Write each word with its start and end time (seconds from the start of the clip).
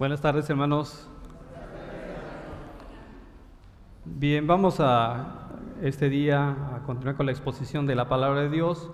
Buenas 0.00 0.22
tardes, 0.22 0.48
hermanos. 0.48 1.06
Bien, 4.06 4.46
vamos 4.46 4.80
a 4.80 5.50
este 5.82 6.08
día 6.08 6.56
a 6.74 6.82
continuar 6.86 7.16
con 7.16 7.26
la 7.26 7.32
exposición 7.32 7.86
de 7.86 7.94
la 7.94 8.08
palabra 8.08 8.40
de 8.40 8.48
Dios 8.48 8.90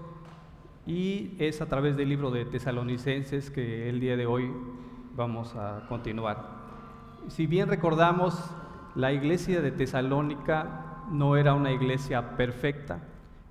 y 0.84 1.36
es 1.38 1.60
a 1.60 1.66
través 1.66 1.96
del 1.96 2.08
libro 2.08 2.32
de 2.32 2.44
Tesalonicenses 2.44 3.52
que 3.52 3.88
el 3.88 4.00
día 4.00 4.16
de 4.16 4.26
hoy 4.26 4.50
vamos 5.14 5.54
a 5.54 5.86
continuar. 5.88 6.44
Si 7.28 7.46
bien 7.46 7.68
recordamos, 7.68 8.34
la 8.96 9.12
iglesia 9.12 9.62
de 9.62 9.70
Tesalónica 9.70 11.04
no 11.12 11.36
era 11.36 11.54
una 11.54 11.70
iglesia 11.70 12.36
perfecta, 12.36 12.98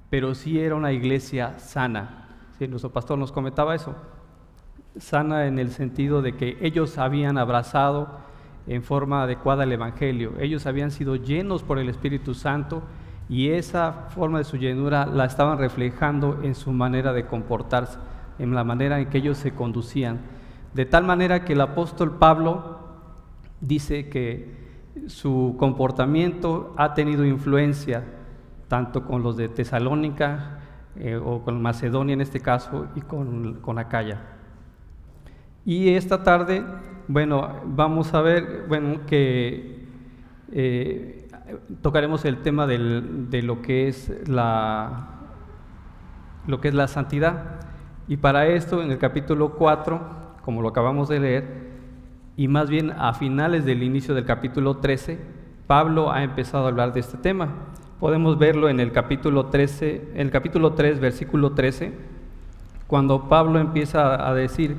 pero 0.10 0.36
sí 0.36 0.60
era 0.60 0.76
una 0.76 0.92
iglesia 0.92 1.58
sana. 1.58 2.28
Sí, 2.60 2.68
nuestro 2.68 2.92
pastor 2.92 3.18
nos 3.18 3.32
comentaba 3.32 3.76
eso 3.76 3.96
sana 4.98 5.48
en 5.48 5.60
el 5.60 5.72
sentido 5.72 6.22
de 6.22 6.36
que 6.36 6.58
ellos 6.62 6.98
habían 6.98 7.38
abrazado 7.38 8.20
en 8.68 8.84
forma 8.84 9.24
adecuada 9.24 9.64
el 9.64 9.72
Evangelio, 9.72 10.34
ellos 10.40 10.66
habían 10.66 10.92
sido 10.92 11.16
llenos 11.16 11.64
por 11.64 11.78
el 11.78 11.90
Espíritu 11.90 12.34
Santo 12.34 12.84
y 13.30 13.50
esa 13.50 14.08
forma 14.10 14.40
de 14.40 14.44
su 14.44 14.58
llenura 14.58 15.06
la 15.06 15.26
estaban 15.26 15.58
reflejando 15.58 16.40
en 16.44 16.56
su 16.56 16.72
manera 16.72 17.14
de 17.14 17.26
comportarse, 17.26 17.98
en 18.40 18.54
la 18.54 18.64
manera 18.64 19.00
en 19.00 19.10
que 19.10 19.18
ellos 19.18 19.38
se 19.38 19.54
conducían. 19.54 20.20
De 20.74 20.86
tal 20.86 21.04
manera 21.06 21.46
que 21.46 21.54
el 21.54 21.62
apóstol 21.62 22.18
Pablo 22.18 22.80
dice 23.62 24.10
que 24.10 24.66
su 25.08 25.56
comportamiento 25.58 26.74
ha 26.78 26.94
tenido 26.94 27.26
influencia 27.26 28.04
tanto 28.68 29.06
con 29.06 29.24
los 29.24 29.38
de 29.38 29.50
Tesalónica 29.50 30.60
eh, 30.96 31.16
o 31.16 31.42
con 31.44 31.62
Macedonia 31.62 32.14
en 32.14 32.22
este 32.22 32.40
caso 32.40 32.88
y 32.96 33.02
con, 33.02 33.56
con 33.62 33.78
Acaya. 33.80 34.35
Y 35.66 35.90
esta 35.90 36.24
tarde, 36.24 36.64
bueno, 37.08 37.62
vamos 37.66 38.14
a 38.14 38.22
ver, 38.22 38.66
bueno, 38.68 39.00
que 39.08 39.86
eh, 40.52 41.28
tocaremos 41.82 42.24
el 42.26 42.44
tema 42.44 42.68
de 42.68 43.42
lo 43.42 43.62
que 43.62 43.88
es 43.88 44.12
la 44.28 45.16
lo 46.48 46.62
que 46.62 46.68
es 46.68 46.74
la 46.74 46.88
santidad. 46.88 47.60
Y 48.08 48.18
para 48.18 48.48
esto, 48.48 48.82
en 48.82 48.92
el 48.92 48.98
capítulo 48.98 49.54
4, 49.54 50.36
como 50.44 50.62
lo 50.62 50.70
acabamos 50.70 51.10
de 51.10 51.20
leer, 51.20 51.76
y 52.38 52.48
más 52.48 52.70
bien 52.70 52.92
a 52.92 53.14
finales 53.14 53.66
del 53.66 53.82
inicio 53.82 54.14
del 54.14 54.26
capítulo 54.26 54.78
13, 54.78 55.20
Pablo 55.68 56.12
ha 56.12 56.24
empezado 56.24 56.66
a 56.66 56.68
hablar 56.68 56.94
de 56.94 57.00
este 57.00 57.18
tema. 57.18 57.50
Podemos 58.00 58.38
verlo 58.38 58.70
en 58.70 58.80
el 58.80 58.92
capítulo 58.92 59.48
13, 59.48 60.12
en 60.14 60.22
el 60.22 60.32
capítulo 60.32 60.74
3, 60.74 61.00
versículo 61.00 61.54
13, 61.54 61.94
cuando 62.88 63.28
Pablo 63.30 63.58
empieza 63.58 64.30
a 64.30 64.34
decir, 64.36 64.76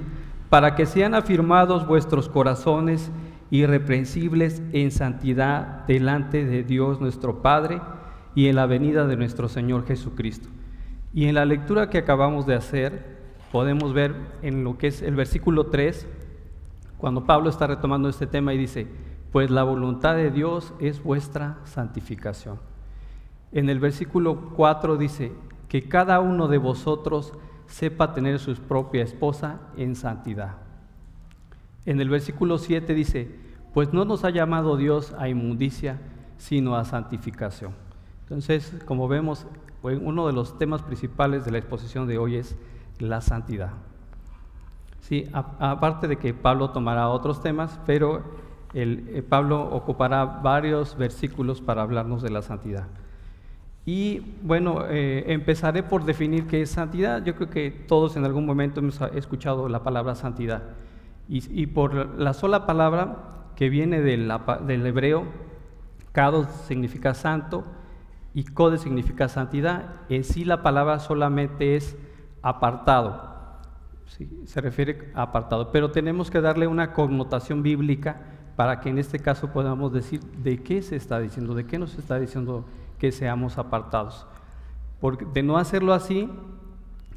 para 0.49 0.75
que 0.75 0.87
sean 0.87 1.15
afirmados 1.15 1.87
vuestros 1.87 2.29
corazones 2.29 3.11
irreprensibles 3.51 4.63
en 4.73 4.91
santidad 4.91 5.85
delante 5.87 6.45
de 6.45 6.63
Dios 6.63 7.01
nuestro 7.01 7.43
Padre 7.43 7.81
y 8.35 8.49
en 8.49 8.57
la 8.57 8.67
venida 8.67 9.07
de 9.07 9.17
nuestro 9.17 9.49
Señor 9.49 9.87
Jesucristo. 9.87 10.49
Y 11.15 11.27
en 11.27 11.35
la 11.35 11.45
lectura 11.45 11.89
que 11.89 11.99
acabamos 11.99 12.47
de 12.47 12.55
hacer, 12.55 13.17
podemos 13.51 13.95
ver 13.95 14.15
en 14.43 14.65
lo 14.65 14.77
que 14.77 14.89
es 14.89 15.03
el 15.03 15.15
versículo 15.15 15.67
3, 15.67 16.07
cuando 16.99 17.25
Pablo 17.25 17.51
está 17.51 17.67
retomando 17.67 18.09
este 18.09 18.27
tema 18.27 18.53
y 18.53 18.59
dice, 18.59 18.87
pues 19.33 19.51
la 19.51 19.63
voluntad 19.63 20.17
de 20.17 20.31
Dios 20.31 20.75
es 20.79 21.03
vuestra 21.03 21.59
santificación. 21.65 22.59
En 23.53 23.69
el 23.69 23.79
versículo 23.79 24.51
4 24.57 24.97
dice, 24.97 25.33
que 25.69 25.89
cada 25.89 26.21
uno 26.21 26.49
de 26.49 26.59
vosotros 26.59 27.33
sepa 27.67 28.13
tener 28.13 28.39
su 28.39 28.55
propia 28.55 29.03
esposa 29.03 29.61
en 29.77 29.95
santidad. 29.97 30.57
En 31.85 32.01
el 32.01 32.09
versículo 32.09 32.59
7 32.59 32.95
dice, 32.95 33.31
pues 33.73 33.93
no 33.93 34.05
nos 34.05 34.25
ha 34.25 34.31
llamado 34.31 34.77
Dios 34.77 35.15
a 35.19 35.29
inmundicia, 35.29 35.99
sino 36.39 36.77
a 36.77 36.85
santificación. 36.85 37.73
Entonces, 38.23 38.83
como 38.87 39.07
vemos, 39.07 39.47
uno 39.83 40.27
de 40.27 40.33
los 40.33 40.59
temas 40.59 40.83
principales 40.83 41.45
de 41.45 41.53
la 41.53 41.59
exposición 41.59 42.09
de 42.09 42.19
hoy 42.19 42.37
es 42.37 42.57
la 42.99 43.21
santidad. 43.21 43.71
Sí, 45.01 45.29
aparte 45.33 46.09
de 46.09 46.17
que 46.17 46.35
Pablo 46.35 46.71
tomará 46.71 47.09
otros 47.09 47.41
temas, 47.41 47.79
pero 47.87 48.25
eh, 48.75 49.23
Pablo 49.29 49.63
ocupará 49.63 50.25
varios 50.25 50.97
versículos 50.97 51.61
para 51.61 51.83
hablarnos 51.83 52.23
de 52.23 52.31
la 52.31 52.43
santidad. 52.43 52.89
Y 53.89 54.35
bueno, 54.43 54.85
eh, 54.89 55.25
empezaré 55.29 55.85
por 55.85 56.05
definir 56.05 56.49
qué 56.49 56.61
es 56.61 56.71
santidad. 56.71 57.25
Yo 57.25 57.37
creo 57.37 57.49
que 57.49 57.71
todos 57.71 58.17
en 58.17 58.25
algún 58.25 58.45
momento 58.45 58.81
hemos 58.81 59.01
escuchado 59.15 59.69
la 59.69 59.85
palabra 59.85 60.17
santidad. 60.17 60.65
Y, 61.29 61.67
por 61.67 62.19
la 62.21 62.35
sola 62.35 62.67
palabra 62.67 63.51
que 63.57 63.69
viene 63.69 64.01
del, 64.01 64.31
hebreo, 64.87 65.25
kado 66.13 66.47
significa 66.67 67.15
santo 67.15 67.65
y 68.33 68.45
code 68.45 68.79
significa 68.79 69.29
santidad. 69.29 69.87
En 70.09 70.23
sí 70.23 70.45
la 70.45 70.63
palabra 70.63 70.99
solamente 71.01 71.77
es 71.77 71.97
apartado. 72.43 73.61
se 74.45 74.61
refiere 74.61 75.11
a 75.15 75.23
apartado. 75.23 75.71
Pero 75.71 75.93
tenemos 75.93 76.31
que 76.31 76.41
darle 76.41 76.67
una 76.67 76.93
connotación 76.93 77.63
bíblica 77.63 78.21
para 78.57 78.81
que 78.81 78.89
en 78.89 78.99
este 78.99 79.21
caso 79.21 79.53
podamos 79.53 79.93
decir 79.93 80.21
de 80.21 80.63
qué 80.63 80.83
se 80.83 80.97
está 80.97 81.21
diciendo, 81.21 81.55
de 81.55 81.67
qué 81.67 81.79
nos 81.79 81.97
está 81.99 82.19
diciendo 82.19 82.67
que 82.99 83.13
seamos 83.13 83.59
apartados. 83.59 84.27
Porque 85.01 85.25
de 85.27 85.43
no 85.43 85.59
hacerlo 85.59 85.93
así, 85.93 86.29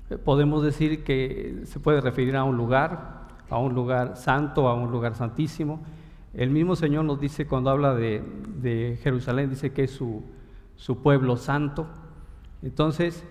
eh, 0.10 0.18
podemos 0.18 0.64
decir 0.64 1.04
que 1.04 1.62
se 1.66 1.80
puede 1.80 2.02
referir 2.02 2.36
a 2.36 2.44
un 2.44 2.58
lugar, 2.58 3.28
a 3.50 3.58
un 3.58 3.74
lugar 3.74 4.18
santo, 4.18 4.68
a 4.68 4.74
un 4.74 4.92
lugar 4.92 5.16
santísimo. 5.16 5.82
El 6.34 6.52
mismo 6.52 6.76
Señor 6.76 7.06
nos 7.06 7.20
dice 7.20 7.48
cuando 7.48 7.70
habla 7.70 7.96
de, 7.96 9.00
Jerusalén, 9.02 9.50
dice 9.50 9.72
que 9.72 9.86
es 9.86 9.92
su, 9.92 10.24
pueblo 11.02 11.38
santo. 11.38 11.88
Entonces, 12.62 13.24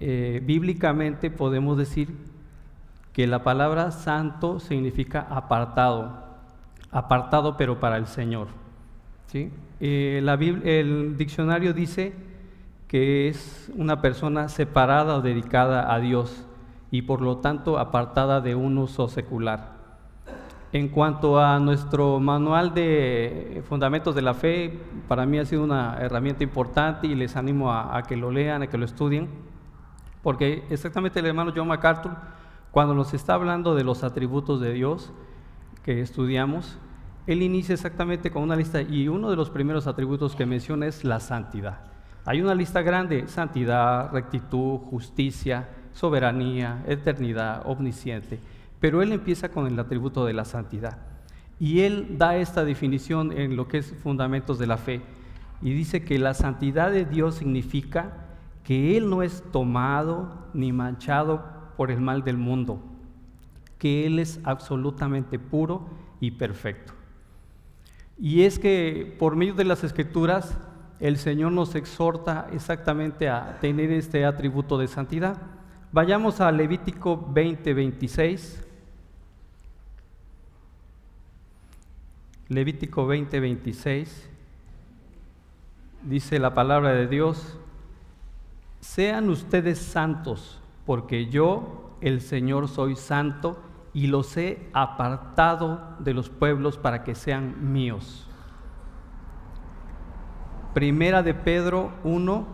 eh, 0.00 0.42
bíblicamente 0.44 1.30
podemos 1.30 1.78
decir 1.78 2.14
que 3.12 3.26
la 3.26 3.44
palabra 3.44 3.92
santo 3.92 4.58
significa 4.58 5.20
apartado, 5.20 6.24
apartado 6.90 7.56
pero 7.56 7.78
para 7.78 7.96
el 7.96 8.06
Señor. 8.06 8.48
¿sí? 9.28 9.50
Eh, 9.80 10.22
el 10.64 11.16
diccionario 11.16 11.72
dice 11.72 12.12
que 12.88 13.28
es 13.28 13.72
una 13.76 14.00
persona 14.00 14.48
separada 14.48 15.16
o 15.16 15.20
dedicada 15.20 15.92
a 15.92 15.98
Dios 15.98 16.46
y 16.90 17.02
por 17.02 17.22
lo 17.22 17.38
tanto 17.38 17.78
apartada 17.78 18.40
de 18.40 18.54
un 18.54 18.78
uso 18.78 19.08
secular. 19.08 19.74
En 20.72 20.88
cuanto 20.88 21.40
a 21.40 21.58
nuestro 21.58 22.20
manual 22.20 22.74
de 22.74 23.62
fundamentos 23.68 24.14
de 24.14 24.22
la 24.22 24.34
fe, 24.34 24.78
para 25.08 25.26
mí 25.26 25.38
ha 25.38 25.44
sido 25.44 25.64
una 25.64 25.96
herramienta 26.00 26.44
importante 26.44 27.06
y 27.06 27.14
les 27.14 27.36
animo 27.36 27.72
a, 27.72 27.96
a 27.96 28.02
que 28.02 28.16
lo 28.16 28.30
lean, 28.30 28.62
a 28.62 28.66
que 28.68 28.78
lo 28.78 28.84
estudien, 28.84 29.28
porque 30.22 30.64
exactamente 30.70 31.20
el 31.20 31.26
hermano 31.26 31.52
John 31.54 31.68
MacArthur, 31.68 32.12
cuando 32.70 32.94
nos 32.94 33.12
está 33.14 33.34
hablando 33.34 33.74
de 33.74 33.84
los 33.84 34.02
atributos 34.04 34.60
de 34.60 34.72
Dios 34.72 35.12
que 35.84 36.00
estudiamos, 36.00 36.78
él 37.26 37.42
inicia 37.42 37.74
exactamente 37.74 38.30
con 38.30 38.42
una 38.42 38.56
lista 38.56 38.82
y 38.82 39.08
uno 39.08 39.30
de 39.30 39.36
los 39.36 39.50
primeros 39.50 39.86
atributos 39.86 40.36
que 40.36 40.46
menciona 40.46 40.86
es 40.86 41.04
la 41.04 41.20
santidad. 41.20 41.80
Hay 42.26 42.40
una 42.40 42.54
lista 42.54 42.82
grande, 42.82 43.28
santidad, 43.28 44.10
rectitud, 44.12 44.78
justicia, 44.78 45.68
soberanía, 45.92 46.82
eternidad, 46.86 47.62
omnisciente, 47.66 48.38
pero 48.80 49.02
él 49.02 49.12
empieza 49.12 49.50
con 49.50 49.66
el 49.66 49.78
atributo 49.78 50.26
de 50.26 50.32
la 50.32 50.44
santidad. 50.44 50.98
Y 51.58 51.80
él 51.80 52.16
da 52.18 52.36
esta 52.36 52.64
definición 52.64 53.32
en 53.32 53.56
lo 53.56 53.68
que 53.68 53.78
es 53.78 53.94
fundamentos 54.02 54.58
de 54.58 54.66
la 54.66 54.76
fe. 54.76 55.00
Y 55.62 55.72
dice 55.72 56.04
que 56.04 56.18
la 56.18 56.34
santidad 56.34 56.90
de 56.90 57.04
Dios 57.04 57.36
significa 57.36 58.24
que 58.64 58.96
Él 58.96 59.08
no 59.08 59.22
es 59.22 59.42
tomado 59.52 60.48
ni 60.54 60.72
manchado 60.72 61.44
por 61.76 61.90
el 61.90 62.00
mal 62.00 62.24
del 62.24 62.38
mundo, 62.38 62.82
que 63.78 64.06
Él 64.06 64.18
es 64.18 64.40
absolutamente 64.44 65.38
puro 65.38 65.88
y 66.20 66.32
perfecto. 66.32 66.94
Y 68.18 68.42
es 68.42 68.58
que 68.58 69.16
por 69.18 69.36
medio 69.36 69.54
de 69.54 69.64
las 69.64 69.84
escrituras 69.84 70.56
el 71.00 71.18
Señor 71.18 71.52
nos 71.52 71.74
exhorta 71.74 72.48
exactamente 72.52 73.28
a 73.28 73.58
tener 73.60 73.90
este 73.90 74.24
atributo 74.24 74.78
de 74.78 74.88
santidad. 74.88 75.36
Vayamos 75.92 76.40
a 76.40 76.50
Levítico 76.52 77.28
20, 77.32 77.74
26. 77.74 78.64
Levítico 82.48 83.06
20, 83.06 83.40
26. 83.40 84.30
Dice 86.02 86.38
la 86.38 86.54
palabra 86.54 86.92
de 86.92 87.06
Dios, 87.06 87.58
sean 88.80 89.30
ustedes 89.30 89.78
santos, 89.78 90.60
porque 90.84 91.26
yo, 91.26 91.96
el 92.00 92.20
Señor, 92.20 92.68
soy 92.68 92.94
santo 92.96 93.58
y 93.94 94.08
los 94.08 94.36
he 94.36 94.68
apartado 94.72 95.80
de 96.00 96.12
los 96.12 96.28
pueblos 96.28 96.76
para 96.76 97.04
que 97.04 97.14
sean 97.14 97.72
míos. 97.72 98.26
Primera 100.74 101.22
de 101.22 101.32
Pedro 101.32 101.92
1, 102.02 102.44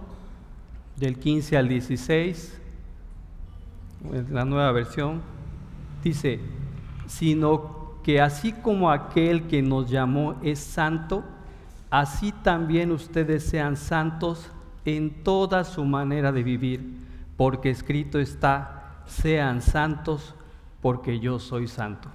del 0.97 1.19
15 1.19 1.57
al 1.57 1.69
16, 1.69 2.61
la 4.31 4.45
nueva 4.45 4.71
versión, 4.73 5.23
dice, 6.05 6.41
sino 7.07 7.95
que 8.03 8.21
así 8.21 8.53
como 8.53 8.91
aquel 8.91 9.47
que 9.47 9.63
nos 9.63 9.91
llamó 9.91 10.37
es 10.43 10.59
santo, 10.59 11.25
así 11.91 12.33
también 12.33 12.93
ustedes 12.93 13.45
sean 13.45 13.79
santos 13.79 14.51
en 14.85 15.23
toda 15.23 15.65
su 15.65 15.87
manera 15.87 16.33
de 16.33 16.43
vivir, 16.43 16.99
porque 17.39 17.71
escrito 17.71 18.19
está, 18.19 19.03
sean 19.07 19.63
santos 19.63 20.35
porque 20.81 21.21
yo 21.21 21.39
soy 21.39 21.69
santo. 21.69 22.09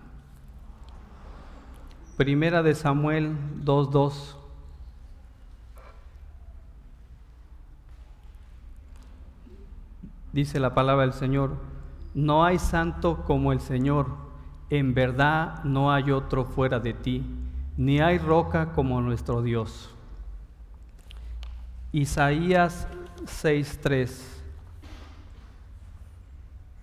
Primera 2.17 2.63
de 2.63 2.75
Samuel 2.75 3.35
2.2. 3.63 4.35
Dice 10.31 10.59
la 10.59 10.73
palabra 10.73 11.03
del 11.03 11.13
Señor, 11.13 11.55
no 12.13 12.43
hay 12.43 12.59
santo 12.59 13.23
como 13.25 13.51
el 13.53 13.59
Señor, 13.59 14.07
en 14.69 14.93
verdad 14.93 15.63
no 15.63 15.91
hay 15.91 16.11
otro 16.11 16.45
fuera 16.45 16.79
de 16.79 16.93
ti, 16.93 17.23
ni 17.77 17.99
hay 17.99 18.17
roca 18.17 18.73
como 18.73 19.01
nuestro 19.01 19.41
Dios. 19.41 19.93
Isaías 21.91 22.87
6.3 23.23 24.35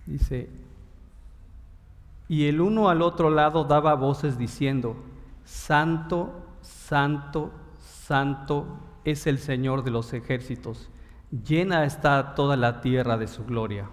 dice, 0.05 0.49
y 2.27 2.47
el 2.47 2.61
uno 2.61 2.89
al 2.89 3.01
otro 3.01 3.29
lado 3.29 3.63
daba 3.65 3.95
voces 3.95 4.37
diciendo, 4.37 4.95
Santo, 5.45 6.33
Santo, 6.61 7.51
Santo 7.79 8.65
es 9.03 9.27
el 9.27 9.39
Señor 9.39 9.83
de 9.83 9.91
los 9.91 10.13
ejércitos, 10.13 10.89
llena 11.31 11.85
está 11.85 12.35
toda 12.35 12.55
la 12.55 12.81
tierra 12.81 13.17
de 13.17 13.27
su 13.27 13.45
gloria. 13.45 13.89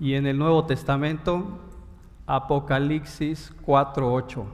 Y 0.00 0.14
en 0.14 0.26
el 0.26 0.38
Nuevo 0.38 0.64
Testamento, 0.64 1.44
Apocalipsis 2.26 3.52
4.8. 3.64 4.44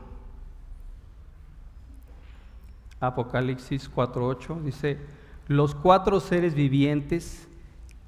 Apocalipsis 3.00 3.90
4.8 3.90 4.60
dice, 4.62 4.98
los 5.48 5.74
cuatro 5.74 6.20
seres 6.20 6.54
vivientes, 6.54 7.48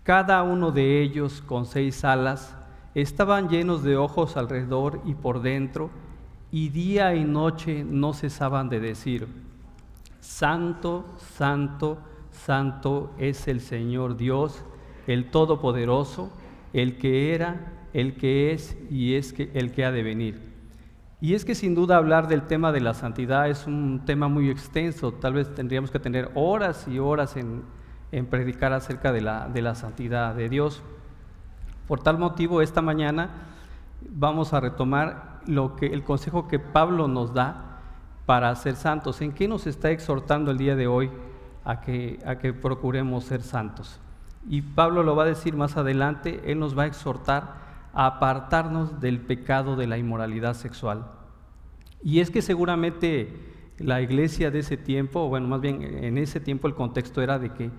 cada 0.03 0.43
uno 0.43 0.71
de 0.71 1.01
ellos 1.01 1.43
con 1.47 1.65
seis 1.65 2.05
alas, 2.05 2.55
estaban 2.95 3.49
llenos 3.49 3.83
de 3.83 3.97
ojos 3.97 4.37
alrededor 4.37 5.01
y 5.05 5.15
por 5.15 5.43
dentro, 5.43 5.91
y 6.51 6.69
día 6.69 7.15
y 7.15 7.25
noche 7.25 7.85
no 7.85 8.13
cesaban 8.13 8.69
de 8.69 8.81
decir, 8.81 9.27
Santo, 10.21 11.05
Santo, 11.17 11.99
Santo 12.31 13.13
es 13.19 13.49
el 13.49 13.61
Señor 13.61 14.17
Dios, 14.17 14.65
el 15.07 15.31
Todopoderoso, 15.31 16.31
el 16.73 16.99
que 16.99 17.35
era, 17.35 17.73
el 17.93 18.15
que 18.17 18.53
es 18.53 18.77
y 18.91 19.15
es 19.15 19.33
que, 19.33 19.51
el 19.55 19.73
que 19.73 19.85
ha 19.85 19.93
de 19.93 20.03
venir. 20.03 20.53
Y 21.21 21.35
es 21.35 21.45
que 21.45 21.55
sin 21.55 21.75
duda 21.75 21.97
hablar 21.97 22.29
del 22.29 22.43
tema 22.43 22.73
de 22.73 22.81
la 22.81 22.95
santidad 22.95 23.49
es 23.49 23.67
un 23.67 24.03
tema 24.05 24.29
muy 24.29 24.51
extenso, 24.51 25.13
tal 25.13 25.35
vez 25.35 25.55
tendríamos 25.55 25.91
que 25.91 26.01
tener 26.01 26.31
horas 26.35 26.87
y 26.89 26.99
horas 26.99 27.37
en, 27.37 27.63
predicar 28.27 28.73
acerca 28.73 29.13
de 29.13 29.21
la, 29.21 29.49
de 29.49 29.63
la 29.63 29.75
santidad 29.75 30.35
de 30.35 30.49
Dios. 30.49 30.83
Por 31.93 32.01
tal 32.01 32.17
motivo, 32.17 32.63
esta 32.63 32.81
mañana 32.81 33.29
vamos 34.01 34.55
a 34.55 34.61
retomar 34.61 35.43
lo 35.47 35.77
que, 35.77 35.89
el 35.89 36.03
consejo 36.03 36.49
que 36.49 36.59
Pablo 36.59 37.07
nos 37.07 37.35
da 37.35 37.83
para 38.25 38.57
ser 38.57 38.77
santos. 38.77 39.21
¿En 39.21 39.33
qué 39.33 39.47
nos 39.47 39.67
está 39.67 39.91
exhortando 39.91 40.51
el 40.51 40.57
día 40.57 40.75
de 40.75 40.87
hoy 40.87 41.11
a 41.67 41.83
que, 41.83 42.19
a 42.25 42.37
que 42.37 42.55
procuremos 42.55 43.25
ser 43.25 43.43
santos? 43.43 44.01
Y 44.49 44.63
Pablo 44.63 45.03
lo 45.03 45.17
va 45.17 45.25
a 45.25 45.27
decir 45.27 45.55
más 45.55 45.77
adelante, 45.77 46.41
él 46.47 46.59
nos 46.59 46.79
va 46.79 46.85
a 46.85 46.87
exhortar 46.87 47.57
a 47.93 48.07
apartarnos 48.07 48.99
del 48.99 49.21
pecado 49.21 49.77
de 49.77 49.87
la 49.87 49.99
inmoralidad 49.99 50.55
sexual. 50.55 51.05
Y 52.03 52.21
es 52.21 52.31
que 52.31 52.41
seguramente 52.41 53.37
la 53.77 54.01
iglesia 54.01 54.51
de 54.51 54.61
ese 54.61 54.79
tiempo, 54.79 55.29
bueno, 55.29 55.47
más 55.47 55.61
bien 55.61 55.83
en 55.83 56.17
ese 56.17 56.41
tiempo 56.41 56.69
el 56.69 56.75
contexto 56.75 57.21
era 57.21 57.39
de 57.39 57.53
que 57.53 57.71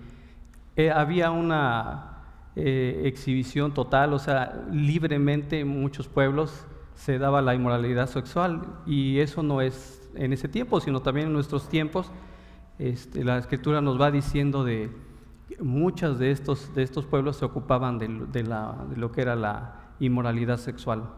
eh, 0.76 0.92
había 0.92 1.32
una 1.32 2.13
eh, 2.56 3.02
exhibición 3.04 3.74
total, 3.74 4.12
o 4.12 4.18
sea, 4.18 4.64
libremente 4.70 5.60
en 5.60 5.68
muchos 5.68 6.06
pueblos 6.06 6.66
se 6.94 7.18
daba 7.18 7.42
la 7.42 7.54
inmoralidad 7.54 8.08
sexual 8.08 8.62
y 8.86 9.18
eso 9.18 9.42
no 9.42 9.60
es 9.60 10.08
en 10.14 10.32
ese 10.32 10.46
tiempo, 10.46 10.80
sino 10.80 11.02
también 11.02 11.26
en 11.26 11.32
nuestros 11.32 11.68
tiempos. 11.68 12.12
Este, 12.78 13.24
la 13.24 13.38
escritura 13.38 13.80
nos 13.80 14.00
va 14.00 14.10
diciendo 14.10 14.64
de 14.64 14.90
muchos 15.60 16.18
de 16.18 16.30
estos, 16.30 16.74
de 16.74 16.82
estos 16.82 17.06
pueblos 17.06 17.36
se 17.36 17.44
ocupaban 17.44 17.98
de, 17.98 18.08
de, 18.08 18.96
lo 18.96 19.12
que 19.12 19.22
era 19.22 19.34
la 19.34 19.80
inmoralidad 20.00 20.58
sexual. 20.58 21.10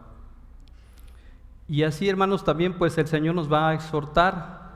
Y 1.67 1.83
así, 1.83 2.07
hermanos, 2.07 2.43
también 2.43 2.77
pues 2.77 2.97
el 2.97 3.07
Señor 3.07 3.35
nos 3.35 3.51
va 3.51 3.69
a 3.69 3.73
exhortar, 3.73 4.71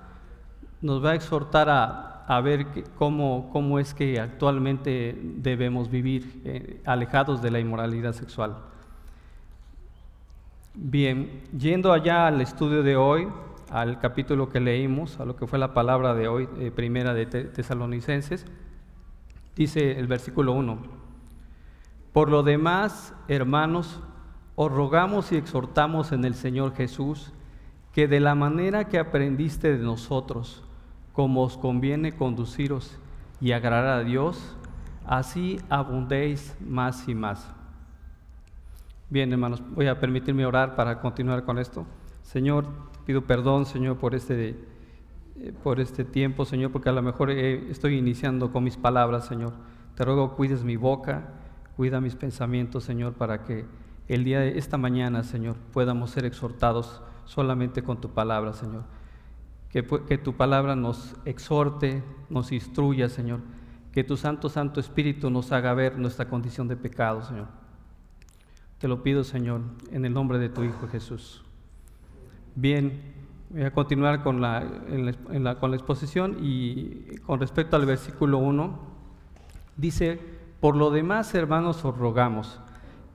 nos 0.81 1.03
va 1.03 1.11
a 1.11 1.15
exhortar 1.15 1.69
a, 1.69 2.10
a 2.31 2.39
ver 2.39 2.65
cómo, 2.97 3.49
cómo 3.51 3.77
es 3.77 3.93
que 3.93 4.17
actualmente 4.17 5.19
debemos 5.21 5.91
vivir 5.91 6.41
eh, 6.45 6.81
alejados 6.85 7.41
de 7.41 7.51
la 7.51 7.59
inmoralidad 7.59 8.13
sexual. 8.13 8.55
Bien, 10.73 11.41
yendo 11.57 11.91
allá 11.91 12.27
al 12.27 12.39
estudio 12.39 12.83
de 12.83 12.95
hoy, 12.95 13.27
al 13.69 13.99
capítulo 13.99 14.47
que 14.47 14.61
leímos, 14.61 15.19
a 15.19 15.25
lo 15.25 15.35
que 15.35 15.45
fue 15.45 15.59
la 15.59 15.73
palabra 15.73 16.13
de 16.15 16.29
hoy, 16.29 16.47
eh, 16.57 16.71
primera 16.73 17.13
de 17.13 17.25
Tesalonicenses, 17.25 18.45
dice 19.57 19.99
el 19.99 20.07
versículo 20.07 20.53
1, 20.53 20.77
por 22.13 22.29
lo 22.29 22.43
demás, 22.43 23.13
hermanos, 23.27 23.99
os 24.55 24.71
rogamos 24.71 25.33
y 25.33 25.35
exhortamos 25.35 26.13
en 26.13 26.23
el 26.23 26.35
Señor 26.35 26.75
Jesús, 26.75 27.33
que 27.91 28.07
de 28.07 28.21
la 28.21 28.35
manera 28.35 28.87
que 28.87 28.99
aprendiste 28.99 29.75
de 29.77 29.83
nosotros, 29.83 30.63
como 31.13 31.43
os 31.43 31.57
conviene 31.57 32.13
conduciros 32.13 32.97
y 33.39 33.51
agradar 33.51 33.99
a 33.99 34.03
Dios, 34.03 34.55
así 35.05 35.59
abundéis 35.69 36.55
más 36.65 37.07
y 37.07 37.15
más. 37.15 37.49
Bien, 39.09 39.31
hermanos, 39.31 39.61
voy 39.75 39.87
a 39.87 39.99
permitirme 39.99 40.45
orar 40.45 40.75
para 40.75 41.01
continuar 41.01 41.43
con 41.43 41.59
esto. 41.59 41.85
Señor, 42.23 42.67
pido 43.05 43.23
perdón, 43.23 43.65
Señor, 43.65 43.97
por 43.97 44.15
este, 44.15 44.55
eh, 45.37 45.53
por 45.63 45.81
este 45.81 46.05
tiempo, 46.05 46.45
Señor, 46.45 46.71
porque 46.71 46.89
a 46.89 46.93
lo 46.93 47.01
mejor 47.01 47.29
estoy 47.31 47.97
iniciando 47.97 48.51
con 48.53 48.63
mis 48.63 48.77
palabras, 48.77 49.25
Señor. 49.25 49.53
Te 49.95 50.05
ruego 50.05 50.35
cuides 50.35 50.63
mi 50.63 50.77
boca, 50.77 51.33
cuida 51.75 51.99
mis 51.99 52.15
pensamientos, 52.15 52.85
Señor, 52.85 53.13
para 53.13 53.43
que 53.43 53.65
el 54.07 54.23
día 54.23 54.39
de 54.39 54.57
esta 54.57 54.77
mañana, 54.77 55.23
Señor, 55.23 55.57
podamos 55.73 56.11
ser 56.11 56.23
exhortados 56.23 57.01
solamente 57.25 57.83
con 57.83 57.99
tu 57.99 58.11
palabra, 58.11 58.53
Señor 58.53 58.83
que, 59.71 60.17
tu 60.17 60.33
palabra 60.33 60.75
nos 60.75 61.15
exhorte, 61.23 62.03
nos 62.29 62.51
instruya, 62.51 63.07
Señor, 63.07 63.39
que 63.93 64.03
tu 64.03 64.17
Santo, 64.17 64.49
Santo 64.49 64.79
Espíritu 64.81 65.29
nos 65.29 65.51
haga 65.53 65.73
ver 65.73 65.97
nuestra 65.97 66.27
condición 66.27 66.67
de 66.67 66.75
pecado, 66.75 67.23
Señor. 67.23 67.47
Te 68.79 68.89
lo 68.89 69.01
pido, 69.01 69.23
Señor, 69.23 69.61
en 69.91 70.03
el 70.03 70.13
nombre 70.13 70.39
de 70.39 70.49
tu 70.49 70.63
Hijo 70.63 70.87
Jesús. 70.89 71.43
Bien, 72.53 73.13
voy 73.49 73.63
a 73.63 73.71
continuar 73.71 74.23
con 74.23 74.41
la, 74.41 74.65
con 75.59 75.71
la 75.71 75.77
exposición 75.77 76.37
y 76.41 77.15
con 77.25 77.39
respecto 77.39 77.77
al 77.77 77.85
versículo 77.85 78.39
1, 78.39 78.77
dice, 79.77 80.19
por 80.59 80.75
lo 80.75 80.91
demás, 80.91 81.33
hermanos, 81.33 81.85
os 81.85 81.97
rogamos. 81.97 82.59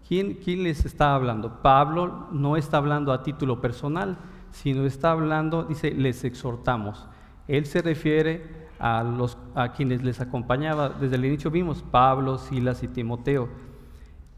¿Quién, 0.08 0.34
¿Quién 0.34 0.62
les 0.62 0.86
está 0.86 1.14
hablando? 1.14 1.60
Pablo 1.60 2.28
no 2.32 2.56
está 2.56 2.78
hablando 2.78 3.12
a 3.12 3.22
título 3.22 3.60
personal, 3.60 4.16
sino 4.62 4.86
está 4.86 5.10
hablando, 5.10 5.64
dice, 5.64 5.90
les 5.90 6.25
exhortamos. 6.25 7.06
Él 7.46 7.66
se 7.66 7.82
refiere 7.82 8.42
a, 8.78 9.02
los, 9.02 9.36
a 9.54 9.72
quienes 9.72 10.02
les 10.02 10.20
acompañaba. 10.20 10.88
Desde 10.88 11.16
el 11.16 11.26
inicio 11.26 11.50
vimos 11.50 11.82
Pablo, 11.82 12.38
Silas 12.38 12.82
y 12.82 12.88
Timoteo. 12.88 13.50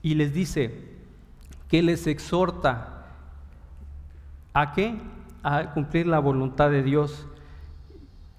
Y 0.03 0.17
les 0.17 0.35
dice 0.35 0.97
que 1.69 1.83
les 1.83 2.09
exhorta 2.09 3.07
a 4.55 4.73
qué? 4.73 4.99
A 5.45 5.73
cumplir 5.73 6.09
la 6.09 6.19
voluntad 6.19 6.69
de 6.71 6.83
Dios. 6.83 7.29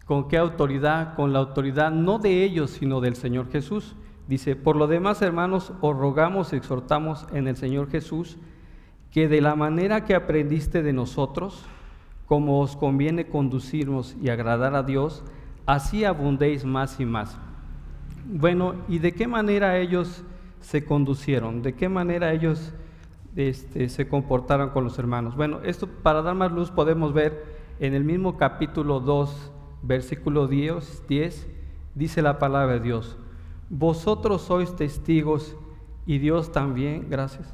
¿Con 0.05 0.27
qué 0.27 0.37
autoridad? 0.37 1.15
Con 1.15 1.31
la 1.31 1.39
autoridad 1.39 1.91
no 1.91 2.19
de 2.19 2.43
ellos, 2.43 2.71
sino 2.71 2.99
del 2.99 3.15
Señor 3.15 3.49
Jesús. 3.51 3.95
Dice, 4.27 4.57
por 4.57 4.75
lo 4.75 4.87
demás, 4.87 5.21
hermanos, 5.21 5.71
os 5.79 5.95
rogamos 5.95 6.51
exhortamos 6.51 7.25
en 7.31 7.47
el 7.47 7.55
Señor 7.55 7.89
Jesús 7.89 8.37
que 9.11 9.27
de 9.27 9.41
la 9.41 9.55
manera 9.55 10.05
que 10.05 10.15
aprendiste 10.15 10.83
de 10.83 10.93
nosotros, 10.93 11.65
como 12.25 12.61
os 12.61 12.75
conviene 12.75 13.27
conducirnos 13.27 14.15
y 14.21 14.29
agradar 14.29 14.75
a 14.75 14.83
Dios, 14.83 15.23
así 15.65 16.05
abundéis 16.05 16.65
más 16.65 16.99
y 16.99 17.05
más. 17.05 17.37
Bueno, 18.25 18.75
¿y 18.87 18.99
de 18.99 19.13
qué 19.13 19.27
manera 19.27 19.77
ellos 19.77 20.23
se 20.61 20.85
conducieron? 20.85 21.61
¿De 21.61 21.73
qué 21.73 21.89
manera 21.89 22.31
ellos 22.31 22.73
este, 23.35 23.89
se 23.89 24.07
comportaron 24.07 24.69
con 24.69 24.83
los 24.83 24.99
hermanos? 24.99 25.35
Bueno, 25.35 25.59
esto 25.63 25.87
para 25.87 26.21
dar 26.21 26.35
más 26.35 26.51
luz 26.51 26.69
podemos 26.69 27.13
ver 27.13 27.43
en 27.79 27.93
el 27.93 28.03
mismo 28.03 28.37
capítulo 28.37 28.99
2, 28.99 29.51
versículo 29.81 30.47
10, 30.47 31.07
10 31.07 31.47
dice 31.95 32.21
la 32.21 32.39
palabra 32.39 32.75
de 32.75 32.79
Dios, 32.79 33.17
vosotros 33.69 34.41
sois 34.43 34.75
testigos 34.75 35.55
y 36.05 36.17
Dios 36.17 36.51
también, 36.51 37.07
gracias, 37.09 37.53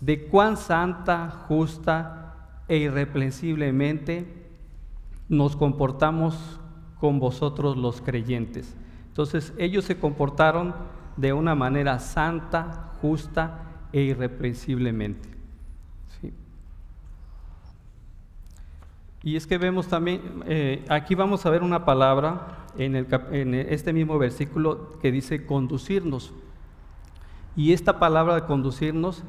de 0.00 0.26
cuán 0.26 0.56
santa, 0.56 1.30
justa 1.48 2.34
e 2.68 2.78
irreprensiblemente 2.78 4.26
nos 5.28 5.56
comportamos 5.56 6.60
con 6.98 7.18
vosotros 7.18 7.76
los 7.76 8.00
creyentes. 8.00 8.74
Entonces 9.08 9.52
ellos 9.58 9.84
se 9.84 9.98
comportaron 9.98 10.74
de 11.16 11.32
una 11.32 11.54
manera 11.54 11.98
santa, 11.98 12.92
justa 13.00 13.64
e 13.92 14.02
irreprensiblemente. 14.02 15.28
Y 19.22 19.36
es 19.36 19.46
que 19.46 19.58
vemos 19.58 19.86
también, 19.86 20.42
eh, 20.46 20.82
aquí 20.88 21.14
vamos 21.14 21.44
a 21.44 21.50
ver 21.50 21.62
una 21.62 21.84
palabra 21.84 22.64
en, 22.78 22.96
en 22.96 23.54
este 23.54 23.92
mismo 23.92 24.18
versículo 24.18 24.98
que 25.00 25.12
dice 25.12 25.44
conducirnos. 25.44 26.32
Y 27.54 27.74
esta 27.74 27.98
palabra 27.98 28.34
de 28.36 28.44
conducirnos, 28.44 29.22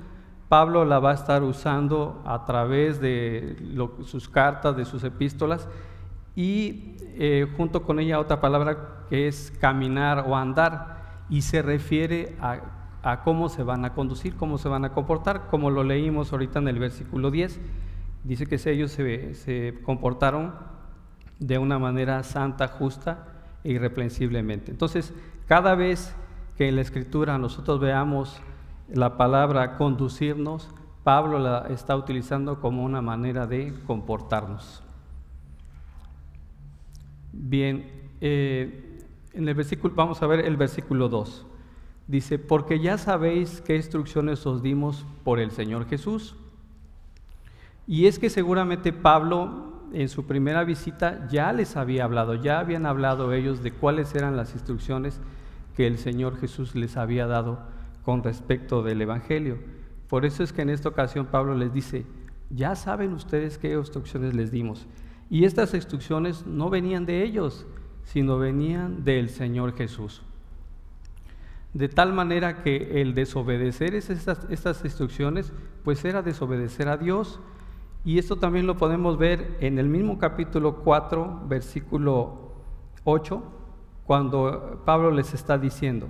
Pablo 0.51 0.83
la 0.83 0.99
va 0.99 1.11
a 1.11 1.13
estar 1.13 1.43
usando 1.43 2.21
a 2.25 2.43
través 2.43 2.99
de 2.99 3.55
sus 4.03 4.27
cartas, 4.27 4.75
de 4.75 4.83
sus 4.83 5.01
epístolas, 5.05 5.65
y 6.35 6.97
eh, 7.17 7.47
junto 7.55 7.83
con 7.83 8.01
ella 8.01 8.19
otra 8.19 8.41
palabra 8.41 9.05
que 9.09 9.29
es 9.29 9.57
caminar 9.61 10.25
o 10.27 10.35
andar, 10.35 11.23
y 11.29 11.43
se 11.43 11.61
refiere 11.61 12.35
a, 12.41 13.21
cómo 13.23 13.47
se 13.47 13.63
van 13.63 13.85
a 13.85 13.93
conducir, 13.93 14.35
cómo 14.35 14.57
se 14.57 14.67
van 14.67 14.83
a 14.83 14.91
comportar, 14.91 15.47
como 15.49 15.69
lo 15.69 15.85
leímos 15.85 16.33
ahorita 16.33 16.59
en 16.59 16.67
el 16.67 16.79
versículo 16.79 17.31
10. 17.31 17.57
Dice 18.25 18.45
que 18.45 18.59
ellos 18.69 18.91
se, 18.91 19.35
se 19.35 19.79
comportaron 19.85 20.53
de 21.39 21.59
una 21.59 21.79
manera 21.79 22.23
santa, 22.23 22.67
justa 22.67 23.25
e 23.63 23.71
irreprensiblemente. 23.71 24.69
Entonces, 24.69 25.13
cada 25.47 25.75
vez 25.75 26.13
que 26.57 26.67
en 26.67 26.75
la 26.75 26.81
escritura 26.81 27.37
nosotros 27.37 27.79
veamos 27.79 28.41
la 28.93 29.17
palabra 29.17 29.77
conducirnos, 29.77 30.69
Pablo 31.03 31.39
la 31.39 31.67
está 31.69 31.95
utilizando 31.95 32.59
como 32.59 32.83
una 32.83 33.01
manera 33.01 33.47
de 33.47 33.73
comportarnos. 33.87 34.83
Bien, 37.31 37.89
eh, 38.19 38.99
en 39.33 39.47
el 39.47 39.55
versículo, 39.55 39.93
vamos 39.95 40.21
a 40.21 40.27
ver 40.27 40.41
el 40.45 40.57
versículo 40.57 41.09
2. 41.09 41.45
Dice, 42.07 42.37
porque 42.37 42.79
ya 42.79 42.97
sabéis 42.97 43.61
qué 43.61 43.75
instrucciones 43.75 44.45
os 44.45 44.61
dimos 44.61 45.05
por 45.23 45.39
el 45.39 45.51
Señor 45.51 45.87
Jesús. 45.87 46.35
Y 47.87 48.07
es 48.07 48.19
que 48.19 48.29
seguramente 48.29 48.93
Pablo 48.93 49.71
en 49.93 50.09
su 50.09 50.25
primera 50.25 50.63
visita 50.63 51.27
ya 51.29 51.51
les 51.53 51.75
había 51.75 52.03
hablado, 52.03 52.35
ya 52.35 52.59
habían 52.59 52.85
hablado 52.85 53.33
ellos 53.33 53.63
de 53.63 53.71
cuáles 53.71 54.13
eran 54.15 54.37
las 54.37 54.53
instrucciones 54.53 55.19
que 55.75 55.87
el 55.87 55.97
Señor 55.97 56.37
Jesús 56.37 56.75
les 56.75 56.97
había 56.97 57.27
dado 57.27 57.59
con 58.03 58.23
respecto 58.23 58.83
del 58.83 59.01
Evangelio. 59.01 59.57
Por 60.07 60.25
eso 60.25 60.43
es 60.43 60.51
que 60.51 60.61
en 60.61 60.69
esta 60.69 60.89
ocasión 60.89 61.27
Pablo 61.27 61.55
les 61.55 61.73
dice, 61.73 62.05
ya 62.49 62.75
saben 62.75 63.13
ustedes 63.13 63.57
qué 63.57 63.73
instrucciones 63.73 64.33
les 64.33 64.51
dimos. 64.51 64.87
Y 65.29 65.45
estas 65.45 65.73
instrucciones 65.73 66.45
no 66.45 66.69
venían 66.69 67.05
de 67.05 67.23
ellos, 67.23 67.65
sino 68.03 68.37
venían 68.37 69.03
del 69.05 69.29
Señor 69.29 69.73
Jesús. 69.73 70.21
De 71.73 71.87
tal 71.87 72.11
manera 72.11 72.63
que 72.63 73.01
el 73.01 73.13
desobedecer 73.13 73.95
estas, 73.95 74.45
estas 74.49 74.83
instrucciones, 74.83 75.53
pues 75.85 76.03
era 76.03 76.21
desobedecer 76.21 76.89
a 76.89 76.97
Dios. 76.97 77.39
Y 78.03 78.19
esto 78.19 78.35
también 78.35 78.67
lo 78.67 78.75
podemos 78.75 79.17
ver 79.17 79.55
en 79.61 79.79
el 79.79 79.87
mismo 79.87 80.17
capítulo 80.17 80.81
4, 80.83 81.43
versículo 81.47 82.51
8, 83.05 83.41
cuando 84.05 84.81
Pablo 84.85 85.11
les 85.11 85.33
está 85.33 85.57
diciendo, 85.57 86.07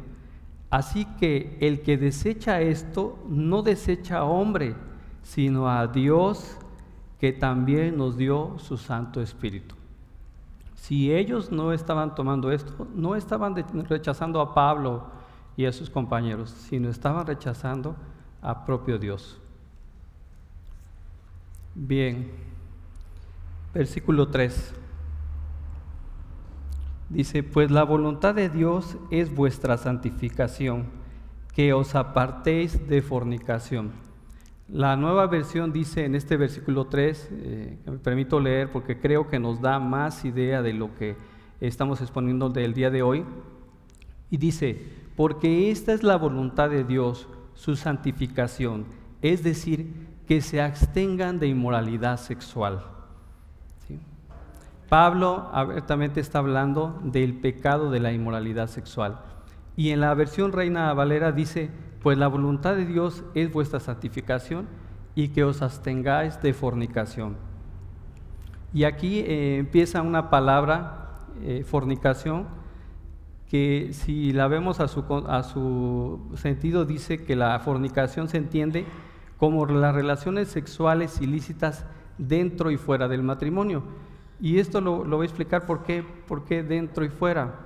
así 0.72 1.06
que 1.20 1.58
el 1.62 1.82
que 1.82 1.98
desecha 1.98 2.62
esto 2.62 3.20
no 3.30 3.62
desecha 3.62 4.20
a 4.20 4.24
hombre, 4.24 4.76
sino 5.22 5.70
a 5.70 5.86
Dios 5.86 6.58
que 7.20 7.32
también 7.32 7.98
nos 7.98 8.18
dio 8.18 8.58
su 8.58 8.78
Santo 8.78 9.22
Espíritu. 9.22 9.76
Si 10.74 11.14
ellos 11.14 11.52
no 11.52 11.74
estaban 11.74 12.16
tomando 12.16 12.52
esto, 12.52 12.88
no 12.96 13.16
estaban 13.16 13.56
rechazando 13.88 14.42
a 14.42 14.56
Pablo 14.56 15.06
y 15.56 15.66
a 15.66 15.72
sus 15.72 15.92
compañeros, 15.92 16.50
sino 16.50 16.90
estaban 16.90 17.28
rechazando 17.28 17.96
a 18.42 18.66
propio 18.66 18.98
Dios. 18.98 19.40
Bien, 21.76 22.32
versículo 23.74 24.28
3. 24.30 24.81
Dice, 27.12 27.44
pues 27.44 27.70
la 27.72 27.84
voluntad 27.84 28.34
de 28.36 28.48
Dios 28.48 28.98
es 29.10 29.36
vuestra 29.36 29.76
santificación, 29.76 30.86
que 31.54 31.74
os 31.74 31.94
apartéis 31.94 32.88
de 32.88 33.02
fornicación. 33.02 33.92
La 34.70 34.96
nueva 34.96 35.28
versión 35.28 35.74
dice 35.74 36.06
en 36.06 36.16
este 36.16 36.38
versículo 36.38 36.88
3, 36.88 37.30
eh, 37.34 37.78
me 37.86 37.98
permito 37.98 38.40
leer 38.40 38.72
porque 38.72 38.98
creo 38.98 39.28
que 39.28 39.40
nos 39.40 39.60
da 39.60 39.78
más 39.78 40.24
idea 40.24 40.62
de 40.62 40.72
lo 40.72 40.96
que 40.96 41.18
estamos 41.60 42.00
exponiendo 42.00 42.48
del 42.48 42.74
día 42.74 42.90
de 42.90 43.02
hoy. 43.02 43.26
Y 44.30 44.38
dice, 44.38 44.82
porque 45.18 45.70
esta 45.70 45.92
es 45.92 46.04
la 46.04 46.16
voluntad 46.16 46.70
de 46.70 46.86
Dios, 46.86 47.28
su 47.56 47.76
santificación, 47.76 48.86
es 49.22 49.44
decir, 49.44 50.08
que 50.26 50.40
se 50.40 50.62
abstengan 50.62 51.40
de 51.40 51.48
inmoralidad 51.48 52.16
sexual. 52.16 52.86
Pablo 54.92 55.48
abiertamente 55.54 56.20
está 56.20 56.40
hablando 56.40 57.00
del 57.02 57.36
pecado 57.36 57.92
de 57.92 58.02
la 58.02 58.12
inmoralidad 58.12 58.68
sexual. 58.68 59.22
Y 59.78 59.92
en 59.92 60.02
la 60.02 60.14
versión 60.14 60.52
Reina 60.52 60.94
Valera 60.94 61.32
dice, 61.32 61.70
pues 62.02 62.18
la 62.18 62.28
voluntad 62.28 62.76
de 62.76 62.86
Dios 62.86 63.24
es 63.34 63.54
vuestra 63.54 63.80
santificación 63.80 64.68
y 65.16 65.30
que 65.30 65.46
os 65.46 65.62
abstengáis 65.62 66.42
de 66.42 66.54
fornicación. 66.54 67.38
Y 68.74 68.84
aquí 68.84 69.20
eh, 69.20 69.60
empieza 69.60 70.02
una 70.02 70.30
palabra, 70.30 71.20
eh, 71.42 71.64
fornicación, 71.66 72.48
que 73.50 73.92
si 73.94 74.34
la 74.34 74.50
vemos 74.50 74.82
a 74.82 74.90
su, 74.90 75.06
a 75.26 75.44
su 75.44 76.20
sentido 76.36 76.84
dice 76.84 77.24
que 77.24 77.38
la 77.38 77.58
fornicación 77.62 78.28
se 78.28 78.40
entiende 78.40 78.86
como 79.38 79.66
las 79.68 79.96
relaciones 79.96 80.50
sexuales 80.50 81.22
ilícitas 81.22 81.86
dentro 82.18 82.72
y 82.72 82.76
fuera 82.76 83.08
del 83.08 83.24
matrimonio. 83.24 83.84
Y 84.42 84.60
esto 84.60 84.82
lo, 84.82 85.06
lo 85.06 85.18
voy 85.18 85.26
a 85.26 85.28
explicar 85.30 85.66
por 85.66 85.84
qué, 85.84 86.04
por 86.28 86.44
qué 86.44 86.64
dentro 86.64 87.06
y 87.06 87.10
fuera. 87.10 87.60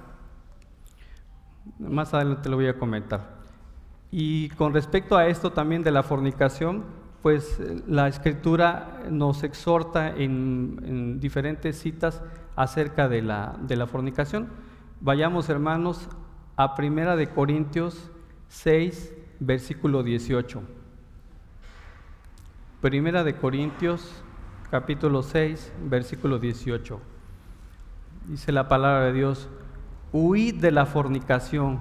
Más 1.80 2.14
adelante 2.14 2.50
lo 2.50 2.58
voy 2.58 2.68
a 2.68 2.78
comentar. 2.78 3.36
Y 4.12 4.50
con 4.50 4.74
respecto 4.74 5.18
a 5.18 5.28
esto 5.28 5.52
también 5.52 5.84
de 5.84 5.92
la 5.92 6.04
fornicación, 6.04 6.84
pues 7.22 7.60
la 7.88 8.08
escritura 8.08 9.04
nos 9.10 9.44
exhorta 9.44 10.10
en, 10.16 11.20
diferentes 11.20 11.80
citas 11.80 12.22
acerca 12.56 13.10
de 13.10 13.24
la, 13.24 13.58
de 13.62 13.76
la, 13.76 13.88
fornicación. 13.88 14.48
Vayamos 15.02 15.50
hermanos 15.50 16.08
a 16.56 16.76
Primera 16.76 17.16
de 17.16 17.28
Corintios 17.28 18.12
6, 18.50 19.14
versículo 19.40 20.04
18. 20.04 20.62
Primera 22.80 23.24
de 23.24 23.36
Corintios 23.36 24.24
capítulo 24.70 25.24
6, 25.24 25.74
versículo 25.90 26.40
18. 26.40 27.00
Dice 28.28 28.52
la 28.52 28.68
palabra 28.68 29.06
de 29.06 29.14
Dios, 29.14 29.50
huid 30.12 30.56
de 30.56 30.72
la 30.72 30.86
fornicación 30.86 31.80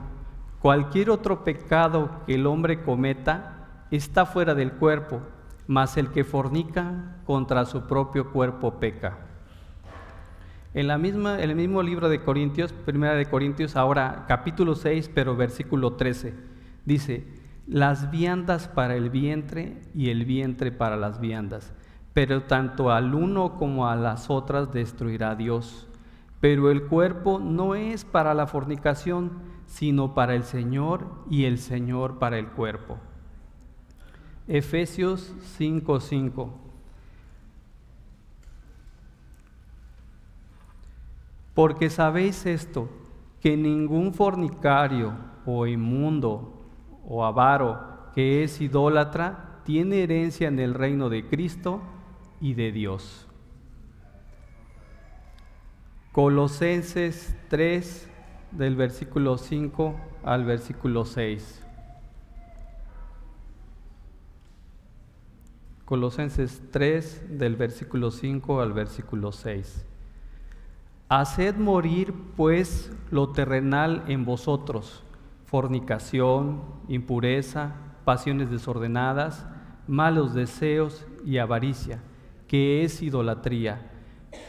Cualquier 0.64 1.11
otro 1.11 1.45
pecado 1.45 2.23
que 2.25 2.37
el 2.37 2.47
hombre 2.47 2.81
cometa 2.81 3.85
está 3.91 4.25
fuera 4.25 4.55
del 4.55 4.73
cuerpo, 4.73 5.21
mas 5.67 5.99
el 5.99 6.09
que 6.09 6.25
fornica 6.25 7.19
contra 7.26 7.67
su 7.67 7.83
propio 7.83 8.33
cuerpo 8.33 8.81
peca. 8.81 9.19
En, 10.73 10.87
la 10.88 10.97
misma, 10.97 11.38
el 11.38 11.55
mismo 11.55 11.83
libro 11.83 12.09
de 12.09 12.23
Corintios, 12.23 12.73
primera 12.73 13.12
de 13.12 13.26
Corintios, 13.26 13.76
ahora 13.76 14.25
capítulo 14.26 14.75
6, 14.75 15.11
pero 15.14 15.37
versículo 15.37 15.97
13, 15.97 16.33
dice, 16.87 17.26
las 17.67 18.11
viandas 18.11 18.67
para 18.67 18.97
el 18.97 19.11
vientre 19.11 19.83
y 19.95 20.09
el 20.09 20.25
vientre 20.25 20.73
para 20.73 20.97
las 20.97 21.21
viandas, 21.21 21.75
pero 22.14 22.44
tanto 22.44 22.92
al 22.92 23.12
uno 23.12 23.56
como 23.59 23.88
a 23.88 23.97
las 23.97 24.30
otras 24.30 24.73
destruirá 24.73 25.35
Dios. 25.35 25.88
Pero 26.40 26.71
el 26.71 26.85
cuerpo 26.85 27.40
no 27.40 27.75
es 27.75 28.04
para 28.04 28.35
la 28.35 28.47
fornicación, 28.47 29.33
sino 29.66 30.14
para 30.14 30.37
el 30.37 30.44
Señor 30.44 31.06
y 31.28 31.44
el 31.44 31.59
Señor 31.59 32.21
para 32.21 32.38
el 32.38 32.47
cuerpo. 32.47 32.99
Efesios 34.47 35.35
5:5. 35.59 36.50
Porque 41.54 41.90
sabéis 41.90 42.47
esto, 42.47 42.88
que 43.40 43.56
ningún 43.56 44.14
fornicario 44.14 45.14
o 45.47 45.66
inmundo 45.66 46.62
o 47.06 47.25
avaro 47.25 48.11
que 48.14 48.44
es 48.44 48.61
idólatra 48.61 49.61
tiene 49.64 50.02
herencia 50.02 50.49
en 50.49 50.59
el 50.59 50.75
reino 50.75 51.09
de 51.09 51.26
Cristo 51.26 51.83
y 52.45 52.53
de 52.53 52.73
Dios. 52.73 53.27
Colosenses 56.13 57.35
3, 57.49 58.07
del 58.51 58.77
versículo 58.77 59.39
5 59.39 59.97
al 60.23 60.45
versículo 60.45 61.07
6. 61.07 61.65
Colosenses 65.87 66.61
3 66.71 67.39
del 67.39 67.57
versículo 67.57 68.11
5 68.11 68.61
al 68.61 68.75
versículo 68.75 69.33
6. 69.33 69.87
Haced 71.09 71.57
morir 71.57 72.13
pues 72.37 72.93
lo 73.11 73.31
terrenal 73.31 74.05
en 74.07 74.27
vosotros, 74.27 75.03
fornicación, 75.47 76.63
impureza, 76.89 77.75
pasiones 78.05 78.51
desordenadas, 78.51 79.47
malos 79.89 80.35
deseos 80.35 81.07
y 81.25 81.39
avaricia, 81.39 82.03
que 82.55 82.85
es 82.85 83.03
idolatría, 83.03 83.91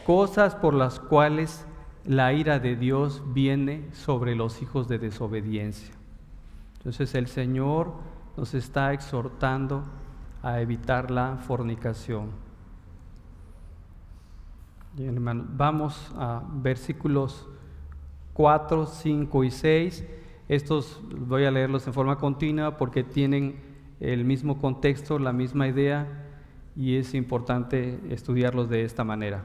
cosas 0.06 0.54
por 0.54 0.74
las 0.74 1.00
cuales 1.00 1.66
la 2.04 2.32
ira 2.32 2.60
de 2.60 2.76
Dios 2.76 3.20
viene 3.34 3.92
sobre 3.92 4.36
los 4.36 4.62
hijos 4.62 4.86
de 4.86 5.00
desobediencia. 5.00 5.92
Entonces 6.76 7.16
el 7.16 7.26
Señor 7.26 7.94
nos 8.36 8.54
está 8.54 8.92
exhortando 8.92 9.82
a 10.40 10.60
evitar 10.60 11.10
la 11.10 11.36
fornicación. 11.48 12.30
Bien, 14.94 15.14
hermano, 15.14 15.44
vamos 15.48 16.14
a 16.16 16.44
versículos 16.48 17.48
4, 18.34 18.86
5 18.86 19.42
y 19.42 19.50
6. 19.50 20.04
Estos 20.46 21.00
voy 21.10 21.44
a 21.44 21.50
leerlos 21.50 21.84
en 21.88 21.92
forma 21.92 22.18
continua 22.18 22.76
porque 22.76 23.02
tienen 23.02 23.60
el 23.98 24.24
mismo 24.24 24.60
contexto, 24.60 25.18
la 25.18 25.32
misma 25.32 25.66
idea 25.66 26.22
y 26.76 26.96
es 26.96 27.14
importante 27.14 27.98
estudiarlos 28.10 28.68
de 28.68 28.84
esta 28.84 29.02
manera. 29.02 29.44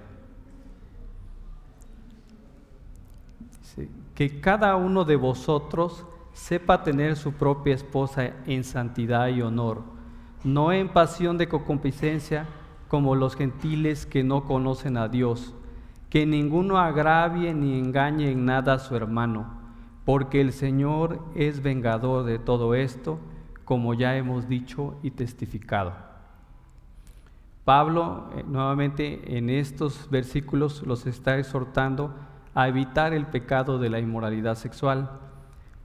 Que 4.16 4.42
cada 4.42 4.76
uno 4.76 5.06
de 5.06 5.16
vosotros 5.16 6.06
sepa 6.34 6.84
tener 6.84 7.16
su 7.16 7.34
propia 7.34 7.74
esposa 7.74 8.32
en 8.46 8.64
santidad 8.64 9.30
y 9.30 9.42
honor, 9.42 9.82
no 10.44 10.74
en 10.74 10.90
pasión 10.90 11.38
de 11.38 11.48
concupiscencia, 11.48 12.48
como 12.90 13.16
los 13.16 13.36
gentiles 13.36 14.06
que 14.06 14.24
no 14.24 14.44
conocen 14.44 14.98
a 14.98 15.08
Dios, 15.08 15.56
que 16.10 16.26
ninguno 16.26 16.78
agravie 16.78 17.54
ni 17.54 17.80
engañe 17.80 18.32
en 18.32 18.46
nada 18.46 18.74
a 18.74 18.80
su 18.80 18.96
hermano, 18.98 19.62
porque 20.04 20.42
el 20.42 20.52
Señor 20.52 21.22
es 21.34 21.64
vengador 21.64 22.26
de 22.26 22.38
todo 22.38 22.76
esto, 22.76 23.18
como 23.64 23.94
ya 23.94 24.18
hemos 24.18 24.50
dicho 24.50 24.96
y 25.02 25.12
testificado. 25.12 26.11
Pablo 27.66 28.30
eh, 28.36 28.44
nuevamente 28.48 29.38
en 29.38 29.50
estos 29.50 30.10
versículos 30.10 30.84
los 30.86 31.06
está 31.06 31.38
exhortando 31.38 32.14
a 32.56 32.68
evitar 32.68 33.14
el 33.14 33.28
pecado 33.28 33.80
de 33.80 33.90
la 33.90 34.00
inmoralidad 34.00 34.56
sexual. 34.56 35.12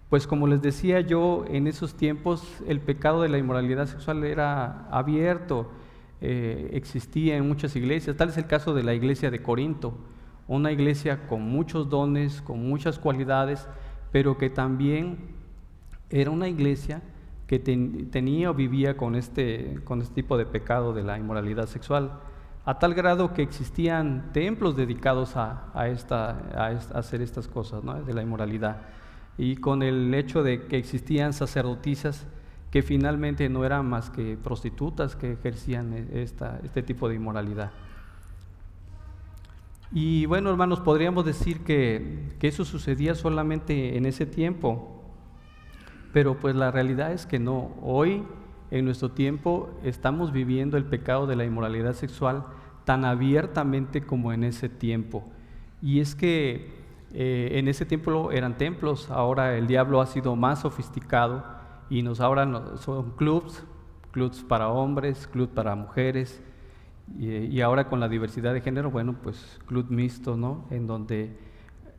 Pues 0.08 0.26
como 0.26 0.46
les 0.46 0.62
decía 0.62 1.00
yo, 1.00 1.44
en 1.48 1.66
esos 1.66 1.94
tiempos 1.94 2.62
el 2.66 2.80
pecado 2.80 3.22
de 3.22 3.28
la 3.28 3.38
inmoralidad 3.38 3.86
sexual 3.86 4.24
era 4.24 4.88
abierto, 4.90 5.70
eh, 6.20 6.70
existía 6.72 7.36
en 7.36 7.46
muchas 7.46 7.76
iglesias. 7.76 8.16
Tal 8.16 8.30
es 8.30 8.38
el 8.38 8.46
caso 8.46 8.72
de 8.72 8.82
la 8.82 8.94
iglesia 8.94 9.30
de 9.30 9.42
Corinto, 9.42 9.94
una 10.48 10.72
iglesia 10.72 11.26
con 11.26 11.42
muchos 11.42 11.90
dones, 11.90 12.40
con 12.40 12.66
muchas 12.66 12.98
cualidades, 12.98 13.68
pero 14.12 14.38
que 14.38 14.48
también 14.48 15.18
era 16.08 16.30
una 16.30 16.48
iglesia 16.48 17.02
que 17.46 17.58
tenía 17.58 18.50
o 18.50 18.54
vivía 18.54 18.96
con 18.96 19.14
este, 19.14 19.78
con 19.84 20.02
este 20.02 20.14
tipo 20.14 20.36
de 20.36 20.46
pecado 20.46 20.92
de 20.92 21.02
la 21.04 21.16
inmoralidad 21.18 21.66
sexual, 21.66 22.18
a 22.64 22.80
tal 22.80 22.94
grado 22.94 23.32
que 23.32 23.42
existían 23.42 24.32
templos 24.32 24.76
dedicados 24.76 25.36
a, 25.36 25.88
esta, 25.88 26.30
a, 26.56 26.66
hacer 26.98 27.22
estas 27.22 27.46
cosas 27.46 27.82
de 28.04 28.12
la 28.12 28.22
inmoralidad. 28.22 28.82
Y 29.38 29.56
con 29.56 29.82
el 29.82 30.12
hecho 30.14 30.42
de 30.42 30.66
que 30.66 30.76
existían 30.76 31.32
sacerdotisas 31.32 32.26
que 32.72 32.82
finalmente 32.82 33.48
no 33.48 33.64
eran 33.64 33.88
más 33.88 34.10
que 34.10 34.36
prostitutas 34.36 35.14
que 35.14 35.32
ejercían 35.32 35.92
e, 35.92 36.22
esta, 36.22 36.60
este 36.64 36.82
tipo 36.82 37.08
de 37.08 37.14
inmoralidad. 37.14 37.70
Y 39.92 40.26
bueno, 40.26 40.50
hermanos, 40.50 40.80
podríamos 40.80 41.24
decir 41.24 41.60
que, 41.60 42.34
que, 42.40 42.48
eso 42.48 42.64
sucedía 42.64 43.14
solamente 43.14 43.96
en 43.96 44.04
ese 44.04 44.26
tiempo, 44.26 44.95
pero 46.16 46.38
pues 46.38 46.56
la 46.56 46.70
realidad 46.70 47.12
es 47.12 47.26
que 47.26 47.38
no. 47.38 47.72
Hoy, 47.82 48.24
en 48.70 48.86
nuestro 48.86 49.10
tiempo, 49.10 49.68
estamos 49.84 50.32
viviendo 50.32 50.78
el 50.78 50.86
pecado 50.86 51.26
de 51.26 51.36
la 51.36 51.44
inmoralidad 51.44 51.92
sexual 51.92 52.46
tan 52.86 53.04
abiertamente 53.04 54.00
como 54.00 54.32
en 54.32 54.42
ese 54.42 54.70
tiempo. 54.70 55.24
Y 55.82 56.00
es 56.00 56.14
que 56.14 56.72
eh, 57.12 57.50
en 57.58 57.68
ese 57.68 57.84
tiempo 57.84 58.32
eran 58.32 58.56
templos, 58.56 59.10
ahora 59.10 59.58
el 59.58 59.66
diablo 59.66 60.00
ha 60.00 60.06
sido 60.06 60.36
más 60.36 60.62
sofisticado 60.62 61.44
y 61.90 62.00
nos 62.00 62.22
ahora 62.22 62.78
son 62.78 63.10
clubs, 63.10 63.62
clubs 64.10 64.42
para 64.42 64.68
hombres, 64.70 65.26
clubs 65.26 65.52
para 65.52 65.74
mujeres, 65.74 66.42
y, 67.18 67.60
ahora 67.60 67.90
con 67.90 68.00
la 68.00 68.08
diversidad 68.08 68.54
de 68.54 68.62
género, 68.62 68.90
bueno, 68.90 69.16
pues 69.22 69.60
club 69.66 69.90
mixto, 69.90 70.34
¿no? 70.34 70.64
En 70.70 70.86
donde 70.86 71.38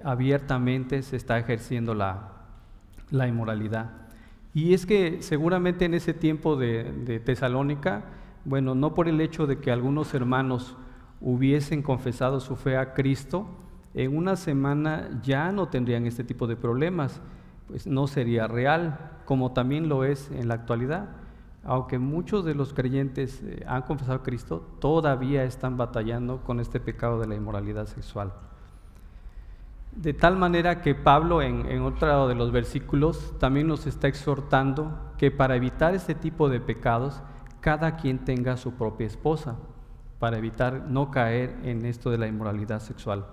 abiertamente 0.04 1.04
se 1.04 1.18
está 1.18 1.38
ejerciendo 1.38 1.94
la, 1.94 2.32
la 3.12 3.28
inmoralidad. 3.28 4.07
Y 4.58 4.74
es 4.74 4.88
que 4.88 5.22
seguramente 5.22 5.86
en 5.86 5.94
ese 5.94 6.16
tiempo 6.16 6.56
de, 6.56 7.22
Tesalónica, 7.24 8.06
bueno, 8.44 8.74
no 8.74 8.96
por 8.96 9.08
el 9.08 9.22
hecho 9.22 9.46
de 9.46 9.60
que 9.60 9.72
algunos 9.72 10.16
hermanos 10.16 10.76
hubiesen 11.22 11.84
confesado 11.84 12.40
su 12.40 12.56
fe 12.56 12.76
a 12.76 12.96
Cristo, 12.96 13.46
en 13.94 14.18
una 14.18 14.36
semana 14.36 15.22
ya 15.22 15.52
no 15.52 15.68
tendrían 15.68 16.08
este 16.08 16.24
tipo 16.24 16.48
de 16.48 16.56
problemas, 16.56 17.22
pues 17.68 17.86
no 17.86 18.08
sería 18.08 18.48
real 18.48 19.20
como 19.26 19.54
también 19.54 19.90
lo 19.90 20.04
es 20.04 20.32
en 20.32 20.48
la 20.48 20.56
actualidad. 20.56 21.10
Aunque 21.64 22.00
muchos 22.00 22.44
de 22.44 22.56
los 22.56 22.74
creyentes 22.74 23.44
eh, 23.44 23.64
han 23.68 23.84
confesado 23.84 24.18
a 24.18 24.24
Cristo, 24.24 24.68
todavía 24.80 25.44
están 25.44 25.78
batallando 25.78 26.42
con 26.44 26.60
este 26.60 26.80
pecado 26.80 27.20
de 27.20 27.28
la 27.28 27.36
inmoralidad 27.36 27.86
sexual. 27.86 28.34
De 29.92 30.14
tal 30.14 30.38
manera 30.38 30.82
que 30.82 30.94
Pablo 30.94 31.42
en, 31.42 31.82
otro 31.82 32.28
de 32.28 32.36
los 32.36 32.52
versículos 32.52 33.34
también 33.40 33.68
nos 33.68 33.88
está 33.88 34.08
exhortando 34.08 35.14
que 35.18 35.32
para 35.32 35.56
evitar 35.56 35.96
este 35.96 36.14
tipo 36.14 36.50
de 36.50 36.60
pecados, 36.60 37.22
cada 37.62 37.96
quien 37.96 38.20
tenga 38.20 38.58
su 38.58 38.74
propia 38.74 39.08
esposa, 39.08 39.56
para 40.20 40.38
evitar 40.38 40.86
no 40.88 41.10
caer 41.10 41.58
en 41.64 41.86
esto 41.86 42.12
de 42.12 42.20
la 42.20 42.28
inmoralidad 42.28 42.80
sexual. 42.80 43.26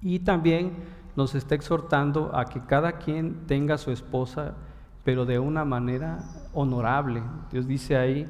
Y 0.00 0.20
también 0.20 0.72
nos 1.14 1.34
está 1.34 1.54
exhortando 1.54 2.34
a 2.34 2.46
que 2.46 2.60
cada 2.60 2.92
quien 2.92 3.46
tenga 3.46 3.78
su 3.78 3.90
esposa 3.90 4.54
pero 5.06 5.24
de 5.24 5.38
una 5.38 5.64
manera 5.64 6.18
honorable. 6.52 7.22
Dios 7.52 7.68
dice 7.68 7.96
ahí 7.96 8.28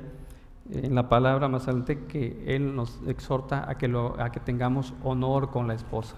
en 0.70 0.94
la 0.94 1.09
palabra 1.09 1.49
más 1.49 1.62
adelante 1.62 2.05
que 2.05 2.44
Él 2.55 2.77
nos 2.77 3.01
exhorta 3.07 3.64
a 3.66 3.79
que, 3.79 3.88
lo, 3.88 4.20
a 4.20 4.31
que 4.31 4.40
tengamos 4.40 4.92
honor 5.03 5.51
con 5.51 5.66
la 5.66 5.72
esposa. 5.72 6.16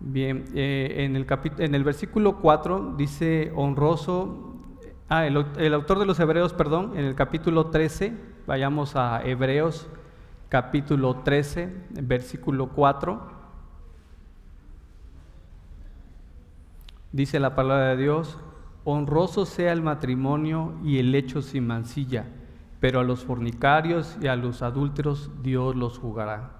Bien, 0.00 0.44
eh, 0.54 0.94
en, 0.98 1.16
el 1.16 1.26
en 1.58 1.74
el 1.74 1.84
versículo 1.84 2.38
4 2.38 2.94
dice 2.96 3.52
honroso, 3.56 4.54
ah, 5.08 5.26
el, 5.26 5.44
el, 5.56 5.74
autor 5.74 5.98
de 5.98 6.06
los 6.06 6.20
Hebreos, 6.20 6.52
perdón, 6.52 6.92
en 6.96 7.04
el 7.04 7.16
capítulo 7.16 7.66
13, 7.66 8.14
vayamos 8.46 8.94
a 8.94 9.22
Hebreos 9.24 9.88
capítulo 10.48 11.16
13, 11.16 11.86
versículo 12.02 12.68
4. 12.68 13.38
Dice 17.10 17.40
la 17.40 17.54
palabra 17.54 17.88
de 17.88 17.96
Dios, 17.96 18.38
honroso 18.84 19.46
sea 19.46 19.72
el 19.72 19.82
matrimonio 19.82 20.74
y 20.84 20.98
el 20.98 21.14
hecho 21.14 21.42
sin 21.42 21.66
mancilla, 21.66 22.26
pero 22.80 23.00
a 23.00 23.04
los 23.04 23.24
fornicarios 23.24 24.16
y 24.20 24.28
a 24.28 24.36
los 24.36 24.62
adúlteros 24.62 25.30
Dios 25.42 25.74
los 25.74 25.98
jugará. 25.98 26.57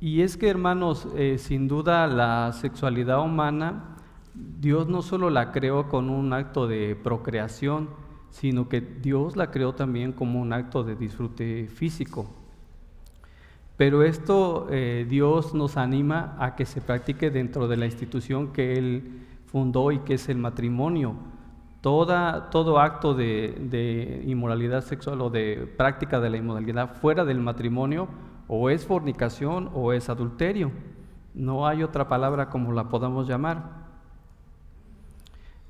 Y 0.00 0.22
es 0.22 0.38
que, 0.38 0.48
hermanos, 0.48 1.06
eh, 1.14 1.36
sin 1.38 1.68
duda 1.68 2.06
la 2.06 2.52
sexualidad 2.52 3.22
humana, 3.22 3.96
Dios 4.34 4.88
no 4.88 5.02
solo 5.02 5.28
la 5.28 5.52
creó 5.52 5.88
con 5.88 6.08
un 6.08 6.32
acto 6.32 6.66
de 6.66 6.96
procreación, 6.96 7.90
sino 8.30 8.68
que 8.68 8.80
Dios 8.80 9.36
la 9.36 9.50
creó 9.50 9.74
también 9.74 10.12
como 10.12 10.40
un 10.40 10.54
acto 10.54 10.84
de 10.84 10.96
disfrute 10.96 11.68
físico. 11.68 12.30
Pero 13.76 14.02
esto 14.02 14.68
eh, 14.70 15.06
Dios 15.08 15.54
nos 15.54 15.76
anima 15.76 16.36
a 16.38 16.54
que 16.54 16.64
se 16.64 16.80
practique 16.80 17.30
dentro 17.30 17.68
de 17.68 17.76
la 17.76 17.86
institución 17.86 18.52
que 18.52 18.74
Él 18.74 19.26
fundó 19.46 19.92
y 19.92 19.98
que 20.00 20.14
es 20.14 20.28
el 20.28 20.38
matrimonio. 20.38 21.14
Toda, 21.80 22.50
todo 22.50 22.78
acto 22.78 23.14
de, 23.14 24.22
inmoralidad 24.26 24.82
sexual 24.82 25.20
o 25.22 25.30
de 25.30 25.66
práctica 25.76 26.20
de 26.20 26.30
la 26.30 26.36
inmoralidad 26.36 26.94
fuera 26.96 27.24
del 27.24 27.40
matrimonio 27.40 28.08
o 28.52 28.68
es 28.68 28.84
fornicación 28.84 29.70
o 29.74 29.92
es 29.92 30.08
adulterio. 30.08 30.72
No 31.34 31.68
hay 31.68 31.84
otra 31.84 32.08
palabra 32.08 32.50
como 32.50 32.72
la 32.72 32.88
podamos 32.88 33.28
llamar. 33.28 33.80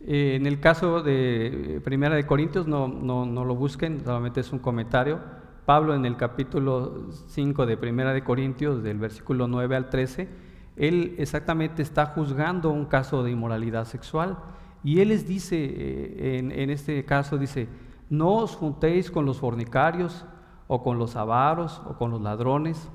Eh, 0.00 0.36
en 0.36 0.46
el 0.46 0.60
caso 0.60 1.02
de 1.02 1.82
Primera 1.84 2.14
de 2.14 2.24
Corintios, 2.24 2.66
no, 2.66 2.88
no, 2.88 3.26
no 3.26 3.44
lo 3.44 3.54
busquen, 3.54 4.02
solamente 4.02 4.40
es 4.40 4.50
un 4.50 4.60
comentario 4.60 5.20
Pablo 5.66 5.94
en 5.94 6.04
el 6.04 6.16
capítulo 6.16 7.10
5 7.28 7.64
de 7.64 7.76
Primera 7.76 8.12
de 8.12 8.24
Corintios, 8.24 8.82
del 8.82 8.98
versículo 8.98 9.46
9 9.46 9.76
al 9.76 9.88
13, 9.88 10.28
él 10.76 11.14
exactamente 11.18 11.82
está 11.82 12.06
juzgando 12.06 12.70
un 12.70 12.86
caso 12.86 13.22
de 13.22 13.30
inmoralidad 13.30 13.84
sexual 13.84 14.36
y 14.82 15.00
él 15.00 15.10
les 15.10 15.28
dice, 15.28 15.56
eh, 15.60 16.38
en, 16.38 16.70
este 16.70 17.04
caso 17.04 17.38
dice, 17.38 17.68
no 18.08 18.36
os 18.38 18.56
juntéis 18.56 19.10
con 19.10 19.26
los 19.26 19.38
fornicarios 19.38 20.24
o 20.72 20.84
con 20.84 21.00
los 21.00 21.16
avaros 21.16 21.82
o 21.84 21.94
con 21.94 22.12
los 22.12 22.20
ladrones. 22.20 22.88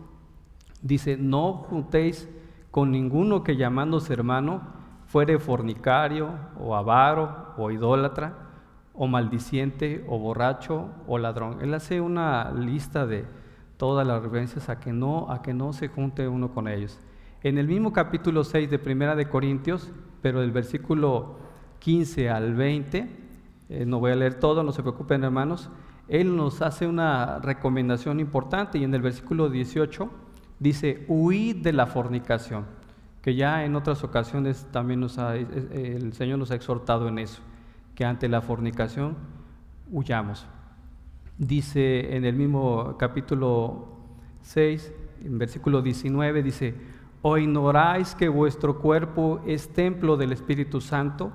Dice, 0.82 1.18
no 1.18 1.52
juntéis 1.54 2.30
con 2.72 2.90
ninguno 2.90 3.44
que 3.44 3.58
llamándose 3.58 4.14
hermano 4.14 4.62
fuere 5.08 5.40
fornicario 5.40 6.30
o 6.58 6.74
avaro 6.74 7.54
o 7.58 7.72
idólatra 7.72 8.34
o 8.94 9.08
maldiciente 9.08 10.06
o 10.08 10.18
borracho 10.18 10.88
o 11.06 11.18
ladrón. 11.18 11.58
Él 11.62 11.74
hace 11.74 12.00
una 12.00 12.50
lista 12.52 13.06
de 13.06 13.26
todas 13.76 14.08
las 14.08 14.24
referencias 14.24 14.70
a 14.70 14.80
que 14.80 14.94
no, 14.94 15.30
a 15.30 15.42
que 15.42 15.54
no 15.54 15.74
se 15.74 15.90
junte 15.90 16.30
uno 16.30 16.54
con 16.54 16.70
ellos. 16.70 16.98
En 17.44 17.58
el 17.58 17.68
mismo 17.68 17.92
capítulo 17.92 18.46
6 18.46 18.70
de 18.70 18.80
Primera 18.80 19.18
de 19.18 19.28
Corintios, 19.28 19.92
pero 20.22 20.40
del 20.40 20.52
versículo 20.52 21.40
15 21.80 22.30
al 22.30 22.54
20, 22.56 23.10
eh, 23.68 23.86
no 23.86 24.00
voy 24.00 24.14
a 24.14 24.16
leer 24.16 24.36
todo, 24.36 24.64
no 24.64 24.72
se 24.72 24.82
preocupen 24.82 25.26
hermanos, 25.26 25.70
él 26.08 26.36
nos 26.36 26.62
hace 26.62 26.88
una 26.88 27.40
recomendación 27.40 28.20
importante 28.20 28.78
y 28.78 28.84
en 28.84 28.94
el 28.94 29.02
versículo 29.02 29.50
18 29.50 30.10
dice, 30.60 31.06
huid 31.08 31.58
de 31.58 31.74
la 31.74 31.88
fornicación, 31.88 32.66
que 33.22 33.36
ya 33.36 33.66
en 33.66 33.76
otras 33.76 34.04
ocasiones 34.04 34.68
también 34.72 35.00
nos 35.00 35.18
el 35.18 36.14
Señor 36.14 36.40
nos 36.40 36.52
ha 36.52 36.56
exhortado 36.56 37.08
en 37.08 37.20
eso, 37.20 37.42
que 37.96 38.06
ante 38.06 38.30
la 38.30 38.42
fornicación 38.42 39.16
huyamos. 39.92 40.46
Dice 41.38 42.16
en 42.16 42.24
el 42.24 42.36
mismo 42.36 42.96
capítulo 42.98 43.88
6, 44.42 44.94
en 45.26 45.38
versículo 45.38 45.82
19, 45.82 46.44
dice, 46.44 46.76
¿o 47.22 47.38
ignoráis 47.38 48.14
que 48.14 48.30
vuestro 48.30 48.80
cuerpo 48.80 49.42
es 49.46 49.70
templo 49.74 50.18
del 50.18 50.32
Espíritu 50.32 50.80
Santo, 50.80 51.32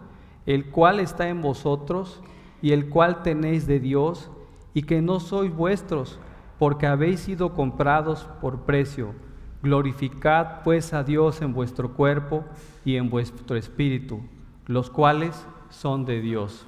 el 0.46 0.70
cual 0.70 1.00
está 1.00 1.28
en 1.28 1.42
vosotros 1.42 2.22
y 2.62 2.72
el 2.72 2.88
cual 2.88 3.22
tenéis 3.22 3.66
de 3.66 3.80
Dios, 3.80 4.30
y 4.74 4.82
que 4.82 5.02
no 5.02 5.20
sois 5.20 5.54
vuestros, 5.54 6.18
porque 6.58 6.86
habéis 6.86 7.20
sido 7.20 7.54
comprados 7.54 8.28
por 8.40 8.62
precio? 8.62 9.14
Glorificad 9.62 10.62
pues 10.64 10.92
a 10.92 11.04
Dios 11.04 11.42
en 11.42 11.52
vuestro 11.52 11.94
cuerpo 11.94 12.44
y 12.84 12.96
en 12.96 13.10
vuestro 13.10 13.56
espíritu, 13.56 14.20
los 14.66 14.90
cuales 14.90 15.46
son 15.68 16.04
de 16.04 16.20
Dios. 16.20 16.66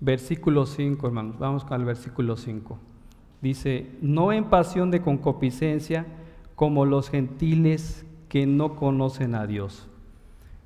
Versículo 0.00 0.66
5, 0.66 1.06
hermanos, 1.06 1.38
vamos 1.38 1.64
con 1.64 1.80
el 1.80 1.86
versículo 1.86 2.36
5. 2.36 2.78
Dice, 3.40 3.90
no 4.00 4.32
en 4.32 4.44
pasión 4.44 4.90
de 4.90 5.02
concupiscencia 5.02 6.06
como 6.54 6.86
los 6.86 7.10
gentiles 7.10 8.04
que 8.28 8.46
no 8.46 8.76
conocen 8.76 9.34
a 9.34 9.46
Dios. 9.46 9.88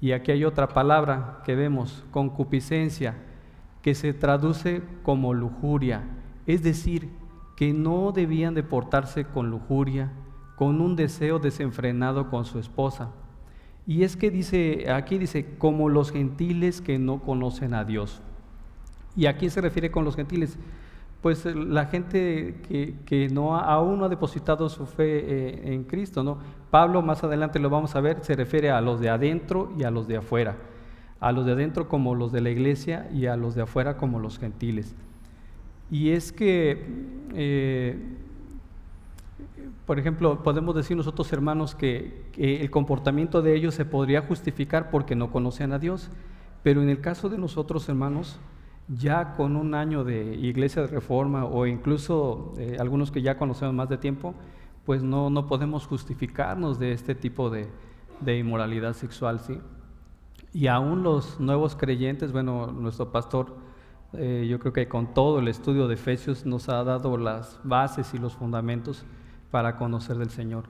Y 0.00 0.12
aquí 0.12 0.30
hay 0.30 0.44
otra 0.44 0.68
palabra 0.68 1.42
que 1.44 1.54
vemos, 1.54 2.04
concupiscencia, 2.10 3.16
que 3.86 3.94
se 3.94 4.12
traduce 4.12 4.82
como 5.04 5.32
lujuria, 5.32 6.02
es 6.44 6.64
decir, 6.64 7.08
que 7.54 7.72
no 7.72 8.10
debían 8.10 8.52
de 8.52 8.64
portarse 8.64 9.26
con 9.26 9.48
lujuria, 9.48 10.10
con 10.56 10.80
un 10.80 10.96
deseo 10.96 11.38
desenfrenado 11.38 12.28
con 12.28 12.46
su 12.46 12.58
esposa. 12.58 13.10
Y 13.86 14.02
es 14.02 14.16
que 14.16 14.32
dice, 14.32 14.90
aquí 14.90 15.18
dice, 15.18 15.54
como 15.58 15.88
los 15.88 16.10
gentiles 16.10 16.80
que 16.80 16.98
no 16.98 17.22
conocen 17.22 17.74
a 17.74 17.84
Dios. 17.84 18.20
¿Y 19.14 19.26
a 19.26 19.36
quién 19.36 19.52
se 19.52 19.60
refiere 19.60 19.92
con 19.92 20.04
los 20.04 20.16
gentiles? 20.16 20.58
Pues 21.22 21.46
eh, 21.46 21.54
la 21.54 21.86
gente 21.86 22.56
que, 22.68 23.28
no 23.30 23.54
aún 23.56 24.00
no 24.00 24.06
ha 24.06 24.08
depositado 24.08 24.68
su 24.68 24.84
fe 24.84 25.04
eh, 25.04 25.74
en 25.74 25.84
Cristo, 25.84 26.24
¿no? 26.24 26.38
Pablo, 26.72 27.02
más 27.02 27.22
adelante 27.22 27.60
lo 27.60 27.70
vamos 27.70 27.94
a 27.94 28.00
ver, 28.00 28.24
se 28.24 28.34
refiere 28.34 28.68
a 28.68 28.80
los 28.80 28.98
de 28.98 29.10
adentro 29.10 29.72
y 29.78 29.84
a 29.84 29.92
los 29.92 30.08
de 30.08 30.16
afuera. 30.16 30.56
A 31.20 31.32
los 31.32 31.46
de 31.46 31.52
adentro 31.52 31.88
como 31.88 32.14
los 32.14 32.32
de 32.32 32.40
la 32.40 32.50
iglesia 32.50 33.08
y 33.12 33.26
a 33.26 33.36
los 33.36 33.54
de 33.54 33.62
afuera 33.62 33.96
como 33.96 34.18
los 34.18 34.38
gentiles. 34.38 34.94
Y 35.90 36.10
es 36.10 36.32
que, 36.32 36.84
eh, 37.34 37.96
por 39.86 39.98
ejemplo, 39.98 40.42
podemos 40.42 40.74
decir 40.74 40.96
nosotros 40.96 41.32
hermanos 41.32 41.74
que, 41.74 42.26
el 42.36 42.70
comportamiento 42.70 43.40
de 43.40 43.54
ellos 43.54 43.74
se 43.74 43.84
podría 43.84 44.20
justificar 44.20 44.90
porque 44.90 45.14
no 45.14 45.30
conocen 45.30 45.72
a 45.72 45.78
Dios, 45.78 46.10
pero 46.62 46.82
en 46.82 46.88
el 46.88 47.00
caso 47.00 47.28
de 47.28 47.38
nosotros 47.38 47.88
hermanos, 47.88 48.38
ya 48.88 49.34
con 49.34 49.56
un 49.56 49.74
año 49.74 50.04
de 50.04 50.34
iglesia 50.34 50.82
de 50.82 50.88
reforma 50.88 51.44
o 51.44 51.66
incluso 51.66 52.52
eh, 52.58 52.76
algunos 52.78 53.10
que 53.10 53.22
ya 53.22 53.36
conocemos 53.36 53.74
más 53.74 53.88
de 53.88 53.98
tiempo, 53.98 54.34
pues 54.84 55.02
no, 55.02 55.30
no 55.30 55.46
podemos 55.46 55.86
justificarnos 55.86 56.78
de 56.78 56.92
este 56.92 57.14
tipo 57.14 57.50
de, 57.50 57.68
de, 58.20 58.38
inmoralidad 58.38 58.92
sexual, 58.92 59.40
¿sí? 59.40 59.58
Y 60.56 60.68
aún 60.68 61.02
los 61.02 61.38
nuevos 61.38 61.76
creyentes, 61.76 62.32
bueno, 62.32 62.68
nuestro 62.68 63.12
pastor, 63.12 63.58
eh, 64.14 64.46
yo 64.48 64.58
creo 64.58 64.72
que 64.72 64.88
con 64.88 65.12
todo 65.12 65.40
el 65.40 65.48
estudio 65.48 65.86
de 65.86 65.92
Efesios 65.92 66.46
nos 66.46 66.70
ha 66.70 66.82
dado 66.82 67.18
las 67.18 67.60
bases 67.62 68.14
y 68.14 68.18
los 68.18 68.36
fundamentos 68.36 69.04
para 69.50 69.76
conocer 69.76 70.16
del 70.16 70.30
Señor. 70.30 70.64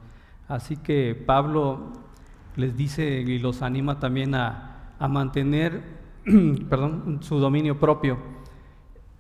Así 0.49 0.77
que 0.77 1.14
Pablo 1.14 1.92
les 2.57 2.77
dice 2.77 3.20
y 3.20 3.38
los 3.38 3.62
anima 3.62 4.01
también 4.01 4.35
a, 4.35 4.90
a 4.99 5.07
mantener 5.07 5.85
perdón, 6.68 7.20
su 7.20 7.38
dominio 7.38 7.79
propio, 7.79 8.18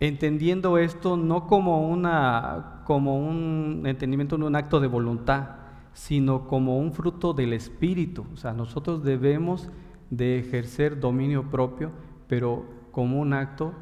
entendiendo 0.00 0.78
esto 0.78 1.16
no 1.16 1.46
como, 1.46 1.88
una, 1.88 2.82
como 2.84 3.20
un 3.20 3.84
entendimiento 3.86 4.36
de 4.36 4.42
un 4.42 4.56
acto 4.56 4.80
de 4.80 4.88
voluntad, 4.88 5.46
sino 5.92 6.48
como 6.48 6.76
un 6.76 6.92
fruto 6.92 7.34
del 7.34 7.52
Espíritu. 7.52 8.26
O 8.34 8.36
sea, 8.36 8.52
nosotros 8.52 9.04
debemos 9.04 9.70
de 10.10 10.38
ejercer 10.38 11.00
dominio 11.00 11.50
propio, 11.50 11.90
pero 12.28 12.64
como 12.92 13.20
un 13.20 13.32
acto 13.32 13.74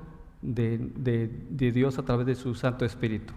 de, 0.43 0.79
de, 0.97 1.73
Dios 1.73 1.99
a 1.99 2.03
través 2.03 2.27
de 2.27 2.35
su 2.35 2.55
Santo 2.55 2.85
Espíritu. 2.85 3.33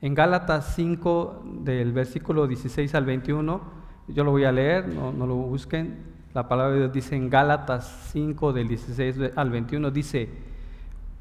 En 0.00 0.14
Gálatas 0.14 0.74
5, 0.74 1.44
del 1.62 1.92
versículo 1.92 2.46
16 2.46 2.94
al 2.94 3.04
21, 3.04 3.60
yo 4.08 4.24
lo 4.24 4.30
voy 4.30 4.44
a 4.44 4.52
leer, 4.52 4.88
no, 4.88 5.12
no 5.12 5.26
lo 5.26 5.36
busquen, 5.36 5.96
la 6.34 6.48
palabra 6.48 6.74
de 6.74 6.80
Dios 6.80 6.92
dice 6.92 7.16
en 7.16 7.30
Gálatas 7.30 8.10
5 8.12 8.52
del 8.52 8.68
16 8.68 9.32
al 9.36 9.50
21, 9.50 9.90
dice, 9.90 10.28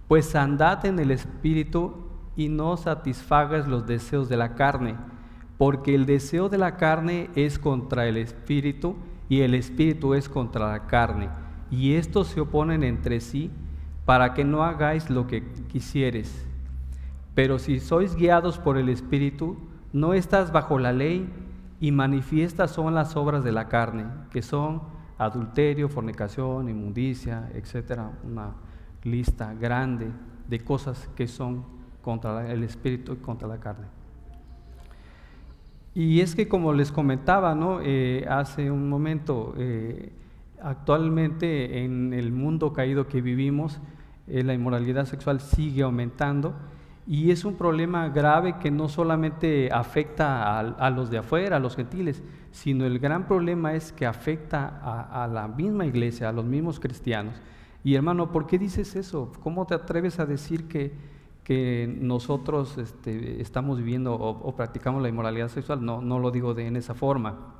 pues 0.08 0.36
andad 0.36 0.86
en 0.86 1.00
el 1.00 1.12
Espíritu 1.12 1.94
y 2.36 2.50
no 2.50 2.76
satisfagas 2.78 3.68
los 3.68 3.88
deseos 3.88 4.28
de 4.28 4.38
la 4.38 4.56
carne, 4.56 4.96
porque 5.58 5.96
el 5.96 6.06
deseo 6.06 6.50
de 6.50 6.58
la 6.58 6.76
carne 6.76 7.30
es 7.36 7.58
contra 7.58 8.08
el 8.08 8.18
Espíritu 8.18 8.96
y 9.30 9.42
el 9.42 9.54
Espíritu 9.54 10.14
es 10.14 10.30
contra 10.30 10.72
la 10.72 10.88
carne, 10.88 11.30
y 11.72 11.94
estos 11.94 12.28
se 12.28 12.42
oponen 12.42 12.84
entre 12.84 13.20
sí 13.20 13.52
para 14.06 14.34
que 14.34 14.44
no 14.44 14.64
hagáis 14.64 15.10
lo 15.10 15.28
que 15.28 15.44
quisieres. 15.68 16.46
Pero 17.34 17.60
si 17.60 17.80
sois 17.80 18.16
guiados 18.16 18.60
por 18.60 18.78
el 18.78 18.90
Espíritu, 18.90 19.58
no 19.92 20.14
estás 20.14 20.52
bajo 20.52 20.80
la 20.80 20.94
ley, 20.94 21.30
y 21.80 21.92
manifiestas 21.92 22.72
son 22.72 22.96
las 22.96 23.16
obras 23.16 23.44
de 23.44 23.52
la 23.52 23.68
carne, 23.68 24.06
que 24.32 24.42
son 24.42 24.82
adulterio, 25.18 25.90
fornicación, 25.90 26.70
inmundicia, 26.70 27.50
etcétera, 27.54 28.12
una 28.24 28.54
lista 29.04 29.54
grande 29.54 30.10
de 30.48 30.60
cosas 30.60 31.10
que 31.16 31.28
son 31.28 31.64
contra 32.02 32.52
el 32.52 32.64
espíritu 32.64 33.14
y 33.14 33.18
contra 33.18 33.48
la 33.48 33.60
carne. 33.60 33.88
Y 35.96 36.20
es 36.20 36.36
que 36.36 36.50
como 36.50 36.74
les 36.74 36.92
comentaba 36.92 37.56
¿no? 37.56 37.80
Eh, 37.82 38.26
hace 38.30 38.70
un 38.70 38.90
momento, 38.90 39.56
eh, 39.58 40.12
actualmente 40.62 41.84
en 41.86 42.14
el 42.14 42.34
mundo 42.34 42.74
caído 42.74 43.08
que 43.08 43.22
vivimos, 43.22 43.80
eh, 44.28 44.44
la 44.44 44.54
inmoralidad 44.54 45.06
sexual 45.06 45.40
sigue 45.40 45.84
aumentando 45.84 46.54
y 47.08 47.32
es 47.32 47.46
un 47.46 47.56
problema 47.56 48.10
grave 48.10 48.58
que 48.60 48.72
no 48.72 48.90
solamente 48.90 49.70
afecta 49.72 50.60
a, 50.60 50.90
los 50.90 51.10
de 51.10 51.20
afuera, 51.20 51.58
a 51.58 51.60
los 51.60 51.78
gentiles, 51.78 52.24
sino 52.52 52.86
el 52.86 53.00
gran 53.00 53.26
problema 53.26 53.74
es 53.74 53.94
que 53.94 54.06
afecta 54.06 54.80
a, 55.12 55.28
la 55.28 55.48
misma 55.48 55.86
iglesia, 55.86 56.30
a 56.30 56.32
los 56.34 56.46
mismos 56.46 56.80
cristianos. 56.80 57.36
Y 57.84 57.94
hermano, 57.94 58.32
¿por 58.32 58.48
qué 58.48 58.58
dices 58.58 58.96
eso? 58.96 59.32
¿Cómo 59.44 59.68
te 59.68 59.76
atreves 59.76 60.20
a 60.20 60.26
decir 60.26 60.68
que, 60.68 60.94
que 61.46 61.88
nosotros 62.02 62.78
este, 62.80 63.40
estamos 63.40 63.78
viviendo 63.78 64.16
o, 64.16 64.56
practicamos 64.56 65.02
la 65.02 65.10
inmoralidad 65.10 65.48
sexual? 65.48 65.86
No, 65.86 66.02
no 66.02 66.20
lo 66.20 66.32
digo 66.32 66.54
de, 66.54 66.68
en 66.68 66.76
esa 66.76 66.96
forma. 66.96 67.54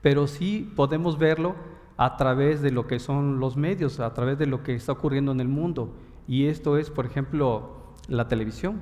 Pero 0.00 0.28
sí 0.28 0.72
podemos 0.76 1.18
verlo 1.18 1.56
a 1.96 2.16
través 2.16 2.62
de 2.62 2.70
lo 2.70 2.86
que 2.86 3.00
son 3.00 3.40
los 3.40 3.56
medios, 3.56 3.98
a 3.98 4.14
través 4.14 4.38
de 4.38 4.46
lo 4.46 4.62
que 4.62 4.74
está 4.74 4.92
ocurriendo 4.92 5.32
en 5.32 5.40
el 5.40 5.48
mundo. 5.48 5.92
Y 6.28 6.46
esto 6.46 6.78
es, 6.78 6.88
por 6.88 7.04
ejemplo, 7.04 7.94
la 8.06 8.28
televisión, 8.28 8.78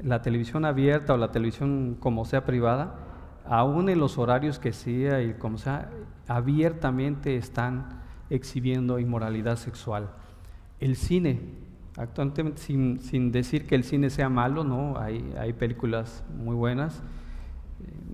la 0.00 0.22
televisión 0.22 0.64
abierta 0.64 1.14
o 1.14 1.16
la 1.16 1.32
televisión 1.32 1.96
como 1.98 2.24
sea 2.24 2.44
privada, 2.44 2.94
aún 3.44 3.88
en 3.88 3.98
los 3.98 4.18
horarios 4.18 4.60
que 4.60 4.72
sea 4.72 5.20
y 5.20 5.34
como 5.34 5.58
sea, 5.58 5.90
abiertamente 6.28 7.36
están 7.36 8.02
exhibiendo 8.30 9.00
inmoralidad 9.00 9.56
sexual. 9.56 10.10
El 10.78 10.94
cine, 10.94 11.65
actualmente 11.96 12.60
sin, 12.60 13.00
sin 13.00 13.32
decir 13.32 13.66
que 13.66 13.74
el 13.74 13.84
cine 13.84 14.10
sea 14.10 14.28
malo, 14.28 14.64
no, 14.64 14.98
hay, 14.98 15.34
hay 15.38 15.52
películas 15.52 16.24
muy 16.36 16.54
buenas. 16.54 17.02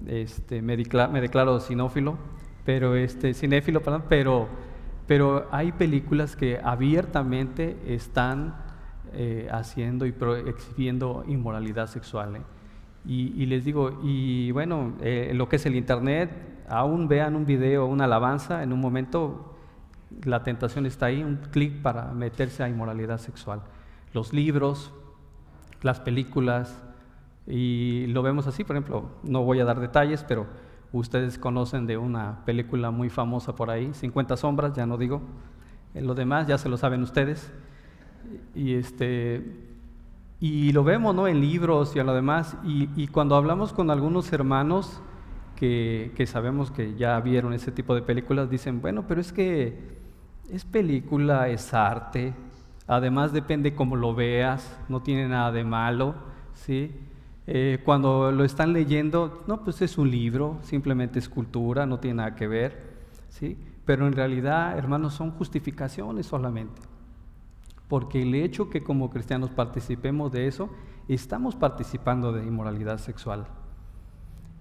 Este, 0.07 0.63
me, 0.63 0.77
declaro, 0.77 1.13
me 1.13 1.21
declaro 1.21 1.61
sinófilo, 1.61 2.17
pero 2.65 2.97
este, 2.97 3.35
cinéfilo, 3.35 3.83
perdón, 3.83 4.05
pero 4.09 4.49
pero 5.07 5.47
hay 5.51 5.73
películas 5.73 6.37
que 6.37 6.59
abiertamente 6.63 7.77
están 7.87 8.55
eh, 9.13 9.49
haciendo 9.51 10.07
y 10.07 10.15
exhibiendo 10.47 11.25
inmoralidad 11.27 11.89
sexual. 11.89 12.37
¿eh? 12.37 12.41
Y, 13.05 13.47
les 13.47 13.65
digo, 13.65 14.01
y 14.03 14.53
bueno, 14.53 14.95
eh, 15.01 15.33
lo 15.35 15.49
que 15.49 15.57
es 15.57 15.67
el 15.67 15.75
Internet, 15.75 16.31
aún 16.69 17.09
vean 17.09 17.35
un 17.35 17.45
video, 17.45 17.87
una 17.87 18.05
alabanza, 18.05 18.63
en 18.63 18.73
un 18.73 18.81
momento 18.81 19.52
la 20.25 20.43
tentación 20.43 20.87
está 20.87 21.07
ahí, 21.07 21.23
un 21.23 21.37
clic 21.37 21.83
para 21.83 22.13
meterse 22.13 22.63
a 22.63 22.69
inmoralidad 22.69 23.19
sexual. 23.19 23.63
Los 24.13 24.33
libros, 24.33 24.93
las 25.83 26.01
películas, 26.01 26.83
y 27.47 28.07
lo 28.09 28.23
vemos 28.23 28.47
así, 28.47 28.65
por 28.65 28.77
ejemplo, 28.77 29.11
no 29.23 29.43
voy 29.43 29.61
a 29.61 29.65
dar 29.65 29.81
detalles, 29.81 30.25
pero 30.25 30.47
ustedes 30.93 31.39
conocen 31.39 31.87
de 31.87 31.97
una 31.97 32.45
película 32.45 32.91
muy 32.91 33.09
famosa 33.09 33.55
por 33.55 33.71
ahí, 33.71 33.93
50 33.95 34.37
sombras, 34.37 34.75
ya 34.75 34.87
no 34.87 34.97
digo, 34.99 35.23
lo 35.95 36.15
demás 36.15 36.47
ya 36.47 36.59
se 36.59 36.69
lo 36.69 36.77
saben 36.77 37.03
ustedes. 37.03 37.53
Y 38.55 38.75
este 38.75 39.71
y 40.43 40.73
lo 40.73 40.83
vemos 40.83 41.15
¿no? 41.15 41.29
en 41.29 41.41
libros 41.41 41.95
y 41.95 42.01
a 42.01 42.05
lo 42.05 42.13
demás, 42.13 42.57
y, 42.65 43.07
cuando 43.07 43.37
hablamos 43.37 43.73
con 43.73 43.93
algunos 43.93 44.33
hermanos 44.33 45.01
que, 45.55 46.13
sabemos 46.27 46.73
que 46.73 46.97
ya 46.97 47.21
vieron 47.21 47.53
ese 47.53 47.71
tipo 47.71 47.95
de 47.95 48.03
películas, 48.03 48.51
dicen, 48.51 48.81
bueno, 48.81 49.05
pero 49.07 49.21
es 49.21 49.33
que 49.33 50.02
es 50.51 50.65
película, 50.65 51.49
es 51.49 51.73
arte, 51.75 52.35
además 52.87 53.33
depende 53.33 53.75
cómo 53.75 53.97
lo 53.97 54.15
veas, 54.15 54.79
no 54.89 55.03
tiene 55.03 55.29
nada 55.29 55.53
de 55.53 55.65
malo, 55.65 56.15
¿sí? 56.55 56.93
Eh, 57.47 57.81
cuando 57.85 58.31
lo 58.31 58.45
están 58.45 58.73
leyendo, 58.73 59.43
no, 59.47 59.65
pues 59.65 59.83
es 59.83 59.99
un 59.99 60.11
libro, 60.11 60.59
simplemente 60.63 61.19
es 61.19 61.29
cultura, 61.29 61.87
no 61.87 61.99
tiene 61.99 62.19
nada 62.19 62.35
que 62.35 62.47
ver, 62.47 62.93
¿sí? 63.29 63.59
Pero 63.85 64.07
en 64.07 64.13
realidad, 64.13 64.79
hermanos, 64.79 65.15
son 65.15 65.33
justificaciones 65.33 66.27
solamente 66.27 66.93
porque 67.93 68.23
el 68.23 68.35
hecho 68.35 68.71
que 68.71 68.83
como 68.83 69.11
cristianos 69.11 69.51
participemos 69.51 70.33
de 70.33 70.47
eso, 70.47 70.71
estamos 71.09 71.57
participando 71.57 72.33
de 72.33 72.43
inmoralidad 72.43 72.97
sexual. 72.97 73.47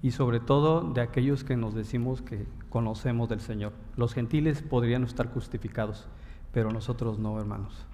Y 0.02 0.12
sobre 0.12 0.40
todo 0.40 0.82
de 0.82 1.02
aquellos 1.02 1.44
que 1.44 1.58
nos 1.58 1.76
decimos 1.76 2.22
que 2.22 2.46
conocemos 2.70 3.30
del 3.30 3.40
Señor. 3.40 3.74
Los 3.96 4.14
gentiles 4.14 4.62
podrían 4.62 5.04
estar 5.04 5.32
justificados, 5.32 6.08
pero 6.54 6.72
nosotros 6.72 7.20
no, 7.20 7.40
hermanos. 7.40 7.86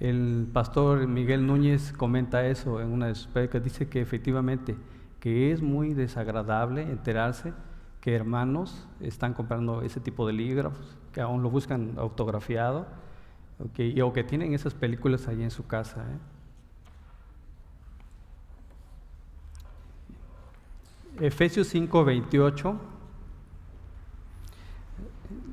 El 0.00 0.48
pastor 0.50 1.06
Miguel 1.06 1.46
Núñez 1.46 1.92
comenta 1.92 2.46
eso 2.46 2.80
en 2.80 2.90
una 2.90 3.08
de 3.08 3.14
sus 3.14 3.26
predicas, 3.26 3.62
dice 3.62 3.88
que 3.88 4.00
efectivamente 4.00 4.74
que 5.20 5.52
es 5.52 5.60
muy 5.60 5.92
desagradable 5.92 6.82
enterarse 6.82 7.52
que 8.00 8.14
hermanos 8.14 8.88
están 9.00 9.34
comprando 9.34 9.82
ese 9.82 10.00
tipo 10.00 10.26
de 10.26 10.32
libros, 10.32 10.72
que 11.12 11.20
aún 11.20 11.42
lo 11.42 11.50
buscan 11.50 11.94
autografiado, 11.98 12.86
o 13.58 14.12
que 14.14 14.24
tienen 14.24 14.54
esas 14.54 14.72
películas 14.72 15.28
ahí 15.28 15.42
en 15.42 15.50
su 15.50 15.66
casa. 15.66 16.00
¿eh? 16.00 16.18
Efesios 21.20 21.68
5, 21.68 22.04
28 22.04 22.80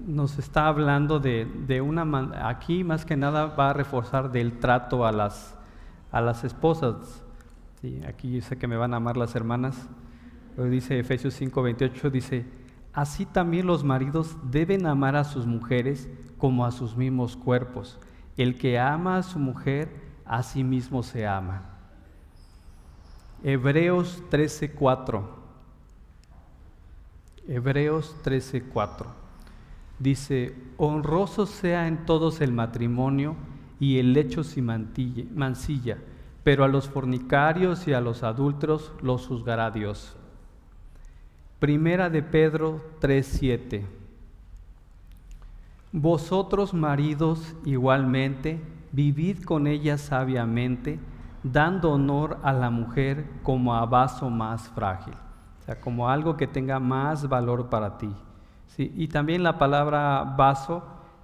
nos 0.07 0.39
está 0.39 0.67
hablando 0.67 1.19
de, 1.19 1.81
una 1.81 2.47
aquí 2.47 2.83
más 2.83 3.05
que 3.05 3.17
nada 3.17 3.47
va 3.47 3.71
a 3.71 3.73
reforzar 3.73 4.31
del 4.31 4.59
trato 4.59 5.05
a 5.05 5.11
las, 5.11 5.55
a 6.11 6.21
las 6.21 6.43
esposas. 6.45 7.23
Sí, 7.81 8.01
aquí 8.07 8.41
sé 8.41 8.57
que 8.57 8.67
me 8.67 8.77
van 8.77 8.93
a 8.93 8.97
amar 8.97 9.17
las 9.17 9.35
hermanas 9.35 9.87
dice 10.65 10.99
Efesios 10.99 11.39
5:28, 11.39 12.09
dice, 12.09 12.45
así 12.93 13.25
también 13.25 13.67
los 13.67 13.83
maridos 13.83 14.35
deben 14.43 14.87
amar 14.87 15.15
a 15.15 15.23
sus 15.23 15.45
mujeres 15.45 16.09
como 16.37 16.65
a 16.65 16.71
sus 16.71 16.95
mismos 16.95 17.37
cuerpos. 17.37 17.99
El 18.37 18.57
que 18.57 18.79
ama 18.79 19.17
a 19.17 19.23
su 19.23 19.39
mujer, 19.39 19.89
a 20.25 20.43
sí 20.43 20.63
mismo 20.63 21.03
se 21.03 21.27
ama. 21.27 21.63
Hebreos 23.43 24.23
13:4. 24.29 25.36
Hebreos 27.47 28.15
13:4. 28.23 29.07
Dice, 29.99 30.55
honroso 30.77 31.45
sea 31.45 31.87
en 31.87 32.05
todos 32.05 32.41
el 32.41 32.51
matrimonio 32.51 33.35
y 33.79 33.99
el 33.99 34.13
lecho 34.13 34.43
sin 34.43 34.65
mancilla, 34.65 35.97
pero 36.43 36.63
a 36.63 36.67
los 36.67 36.89
fornicarios 36.89 37.87
y 37.87 37.93
a 37.93 38.01
los 38.01 38.23
adúlteros 38.23 38.91
los 39.01 39.27
juzgará 39.27 39.71
Dios. 39.71 40.15
Primera 41.59 42.09
de 42.09 42.21
Pedro 42.21 42.81
3:7. 42.99 43.85
Vosotros 45.91 46.73
maridos 46.73 47.55
igualmente, 47.65 48.61
vivid 48.91 49.43
con 49.43 49.67
ella 49.67 49.97
sabiamente, 49.97 50.99
dando 51.43 51.93
honor 51.93 52.37
a 52.43 52.51
la 52.51 52.69
mujer 52.69 53.25
como 53.41 53.73
a 53.73 53.85
vaso 53.85 54.29
más 54.29 54.67
frágil, 54.69 55.13
como 55.75 56.09
algo 56.09 56.37
que 56.37 56.47
tenga 56.47 56.79
más 56.79 57.27
valor 57.27 57.69
para 57.69 57.97
ti. 57.97 58.09
Y 58.77 59.07
también 59.07 59.43
la 59.43 59.57
palabra 59.57 60.23
vaso, 60.37 60.83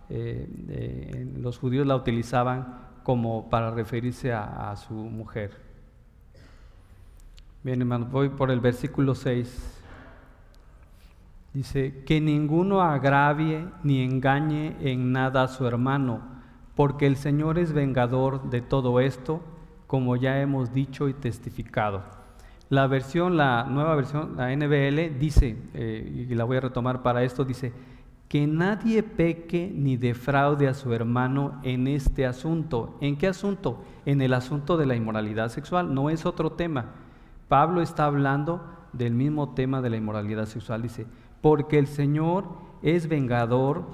eh, 0.09 0.47
eh, 0.69 1.33
los 1.37 1.59
judíos 1.59 1.85
la 1.85 1.95
utilizaban 1.95 2.79
como 3.03 3.49
para 3.49 3.71
referirse 3.71 4.33
a, 4.33 4.71
a 4.71 4.75
su 4.75 4.93
mujer. 4.93 5.61
Bien, 7.63 7.79
hermanos, 7.79 8.11
voy 8.11 8.29
por 8.29 8.49
el 8.51 8.59
versículo 8.59 9.15
6. 9.15 9.81
Dice, 11.53 12.03
que 12.05 12.19
ninguno 12.19 12.81
agravie 12.81 13.67
ni 13.83 14.03
engañe 14.03 14.75
en 14.81 15.11
nada 15.11 15.43
a 15.43 15.47
su 15.47 15.67
hermano, 15.67 16.21
porque 16.75 17.05
el 17.05 17.15
Señor 17.15 17.59
es 17.59 17.71
vengador 17.73 18.49
de 18.49 18.61
todo 18.61 18.99
esto, 18.99 19.41
como 19.85 20.15
ya 20.15 20.41
hemos 20.41 20.73
dicho 20.73 21.07
y 21.07 21.13
testificado. 21.13 22.22
La 22.73 22.87
versión, 22.87 23.37
la 23.37 23.67
nueva 23.69 23.93
versión, 23.93 24.35
la 24.35 24.49
NBL, 24.49 25.19
dice, 25.19 25.55
eh, 25.75 26.25
y 26.27 26.33
la 26.33 26.43
voy 26.43 26.57
a 26.57 26.61
retomar 26.61 27.03
para 27.03 27.21
esto, 27.21 27.45
dice, 27.45 27.71
que 28.27 28.47
nadie 28.47 29.03
peque 29.03 29.71
ni 29.71 29.95
defraude 29.95 30.67
a 30.67 30.73
su 30.73 30.91
hermano 30.91 31.59
en 31.61 31.85
este 31.87 32.25
asunto. 32.25 32.97
¿En 32.99 33.15
qué 33.15 33.27
asunto? 33.27 33.83
En 34.07 34.23
el 34.23 34.33
asunto 34.33 34.75
de 34.75 34.87
la 34.87 34.95
inmoralidad 34.95 35.49
sexual, 35.49 35.93
no 35.93 36.09
es 36.09 36.25
otro 36.25 36.53
tema. 36.53 36.85
Pablo 37.47 37.79
está 37.79 38.05
hablando 38.05 38.65
del 38.91 39.13
mismo 39.13 39.53
tema 39.53 39.79
de 39.83 39.91
la 39.91 39.97
inmoralidad 39.97 40.47
sexual, 40.47 40.81
dice, 40.81 41.05
porque 41.41 41.77
el 41.77 41.85
Señor 41.85 42.45
es 42.81 43.07
vengador 43.07 43.85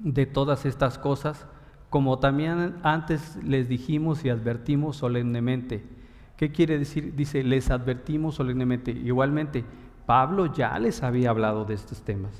de 0.00 0.26
todas 0.26 0.66
estas 0.66 0.98
cosas, 0.98 1.46
como 1.90 2.18
también 2.18 2.74
antes 2.82 3.36
les 3.44 3.68
dijimos 3.68 4.24
y 4.24 4.30
advertimos 4.30 4.96
solemnemente. 4.96 5.99
¿Qué 6.40 6.50
quiere 6.50 6.78
decir? 6.78 7.14
Dice, 7.14 7.44
les 7.44 7.70
advertimos 7.70 8.36
solemnemente. 8.36 8.92
Igualmente, 8.92 9.62
Pablo 10.06 10.46
ya 10.46 10.78
les 10.78 11.02
había 11.02 11.28
hablado 11.28 11.66
de 11.66 11.74
estos 11.74 12.00
temas, 12.00 12.32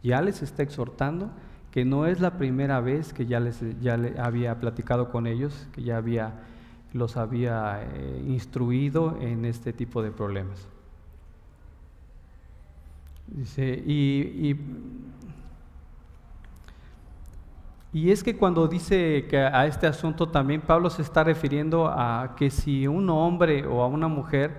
ya 0.00 0.22
les 0.22 0.42
está 0.42 0.62
exhortando 0.62 1.28
que 1.72 1.84
no 1.84 2.06
es 2.06 2.20
la 2.20 2.38
primera 2.38 2.78
vez 2.78 3.12
que 3.12 3.26
ya 3.26 3.40
les 3.40 3.58
ya 3.80 3.96
le 3.96 4.16
había 4.20 4.60
platicado 4.60 5.10
con 5.10 5.26
ellos, 5.26 5.66
que 5.72 5.82
ya 5.82 5.96
había 5.96 6.34
los 6.92 7.16
había 7.16 7.82
eh, 7.82 8.24
instruido 8.28 9.18
en 9.20 9.44
este 9.44 9.72
tipo 9.72 10.04
de 10.04 10.12
problemas. 10.12 10.68
Dice, 13.26 13.82
y, 13.84 14.54
es 17.92 18.24
que 18.24 18.36
cuando 18.36 18.68
dice 18.68 19.26
que 19.28 19.38
a 19.38 19.66
este 19.66 19.86
asunto 19.86 20.28
también 20.28 20.62
Pablo 20.62 20.88
se 20.88 21.02
está 21.02 21.24
refiriendo 21.24 21.88
a 21.88 22.34
que 22.36 22.50
si 22.50 22.86
un 22.86 23.10
hombre 23.10 23.66
o 23.66 23.82
a 23.82 23.86
una 23.86 24.08
mujer, 24.08 24.56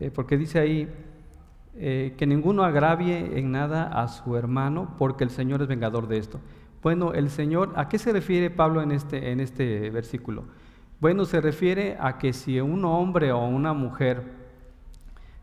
eh, 0.00 0.10
porque 0.10 0.36
dice 0.36 0.58
ahí 0.58 0.88
eh, 1.76 2.14
que 2.18 2.26
ninguno 2.26 2.62
agravie 2.62 3.38
en 3.38 3.52
nada 3.52 3.84
a 3.84 4.08
su 4.08 4.36
hermano, 4.36 4.94
porque 4.98 5.24
el 5.24 5.30
Señor 5.30 5.62
es 5.62 5.68
vengador 5.68 6.08
de 6.08 6.18
esto. 6.18 6.40
Bueno, 6.82 7.14
el 7.14 7.30
Señor, 7.30 7.72
¿a 7.76 7.88
qué 7.88 7.98
se 7.98 8.12
refiere 8.12 8.50
Pablo 8.50 8.82
en 8.82 8.92
este, 8.92 9.32
en 9.32 9.40
este 9.40 9.88
versículo? 9.88 10.44
Bueno, 11.00 11.24
se 11.24 11.40
refiere 11.40 11.96
a 11.98 12.18
que 12.18 12.34
si 12.34 12.60
un 12.60 12.84
hombre 12.84 13.32
o 13.32 13.46
una 13.46 13.72
mujer 13.72 14.22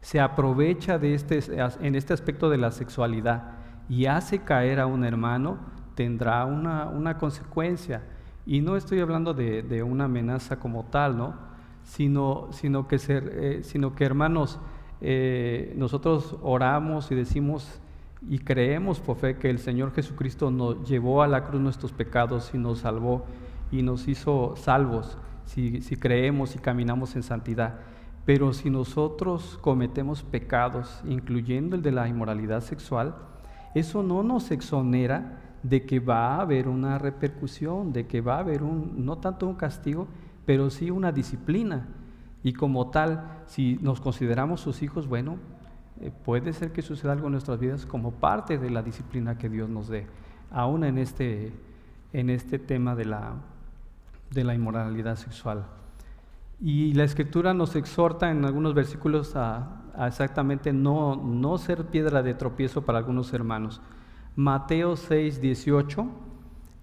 se 0.01 0.19
aprovecha 0.19 0.99
de 0.99 1.15
este, 1.15 1.39
en 1.81 1.95
este 1.95 2.13
aspecto 2.13 2.49
de 2.49 2.57
la 2.57 2.71
sexualidad 2.71 3.53
y 3.89 4.05
hace 4.05 4.39
caer 4.39 4.79
a 4.79 4.85
un 4.85 5.03
hermano, 5.03 5.57
tendrá 5.95 6.45
una, 6.45 7.17
consecuencia. 7.17 8.03
Y 8.45 8.61
no 8.61 8.75
estoy 8.75 8.99
hablando 8.99 9.33
de, 9.33 9.83
una 9.83 10.05
amenaza 10.05 10.59
como 10.59 10.85
tal, 10.85 11.17
¿no? 11.17 11.35
Sino, 11.83 12.47
sino, 12.51 12.87
que, 12.87 12.99
ser, 12.99 13.31
eh, 13.33 13.59
sino 13.63 13.95
que, 13.95 14.05
hermanos, 14.05 14.59
eh, 15.01 15.73
nosotros 15.77 16.37
oramos 16.41 17.11
y 17.11 17.15
decimos 17.15 17.81
y 18.29 18.37
creemos 18.37 18.99
por 18.99 19.17
fe 19.17 19.37
que 19.37 19.49
el 19.49 19.57
Señor 19.57 19.93
Jesucristo 19.93 20.51
nos 20.51 20.87
llevó 20.87 21.23
a 21.23 21.27
la 21.27 21.43
cruz 21.43 21.59
nuestros 21.59 21.91
pecados 21.91 22.51
y 22.53 22.59
nos 22.59 22.79
salvó 22.79 23.25
y 23.71 23.81
nos 23.81 24.07
hizo 24.07 24.53
salvos 24.55 25.17
si, 25.45 25.81
si 25.81 25.95
creemos 25.95 26.55
y 26.55 26.59
caminamos 26.59 27.15
en 27.15 27.23
santidad. 27.23 27.79
Pero 28.25 28.53
si 28.53 28.69
nosotros 28.69 29.57
cometemos 29.61 30.21
pecados, 30.21 31.01
incluyendo 31.05 31.75
el 31.75 31.81
de 31.81 31.91
la 31.91 32.07
inmoralidad 32.07 32.61
sexual, 32.61 33.15
eso 33.73 34.03
no 34.03 34.21
nos 34.21 34.51
exonera 34.51 35.40
de 35.63 35.85
que 35.85 35.99
va 35.99 36.35
a 36.35 36.41
haber 36.41 36.67
una 36.67 36.97
repercusión, 36.97 37.93
de 37.93 38.07
que 38.07 38.21
va 38.21 38.35
a 38.35 38.39
haber 38.39 38.63
un, 38.63 39.05
no 39.05 39.17
tanto 39.17 39.47
un 39.47 39.55
castigo, 39.55 40.07
pero 40.45 40.69
sí 40.69 40.89
una 40.89 41.11
disciplina. 41.11 41.87
Y 42.43 42.53
como 42.53 42.89
tal, 42.89 43.43
si 43.45 43.77
nos 43.81 44.01
consideramos 44.01 44.61
sus 44.61 44.81
hijos, 44.81 45.07
bueno, 45.07 45.37
eh, 45.99 46.11
puede 46.25 46.53
ser 46.53 46.71
que 46.71 46.81
suceda 46.81 47.11
algo 47.11 47.27
en 47.27 47.33
nuestras 47.33 47.59
vidas 47.59 47.85
como 47.85 48.11
parte 48.11 48.57
de 48.57 48.69
la 48.71 48.81
disciplina 48.81 49.37
que 49.37 49.49
Dios 49.49 49.69
nos 49.69 49.87
dé, 49.87 50.07
aún 50.49 50.83
en 50.83 50.97
este, 50.97 51.53
en 52.13 52.29
este 52.31 52.57
tema 52.57 52.95
de 52.95 53.05
la, 53.05 53.33
de 54.31 54.43
la 54.43 54.55
inmoralidad 54.55 55.15
sexual. 55.15 55.65
Y 56.59 56.93
la 56.93 57.03
escritura 57.03 57.53
nos 57.53 57.75
exhorta 57.75 58.31
en 58.31 58.45
algunos 58.45 58.73
versículos 58.73 59.35
a, 59.35 59.81
exactamente 60.07 60.73
no, 60.73 61.15
no 61.15 61.57
ser 61.57 61.85
piedra 61.85 62.23
de 62.23 62.33
tropiezo 62.33 62.83
para 62.83 62.99
algunos 62.99 63.33
hermanos. 63.33 63.81
Mateo 64.35 64.95
6, 64.95 65.41
18, 65.41 66.07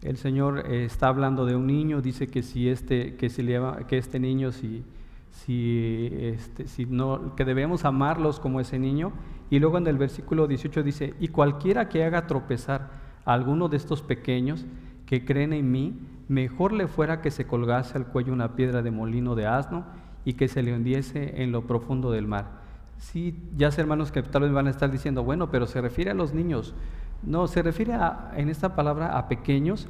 el 0.02 0.16
Señor 0.18 0.64
eh, 0.66 0.84
está 0.84 1.08
hablando 1.08 1.46
de 1.46 1.56
un 1.56 1.66
niño, 1.66 2.02
dice 2.02 2.26
que 2.26 2.42
si 2.42 2.68
este, 2.68 3.16
que 3.16 3.30
si 3.30 3.46
que 3.86 3.96
este 3.96 4.20
niño, 4.20 4.52
si, 4.52 4.84
si, 5.30 6.10
este, 6.12 6.68
si 6.68 6.84
no, 6.84 7.34
que 7.36 7.46
debemos 7.46 7.86
amarlos 7.86 8.38
como 8.38 8.60
ese 8.60 8.78
niño. 8.78 9.12
Y 9.48 9.60
luego 9.60 9.78
en 9.78 9.86
el 9.86 9.96
versículo 9.96 10.46
18 10.46 10.82
dice, 10.82 11.14
y 11.20 11.28
cualquiera 11.28 11.88
que 11.88 12.04
haga 12.04 12.26
tropezar 12.26 12.90
a 13.24 13.32
alguno 13.32 13.68
de 13.68 13.78
estos 13.78 14.02
pequeños 14.02 14.66
que 15.06 15.24
creen 15.24 15.54
en 15.54 15.72
mí, 15.72 15.98
mejor 16.28 16.72
le 16.72 16.86
fuera 16.86 17.22
que 17.22 17.30
se 17.30 17.46
colgase 17.46 17.96
al 17.96 18.08
cuello 18.08 18.34
una 18.34 18.56
piedra 18.56 18.82
de 18.82 18.90
molino 18.90 19.34
de 19.34 19.46
asno 19.46 19.86
y 20.26 20.34
que 20.34 20.48
se 20.48 20.62
le 20.62 20.74
hundiese 20.74 21.42
en 21.42 21.50
lo 21.50 21.66
profundo 21.66 22.10
del 22.10 22.26
mar. 22.26 22.58
Sí, 22.98 23.40
ya 23.56 23.70
sé 23.70 23.80
hermanos 23.80 24.12
que 24.12 24.22
tal 24.22 24.42
vez 24.42 24.52
van 24.52 24.66
a 24.66 24.70
estar 24.70 24.90
diciendo, 24.90 25.24
bueno, 25.24 25.50
pero 25.50 25.66
se 25.66 25.80
refiere 25.80 26.10
a 26.10 26.14
los 26.14 26.34
niños. 26.34 26.74
No, 27.22 27.46
se 27.48 27.62
refiere 27.62 27.94
en 28.36 28.48
esta 28.48 28.74
palabra 28.74 29.18
a 29.18 29.28
pequeños, 29.28 29.88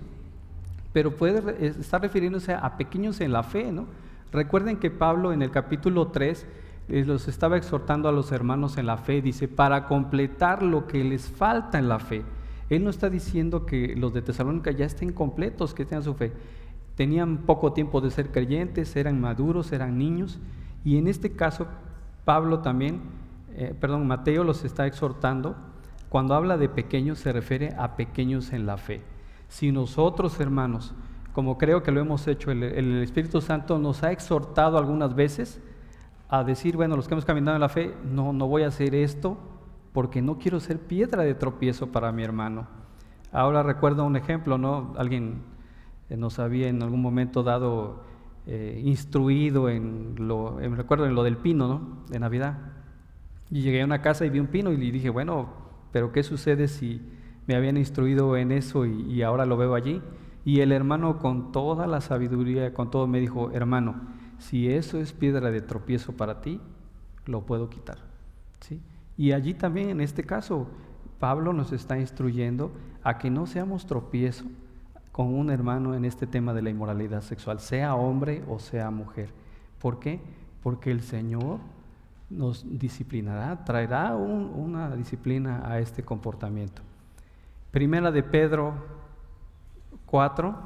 pero 0.93 1.17
puede 1.17 1.67
estar 1.67 2.01
refiriéndose 2.01 2.55
a 2.55 2.77
pequeños 2.77 3.21
en 3.21 3.33
la 3.33 3.43
fe, 3.43 3.71
¿no? 3.71 3.87
Recuerden 4.33 4.77
que 4.77 4.91
Pablo 4.91 5.33
en 5.33 5.43
el 5.43 5.51
capítulo 5.51 6.09
3 6.09 6.47
eh, 6.89 7.05
los 7.05 7.29
estaba 7.29 7.57
exhortando 7.57 8.09
a 8.09 8.13
los 8.13 8.33
hermanos 8.33 8.79
en 8.79 8.87
la 8.87 8.97
fe, 8.97 9.21
dice, 9.21 9.49
para 9.49 9.87
completar 9.87 10.63
lo 10.63 10.87
que 10.87 11.05
les 11.05 11.29
falta 11.29 11.79
en 11.79 11.89
la 11.89 11.99
fe. 11.99 12.23
Él 12.71 12.85
no 12.85 12.91
está 12.91 13.09
diciendo 13.09 13.67
que 13.67 13.95
los 13.97 14.13
de 14.13 14.23
Tesalónica 14.23 14.71
ya 14.71 14.87
estén 14.87 15.13
completos, 15.13 15.75
que 15.75 15.85
tengan 15.85 16.05
su 16.05 16.15
fe. 16.15 16.33
Tenían 16.97 17.39
poco 17.39 17.73
tiempo 17.73 18.01
de 18.01 18.11
ser 18.11 18.31
creyentes, 18.31 18.97
eran 18.97 19.21
maduros, 19.21 19.73
eran 19.73 19.99
niños. 19.99 20.39
Y 20.85 20.99
en 20.99 21.09
este 21.09 21.33
caso, 21.33 21.67
Pablo 22.25 22.61
también, 22.61 23.01
eh, 23.55 23.75
perdón, 23.79 24.07
Mateo 24.07 24.45
los 24.45 24.65
está 24.65 24.87
exhortando. 24.87 25.57
Cuando 26.09 26.35
habla 26.35 26.57
de 26.57 26.69
pequeños, 26.69 27.19
se 27.19 27.33
refiere 27.33 27.75
a 27.79 27.97
pequeños 27.97 28.53
en 28.53 28.67
la 28.67 28.77
fe. 28.77 29.03
Si 29.49 29.73
nosotros, 29.73 30.41
hermanos, 30.41 30.95
como 31.33 31.59
creo 31.59 31.83
que 31.83 31.93
lo 31.93 32.01
hemos 32.01 32.27
hecho, 32.27 32.51
el, 32.51 32.63
el 32.63 33.03
Espíritu 33.03 33.41
Santo 33.41 33.79
nos 33.79 34.03
ha 34.03 34.13
exhortado 34.13 34.79
algunas 34.79 35.15
veces 35.15 35.61
a 36.29 36.45
decir, 36.45 36.77
bueno, 36.77 36.97
los 36.97 37.09
que 37.09 37.15
hemos 37.15 37.25
caminado 37.25 37.57
en 37.57 37.61
la 37.61 37.69
fe, 37.69 37.95
no, 38.05 38.33
no 38.33 38.47
voy 38.47 38.63
a 38.63 38.69
hacer 38.69 38.95
esto, 38.95 39.39
porque 39.93 40.21
no 40.21 40.39
quiero 40.39 40.61
ser 40.61 40.79
piedra 40.79 41.23
de 41.23 41.35
tropiezo 41.35 41.89
para 41.89 42.13
mi 42.13 42.23
hermano. 42.23 42.67
Ahora 43.33 43.63
recuerdo 43.63 44.05
un 44.05 44.17
ejemplo, 44.17 44.59
¿no? 44.59 44.95
Alguien 44.97 45.43
eh, 46.09 46.17
nos 46.17 46.39
había 46.39 46.69
en 46.69 46.83
algún 46.83 47.03
momento 47.03 47.43
dado 47.43 48.03
eh, 48.47 48.81
instruido 48.85 49.69
en 49.69 50.15
lo, 50.19 50.59
recuerdo 50.59 51.07
en 51.07 51.15
lo 51.15 51.23
del 51.23 51.37
pino, 51.37 51.69
¿no? 51.69 52.05
De 52.09 52.19
Navidad. 52.19 52.59
Y 53.51 53.63
llegué 53.63 53.83
a 53.83 53.85
una 53.85 54.03
casa 54.03 54.25
y 54.25 54.31
vi 54.31 54.41
un 54.41 54.47
pino 54.47 54.71
y 54.71 54.77
le 54.77 54.91
dije, 54.91 55.11
bueno, 55.11 55.68
pero 55.93 56.13
¿qué 56.13 56.23
sucede 56.23 56.69
si 56.69 57.01
me 57.47 57.55
habían 57.55 57.77
instruido 57.77 58.37
en 58.37 58.53
eso 58.53 58.87
y, 58.87 59.23
ahora 59.23 59.47
lo 59.47 59.57
veo 59.57 59.75
allí? 59.75 60.03
Y 60.45 60.61
el 60.61 60.73
hermano 60.73 61.19
con 61.19 61.53
toda 61.53 61.87
la 61.87 62.01
sabiduría, 62.01 62.73
con 62.73 62.91
todo, 62.91 63.07
me 63.07 63.21
dijo, 63.21 63.51
hermano, 63.53 63.97
si 64.39 64.71
eso 64.71 64.99
es 64.99 65.13
piedra 65.13 65.51
de 65.51 65.61
tropiezo 65.61 66.13
para 66.13 66.41
ti, 66.41 66.61
lo 67.27 67.43
puedo 67.43 67.69
quitar. 67.69 67.99
¿Sí? 68.61 68.81
Y 69.17 69.33
allí 69.33 69.55
también, 69.55 69.91
en 69.91 70.01
este 70.01 70.25
caso, 70.25 70.69
Pablo 71.19 71.53
nos 71.53 71.73
está 71.73 71.99
instruyendo 71.99 72.71
a 73.03 73.19
que 73.19 73.31
no 73.31 73.47
seamos 73.47 73.87
tropiezo 73.87 74.45
con 75.13 75.35
un 75.35 75.51
hermano 75.51 75.95
en 75.95 76.05
este 76.05 76.27
tema 76.27 76.55
de 76.55 76.63
la 76.63 76.71
inmoralidad 76.71 77.23
sexual, 77.23 77.59
sea 77.59 77.97
hombre 77.97 78.45
o 78.49 78.61
sea 78.61 78.91
mujer. 78.91 79.31
¿Por 79.81 79.99
qué? 79.99 80.21
Porque 80.63 80.93
el 80.93 81.01
Señor 81.01 81.59
nos 82.31 82.65
disciplinará, 82.79 83.65
traerá 83.65 84.15
una 84.15 84.95
disciplina 84.95 85.63
a 85.65 85.79
este 85.79 86.03
comportamiento. 86.03 86.83
Primera 87.71 88.11
de 88.11 88.23
Pedro 88.23 88.75
4, 90.07 90.57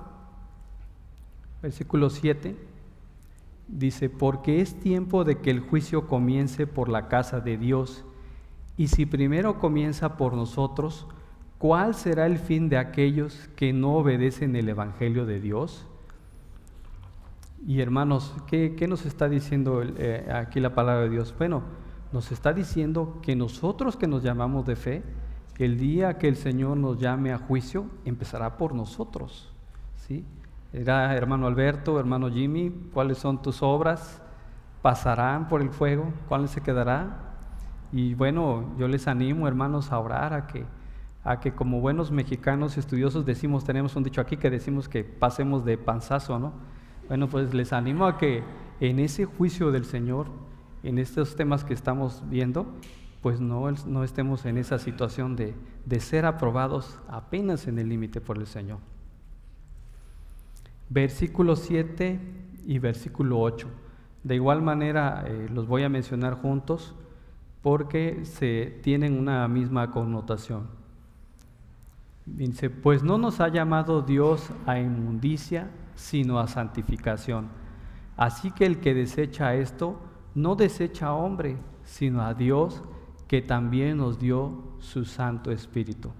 versículo 1.62 2.10
7, 2.10 2.56
dice, 3.68 4.10
porque 4.10 4.60
es 4.60 4.78
tiempo 4.80 5.24
de 5.24 5.38
que 5.38 5.50
el 5.50 5.60
juicio 5.60 6.08
comience 6.08 6.66
por 6.66 6.88
la 6.88 7.08
casa 7.08 7.40
de 7.40 7.56
Dios 7.56 8.04
y 8.76 8.88
si 8.88 9.06
primero 9.06 9.58
comienza 9.58 10.16
por 10.16 10.34
nosotros, 10.34 11.06
¿cuál 11.58 11.94
será 11.94 12.26
el 12.26 12.38
fin 12.38 12.68
de 12.68 12.78
aquellos 12.78 13.48
que 13.54 13.72
no 13.72 13.94
obedecen 13.96 14.56
el 14.56 14.68
Evangelio 14.68 15.26
de 15.26 15.40
Dios? 15.40 15.86
Y 17.64 17.80
hermanos, 17.80 18.34
¿qué, 18.48 18.86
nos 18.88 19.06
está 19.06 19.28
diciendo 19.28 19.82
eh, 19.84 20.28
aquí 20.34 20.58
la 20.58 20.74
palabra 20.74 21.02
de 21.02 21.10
Dios? 21.10 21.32
Bueno, 21.38 21.62
nos 22.12 22.32
está 22.32 22.52
diciendo 22.52 23.20
que 23.22 23.36
nosotros 23.36 23.96
que 23.96 24.08
nos 24.08 24.24
llamamos 24.24 24.66
de 24.66 24.74
fe, 24.74 25.02
el 25.58 25.78
día 25.78 26.18
que 26.18 26.26
el 26.26 26.34
Señor 26.34 26.76
nos 26.76 26.98
llame 26.98 27.32
a 27.32 27.38
juicio, 27.38 27.86
empezará 28.04 28.56
por 28.56 28.74
nosotros. 28.74 29.52
¿sí? 29.94 30.24
Era 30.72 31.14
hermano 31.14 31.46
Alberto, 31.46 32.00
hermano 32.00 32.28
Jimmy, 32.28 32.70
¿cuáles 32.92 33.18
son 33.18 33.40
tus 33.40 33.62
obras? 33.62 34.20
¿Pasarán 34.80 35.46
por 35.46 35.62
el 35.62 35.70
fuego? 35.70 36.12
¿Cuál 36.28 36.48
se 36.48 36.62
quedará? 36.62 37.32
Y 37.92 38.14
bueno, 38.14 38.74
yo 38.76 38.88
les 38.88 39.06
animo, 39.06 39.46
hermanos, 39.46 39.92
a 39.92 40.00
orar, 40.00 40.32
a 40.32 40.48
que, 40.48 40.64
a 41.22 41.38
que 41.38 41.52
como 41.52 41.80
buenos 41.80 42.10
mexicanos 42.10 42.76
estudiosos 42.76 43.24
decimos, 43.24 43.62
tenemos 43.62 43.94
un 43.94 44.02
dicho 44.02 44.20
aquí 44.20 44.36
que 44.36 44.50
decimos 44.50 44.88
que 44.88 45.04
pasemos 45.04 45.64
de 45.64 45.78
panzazo, 45.78 46.40
¿no? 46.40 46.71
Bueno, 47.12 47.28
pues 47.28 47.52
les 47.52 47.74
animo 47.74 48.06
a 48.06 48.16
que 48.16 48.42
en 48.80 48.98
ese 48.98 49.26
juicio 49.26 49.70
del 49.70 49.84
Señor, 49.84 50.28
en 50.82 50.98
estos 50.98 51.36
temas 51.36 51.62
que 51.62 51.74
estamos 51.74 52.22
viendo, 52.30 52.72
pues 53.20 53.38
no, 53.38 53.70
no 53.70 54.02
estemos 54.02 54.46
en 54.46 54.56
esa 54.56 54.78
situación 54.78 55.36
de, 55.36 55.52
de 55.84 56.00
ser 56.00 56.24
aprobados 56.24 56.98
apenas 57.10 57.68
en 57.68 57.78
el 57.78 57.90
límite 57.90 58.22
por 58.22 58.38
el 58.38 58.46
Señor. 58.46 58.78
Versículo 60.88 61.54
7 61.54 62.18
y 62.64 62.78
versículo 62.78 63.40
8. 63.40 63.68
De 64.24 64.36
igual 64.36 64.62
manera 64.62 65.22
eh, 65.26 65.50
los 65.52 65.66
voy 65.66 65.82
a 65.82 65.90
mencionar 65.90 66.40
juntos 66.40 66.94
porque 67.60 68.24
se 68.24 68.80
tienen 68.82 69.18
una 69.18 69.46
misma 69.48 69.90
connotación. 69.90 70.66
Dice, 72.24 72.70
pues 72.70 73.02
no 73.02 73.18
nos 73.18 73.40
ha 73.40 73.48
llamado 73.48 74.00
Dios 74.00 74.48
a 74.64 74.78
inmundicia, 74.78 75.68
sino 75.94 76.38
a 76.38 76.48
santificación. 76.48 77.48
Así 78.16 78.50
que 78.50 78.66
el 78.66 78.80
que 78.80 78.94
desecha 78.94 79.54
esto, 79.54 80.00
no 80.34 80.54
desecha 80.54 81.08
a 81.08 81.14
hombre, 81.14 81.56
sino 81.84 82.22
a 82.22 82.34
Dios, 82.34 82.82
que 83.28 83.42
también 83.42 83.96
nos 83.96 84.18
dio 84.18 84.76
su 84.78 85.04
Santo 85.04 85.50
Espíritu. 85.50 86.10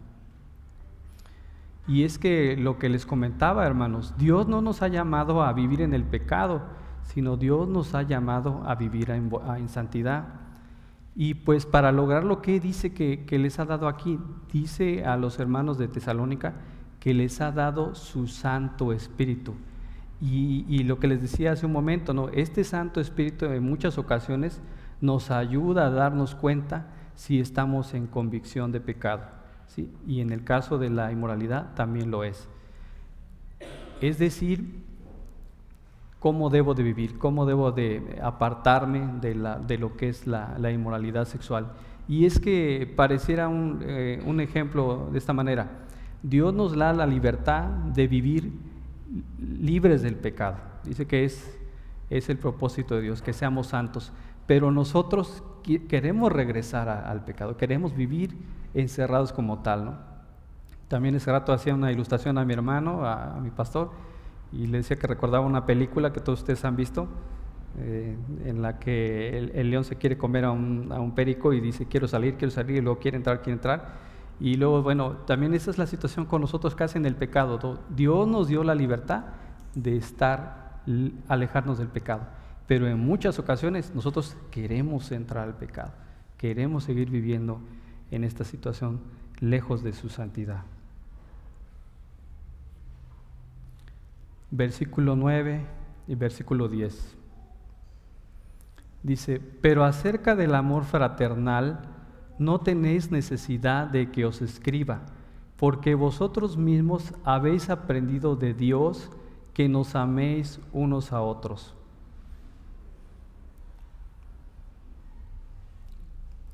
Y 1.87 2.05
es 2.05 2.19
que 2.19 2.57
lo 2.57 2.79
que 2.79 2.89
les 2.89 3.05
comentaba, 3.05 3.67
hermanos, 3.67 4.15
Dios 4.17 4.47
no 4.47 4.63
nos 4.63 4.83
ha 4.83 4.89
llamado 4.89 5.43
a 5.43 5.53
vivir 5.53 5.81
en 5.83 5.95
el 5.95 6.05
pecado, 6.05 6.63
sino 7.03 7.37
Dios 7.37 7.69
nos 7.69 7.95
ha 7.95 8.03
llamado 8.03 8.63
a 8.65 8.75
vivir 8.77 9.11
en, 9.11 9.69
santidad. 9.69 10.25
Y 11.15 11.35
pues 11.35 11.67
para 11.67 11.93
lograr 11.93 12.25
lo 12.25 12.41
que 12.41 12.61
dice 12.61 12.95
que, 12.95 13.27
les 13.39 13.59
ha 13.59 13.65
dado 13.65 13.89
aquí, 13.89 14.19
dice 14.53 15.05
a 15.05 15.17
los 15.17 15.39
hermanos 15.41 15.77
de 15.77 15.89
Tesalónica 15.89 16.55
que 17.03 17.13
les 17.13 17.41
ha 17.41 17.51
dado 17.51 17.97
su 17.97 18.29
Santo 18.29 18.93
Espíritu. 18.93 19.55
Y, 20.21 20.85
lo 20.85 21.01
que 21.01 21.09
les 21.09 21.21
decía 21.21 21.51
hace 21.51 21.67
un 21.67 21.73
momento, 21.73 22.15
¿no? 22.15 22.29
este 22.29 22.63
Santo 22.63 23.01
Espíritu 23.01 23.47
en 23.47 23.65
muchas 23.65 23.99
ocasiones 23.99 24.61
nos 25.01 25.33
ayuda 25.33 25.87
a 25.87 25.91
darnos 25.91 26.37
cuenta 26.37 26.87
si 27.17 27.41
estamos 27.41 27.95
en 27.95 28.07
convicción 28.07 28.71
de 28.71 28.81
pecado. 28.81 29.25
¿sí? 29.67 29.93
Y 30.07 30.21
en 30.21 30.31
el 30.31 30.45
caso 30.45 30.79
de 30.79 30.91
la 30.91 31.11
inmoralidad 31.11 31.75
también 31.75 32.13
lo 32.13 32.23
es. 32.23 32.49
Es 34.01 34.21
decir, 34.21 34.85
cómo 36.21 36.51
debo 36.51 36.75
de 36.75 36.85
vivir, 36.85 37.19
cómo 37.19 37.47
debo 37.47 37.73
de 37.73 38.21
apartarme 38.23 39.19
de, 39.21 39.35
la, 39.35 39.59
de 39.59 39.77
lo 39.77 39.97
que 39.97 40.09
es 40.09 40.29
la, 40.29 40.71
inmoralidad 40.71 41.25
sexual. 41.25 41.73
Y 42.07 42.27
es 42.27 42.39
que 42.39 42.93
pareciera 42.95 43.51
eh, 43.81 44.23
un, 44.25 44.41
ejemplo 44.41 45.09
de 45.11 45.19
esta 45.19 45.33
manera. 45.33 45.83
Dios 46.23 46.55
nos 46.55 46.77
da 46.77 46.93
la 46.93 47.07
libertad 47.07 47.65
de 47.65 48.07
vivir 48.07 48.53
libres 49.41 50.03
del 50.03 50.17
pecado. 50.17 50.57
Dice 50.85 51.07
que 51.07 51.25
es, 51.25 51.59
es 52.11 52.29
el 52.29 52.39
propósito 52.39 52.95
de 52.95 53.03
Dios, 53.03 53.23
que 53.23 53.33
seamos 53.33 53.69
santos. 53.69 54.13
Pero 54.47 54.71
nosotros 54.71 55.43
queremos 55.89 56.33
regresar 56.33 56.89
al 56.89 57.25
pecado, 57.25 57.57
queremos 57.57 57.95
vivir 57.95 58.37
encerrados 58.75 59.33
como 59.33 59.61
tal, 59.61 59.85
¿no? 59.85 60.13
También 60.89 61.15
ese 61.15 61.33
rato 61.33 61.53
hacía 61.53 61.75
una 61.75 61.91
ilustración 61.91 62.37
a 62.37 62.45
mi 62.45 62.53
hermano, 62.53 63.07
a, 63.07 63.39
mi 63.41 63.51
pastor, 63.51 63.93
y 64.53 64.67
le 64.67 64.79
decía 64.79 64.99
que 64.99 65.07
recordaba 65.07 65.47
una 65.47 65.65
película 65.65 66.13
que 66.13 66.21
todos 66.21 66.41
ustedes 66.41 66.63
han 66.67 66.77
visto, 66.77 67.09
eh, 67.79 68.15
en 68.45 68.61
la 68.61 68.79
que 68.79 69.51
el, 69.55 69.71
león 69.71 69.85
se 69.85 69.97
quiere 69.97 70.19
comer 70.19 70.45
a 70.45 70.51
un, 70.51 70.93
a 70.93 71.01
un, 71.01 71.15
perico 71.15 71.55
y 71.55 71.61
dice 71.61 71.87
quiero 71.87 72.07
salir, 72.07 72.35
quiero 72.35 72.51
salir, 72.51 72.77
y 72.77 72.81
luego 72.83 72.99
quiere 72.99 73.17
entrar, 73.17 73.41
quiere 73.41 73.55
entrar. 73.55 74.12
Y 74.43 74.57
luego, 74.57 74.83
bueno, 74.83 75.13
también 75.19 75.55
esa 75.55 75.71
es 75.71 75.79
la 75.79 75.87
situación 75.87 76.27
con 76.27 76.41
nosotros 76.41 76.75
casi 76.75 76.99
en 76.99 77.07
el 77.07 77.15
pecado. 77.15 77.79
Dios 77.91 78.27
nos 78.27 78.49
dio 78.49 78.65
la 78.65 78.75
libertad 78.75 79.27
de 79.73 79.97
estar, 79.97 80.83
alejarnos 81.29 81.79
del 81.79 81.87
pecado. 81.87 82.27
Pero 82.67 82.89
en 82.89 82.99
muchas 82.99 83.39
ocasiones 83.39 83.95
nosotros 83.95 84.37
queremos 84.51 85.13
entrar 85.13 85.47
al 85.47 85.55
pecado, 85.55 85.93
queremos 86.39 86.83
seguir 86.83 87.09
viviendo 87.09 87.61
en 88.11 88.25
esta 88.25 88.43
situación 88.43 89.01
lejos 89.39 89.85
de 89.85 89.93
su 89.93 90.09
santidad. 90.09 90.63
Versículo 94.51 95.15
9 95.15 95.65
y 96.09 96.17
versículo 96.17 96.67
10. 96.67 97.17
Dice, 99.05 99.41
pero 99.61 99.85
acerca 99.85 100.35
del 100.35 100.57
amor 100.57 100.83
fraternal, 100.83 101.92
no 102.45 102.61
tenéis 102.61 103.11
necesidad 103.11 103.87
de 103.87 104.11
que 104.11 104.25
os 104.25 104.43
escriba, 104.43 105.03
porque 105.57 105.95
vosotros 105.95 106.57
mismos 106.57 107.15
habéis 107.25 107.71
aprendido 107.71 108.37
de 108.37 108.53
Dios 108.55 109.11
que 109.55 109.69
nos 109.69 109.95
améis 109.95 110.61
unos 110.73 111.13
a 111.13 111.21
otros. 111.21 111.75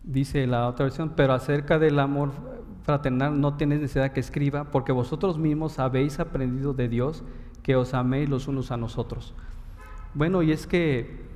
Dice 0.03 0.47
la 0.47 0.69
otra 0.69 0.85
versión, 0.85 1.13
pero 1.17 1.35
acerca 1.35 1.79
del 1.79 1.99
amor 1.99 2.31
fraternal 2.83 3.41
no 3.41 3.57
tenéis 3.57 3.83
necesidad 3.83 4.13
que 4.13 4.21
escriba, 4.21 4.65
porque 4.71 4.93
vosotros 4.93 5.39
mismos 5.39 5.79
habéis 5.79 6.19
aprendido 6.19 6.73
de 6.73 6.89
Dios 6.89 7.23
que 7.63 7.77
os 7.77 7.93
améis 7.93 8.29
los 8.29 8.49
unos 8.49 8.71
a 8.71 8.79
nosotros. 8.79 9.35
Bueno, 10.15 10.43
y 10.43 10.53
es 10.53 10.67
que 10.67 11.28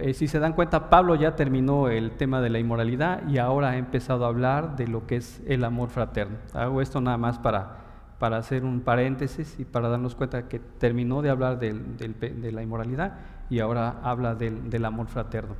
eh, 0.00 0.14
si 0.14 0.28
se 0.28 0.38
dan 0.38 0.52
cuenta, 0.52 0.90
Pablo 0.90 1.14
ya 1.14 1.36
terminó 1.36 1.88
el 1.88 2.12
tema 2.12 2.40
de 2.40 2.50
la 2.50 2.58
inmoralidad 2.58 3.26
y 3.28 3.38
ahora 3.38 3.70
ha 3.70 3.76
empezado 3.76 4.24
a 4.24 4.28
hablar 4.28 4.76
de 4.76 4.86
lo 4.88 5.06
que 5.06 5.16
es 5.16 5.40
el 5.46 5.64
amor 5.64 5.88
fraterno. 5.88 6.36
Hago 6.52 6.82
esto 6.82 7.00
nada 7.00 7.16
más 7.16 7.38
para, 7.38 7.78
para 8.18 8.36
hacer 8.36 8.64
un 8.64 8.80
paréntesis 8.80 9.56
y 9.58 9.64
para 9.64 9.88
darnos 9.88 10.14
cuenta 10.14 10.48
que 10.48 10.58
terminó 10.58 11.22
de 11.22 11.30
hablar 11.30 11.58
de 11.58 12.52
la 12.52 12.62
inmoralidad 12.62 13.18
y 13.50 13.60
ahora 13.60 14.00
habla 14.02 14.34
del, 14.34 14.84
amor 14.84 15.08
fraterno. 15.08 15.54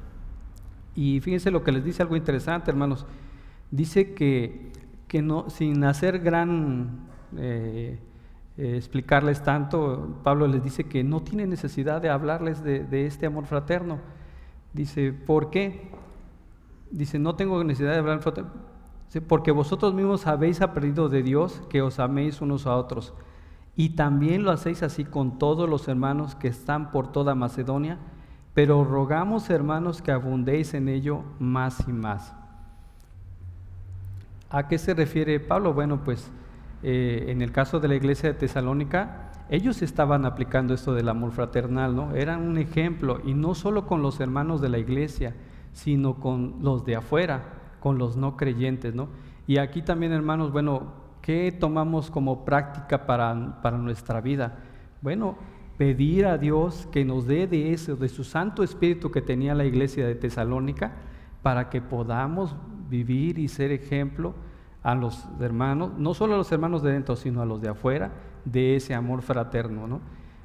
Y 0.94 1.20
fíjense 1.20 1.50
lo 1.50 1.62
que 1.62 1.72
les 1.72 1.84
dice 1.84 2.02
algo 2.02 2.16
interesante, 2.16 2.70
hermanos. 2.70 3.06
Dice 3.70 4.14
que, 4.14 4.72
que 5.06 5.22
no, 5.22 5.48
sin 5.48 5.84
hacer 5.84 6.18
gran 6.18 7.06
eh, 7.36 7.98
eh, 8.58 8.76
explicarles 8.76 9.44
tanto, 9.44 10.18
Pablo 10.24 10.48
les 10.48 10.64
dice 10.64 10.88
que 10.88 11.04
no 11.04 11.20
tiene 11.20 11.46
necesidad 11.46 12.02
de 12.02 12.10
hablarles 12.10 12.64
de, 12.64 13.06
este 13.06 13.26
amor 13.26 13.46
fraterno. 13.46 14.00
Dice, 14.72 15.12
¿por 15.12 15.50
qué? 15.50 15.92
Dice, 16.90 17.20
no 17.20 17.36
tengo 17.36 17.62
necesidad 17.62 17.92
de 17.92 17.98
hablar 17.98 18.20
fraterno. 18.20 18.50
porque 19.28 19.52
vosotros 19.52 19.94
mismos 19.94 20.26
habéis 20.26 20.60
aprendido 20.60 21.08
de 21.08 21.22
Dios 21.22 21.62
que 21.70 21.82
os 21.82 22.00
améis 22.00 22.40
unos 22.40 22.66
a 22.66 22.74
otros. 22.74 23.14
Y 23.76 23.90
también 23.90 24.42
lo 24.42 24.50
hacéis 24.50 24.82
así 24.82 25.04
con 25.04 25.38
todos 25.38 25.70
los 25.70 25.86
hermanos 25.86 26.34
que 26.34 26.48
están 26.48 26.90
por 26.90 27.12
toda 27.12 27.36
Macedonia. 27.36 27.98
Pero 28.54 28.82
rogamos, 28.82 29.50
hermanos, 29.50 30.02
que 30.02 30.10
abundéis 30.10 30.74
en 30.74 30.88
ello 30.88 31.22
más 31.38 31.86
y 31.86 31.92
más. 31.92 32.34
¿A 34.50 34.66
qué 34.66 34.78
se 34.78 34.94
refiere 34.94 35.38
Pablo? 35.38 35.74
Bueno, 35.74 36.02
pues 36.02 36.28
eh, 36.82 37.26
en 37.28 37.42
el 37.42 37.50
caso 37.50 37.80
de 37.80 37.88
la 37.88 37.96
iglesia 37.96 38.32
de 38.32 38.38
Tesalónica, 38.38 39.32
ellos 39.50 39.82
estaban 39.82 40.24
aplicando 40.24 40.74
esto 40.74 40.94
del 40.94 41.08
amor 41.08 41.32
fraternal, 41.32 41.96
¿no? 41.96 42.14
Eran 42.14 42.42
un 42.42 42.58
ejemplo, 42.58 43.20
y 43.24 43.34
no 43.34 43.54
solo 43.54 43.86
con 43.86 44.02
los 44.02 44.20
hermanos 44.20 44.60
de 44.60 44.68
la 44.68 44.78
iglesia, 44.78 45.34
sino 45.72 46.14
con 46.14 46.56
los 46.60 46.84
de 46.84 46.96
afuera, 46.96 47.42
con 47.80 47.98
los 47.98 48.16
no 48.16 48.36
creyentes, 48.36 48.94
¿no? 48.94 49.08
Y 49.46 49.58
aquí 49.58 49.82
también, 49.82 50.12
hermanos, 50.12 50.52
bueno, 50.52 50.92
¿qué 51.22 51.50
tomamos 51.50 52.10
como 52.10 52.44
práctica 52.44 53.06
para, 53.06 53.60
para 53.62 53.78
nuestra 53.78 54.20
vida? 54.20 54.58
Bueno, 55.00 55.36
pedir 55.78 56.26
a 56.26 56.38
Dios 56.38 56.88
que 56.92 57.04
nos 57.04 57.26
dé 57.26 57.46
de 57.46 57.72
eso, 57.72 57.96
de 57.96 58.08
su 58.08 58.24
Santo 58.24 58.62
Espíritu 58.62 59.10
que 59.10 59.22
tenía 59.22 59.54
la 59.54 59.64
iglesia 59.64 60.06
de 60.06 60.14
Tesalónica, 60.14 60.92
para 61.42 61.70
que 61.70 61.80
podamos 61.80 62.54
vivir 62.90 63.38
y 63.38 63.48
ser 63.48 63.72
ejemplo 63.72 64.34
a 64.88 64.94
los 64.94 65.28
hermanos, 65.38 65.92
no 65.98 66.14
solo 66.14 66.32
a 66.32 66.38
los 66.38 66.50
hermanos 66.50 66.82
de 66.82 66.92
dentro, 66.92 67.14
sino 67.14 67.42
a 67.42 67.44
los 67.44 67.60
de 67.60 67.68
afuera, 67.68 68.10
de 68.46 68.74
ese 68.74 68.94
amor 68.94 69.20
fraterno. 69.20 69.86
¿no? 69.86 70.00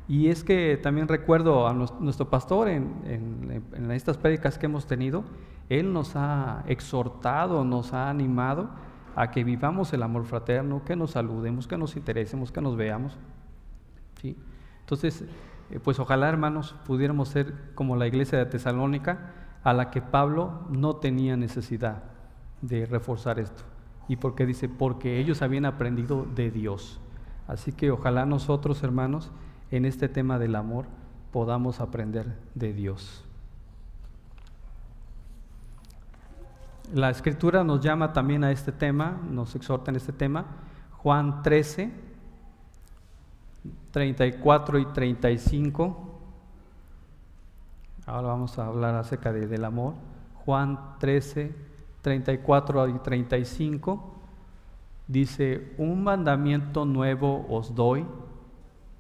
Y 0.10 0.28
es 0.28 0.44
que 0.44 0.76
también 0.76 1.08
recuerdo 1.08 1.66
a 1.66 1.74
nuestro 1.74 2.30
pastor 2.30 2.68
en, 2.68 3.64
estas 3.92 4.18
prédicas 4.18 4.58
que 4.58 4.66
hemos 4.66 4.86
tenido, 4.86 5.24
él 5.70 5.94
nos 5.94 6.18
ha 6.18 6.66
exhortado, 6.68 7.64
nos 7.64 7.94
ha 7.94 8.10
animado 8.10 8.70
a 9.16 9.32
que 9.32 9.46
vivamos 9.46 9.94
el 9.94 10.04
amor 10.04 10.26
fraterno, 10.26 10.84
que 10.84 10.98
nos 10.98 11.12
saludemos, 11.12 11.66
que 11.66 11.78
nos 11.78 11.96
interesemos, 11.96 12.52
que 12.52 12.60
nos 12.60 12.76
veamos. 12.76 13.18
¿sí? 14.22 14.36
Entonces, 14.82 15.24
eh, 15.72 15.80
pues 15.82 16.00
ojalá 16.00 16.28
hermanos 16.28 16.76
pudiéramos 16.86 17.30
ser 17.30 17.54
como 17.76 17.96
la 17.96 18.08
iglesia 18.08 18.40
de 18.40 18.48
Tesalónica, 18.48 19.32
a 19.64 19.72
la 19.72 19.90
que 19.90 20.02
Pablo 20.02 20.66
no 20.70 20.98
tenía 20.98 21.38
necesidad 21.38 22.04
de 22.62 22.86
reforzar 22.86 23.40
esto. 23.40 23.64
¿Y 24.08 24.18
por 24.18 24.36
qué 24.36 24.46
dice? 24.46 24.70
Porque 24.70 25.20
ellos 25.20 25.42
habían 25.42 25.66
aprendido 25.66 26.26
de 26.26 26.52
Dios. 26.52 27.00
Así 27.48 27.72
que 27.72 27.92
ojalá 27.92 28.26
nosotros, 28.26 28.84
hermanos, 28.84 29.32
en 29.72 29.86
este 29.86 30.10
tema 30.10 30.40
del 30.40 30.56
amor 30.56 30.86
podamos 31.32 31.80
aprender 31.80 32.38
de 32.54 32.74
Dios. 32.74 33.26
La 36.94 37.10
escritura 37.10 37.64
nos 37.64 37.82
llama 37.82 38.14
también 38.14 38.44
a 38.44 38.52
este 38.52 38.72
tema, 38.72 39.20
nos 39.30 39.56
exhorta 39.56 39.90
en 39.90 39.98
este 39.98 40.14
tema. 40.14 40.46
Juan 40.98 41.42
13, 41.42 41.92
34 43.92 44.80
y 44.80 44.86
35. 44.86 46.20
Ahora 48.06 48.28
vamos 48.28 48.60
a 48.60 48.68
hablar 48.68 48.96
acerca 48.96 49.32
del 49.32 49.66
amor. 49.66 49.96
Juan 50.46 50.98
13, 51.00 51.56
34 52.04 52.90
y 52.90 53.00
35, 53.00 54.14
dice, 55.08 55.74
un 55.78 56.04
mandamiento 56.04 56.86
nuevo 56.86 57.46
os 57.50 57.74
doy, 57.74 58.06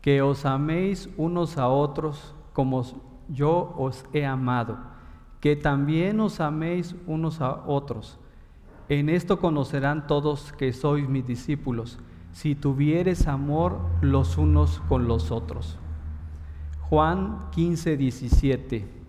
que 0.02 0.22
os 0.22 0.46
améis 0.46 1.10
unos 1.18 1.58
a 1.58 1.68
otros 1.68 2.34
como 2.54 2.84
yo 3.28 3.76
os 3.78 4.06
he 4.14 4.26
amado, 4.26 4.78
que 5.42 5.56
también 5.58 6.22
os 6.22 6.40
améis 6.40 6.96
unos 7.06 7.42
a 7.42 7.64
otros. 7.68 8.18
En 8.88 9.10
esto 9.10 9.38
conocerán 9.38 10.08
todos 10.08 10.54
que 10.54 10.72
sois 10.72 11.08
mis 11.08 11.28
discípulos, 11.28 12.00
si 12.32 12.56
tuvieres 12.56 13.28
amor 13.28 13.80
los 14.02 14.38
unos 14.38 14.80
con 14.88 15.08
los 15.08 15.30
otros. 15.30 15.78
Juan 16.90 17.50
15, 17.52 17.98
17. 17.98 19.03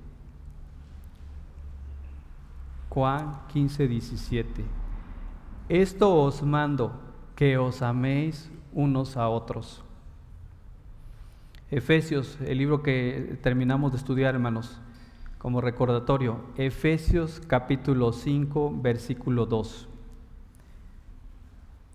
Juan 2.94 3.40
15, 3.48 3.88
17. 3.88 4.64
Esto 5.68 6.14
os 6.14 6.44
mando, 6.44 6.92
que 7.34 7.58
os 7.58 7.82
améis 7.82 8.48
unos 8.72 9.16
a 9.16 9.28
otros. 9.28 9.82
Efesios, 11.72 12.38
el 12.40 12.58
libro 12.58 12.84
que 12.84 13.36
terminamos 13.42 13.90
de 13.90 13.98
estudiar, 13.98 14.36
hermanos, 14.36 14.80
como 15.38 15.60
recordatorio. 15.60 16.36
Efesios 16.56 17.42
capítulo 17.44 18.12
5, 18.12 18.72
versículo 18.80 19.46
2. 19.46 19.88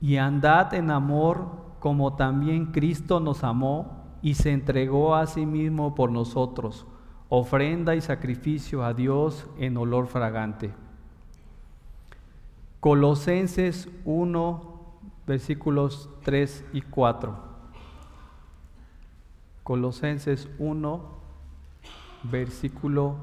Y 0.01 0.17
andad 0.17 0.73
en 0.73 0.91
amor 0.91 1.47
como 1.79 2.17
también 2.17 2.73
Cristo 2.73 3.21
nos 3.21 3.45
amó 3.45 4.03
y 4.21 4.33
se 4.33 4.51
entregó 4.51 5.15
a 5.15 5.27
sí 5.27 5.45
mismo 5.45 5.95
por 5.95 6.11
nosotros, 6.11 6.85
ofrenda 7.29 7.95
y 7.95 8.01
sacrificio 8.01 8.83
a 8.83 8.93
Dios 8.93 9.47
en 9.57 9.77
olor 9.77 10.07
fragante. 10.07 10.73
Colosenses 12.79 13.89
1, 14.05 14.61
versículos 15.27 16.09
3 16.23 16.63
y 16.71 16.79
4. 16.79 17.35
Colosenses 19.63 20.47
1, 20.59 21.01
versículo 22.23 23.17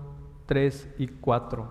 3 0.45 0.91
y 0.99 1.07
4. 1.07 1.69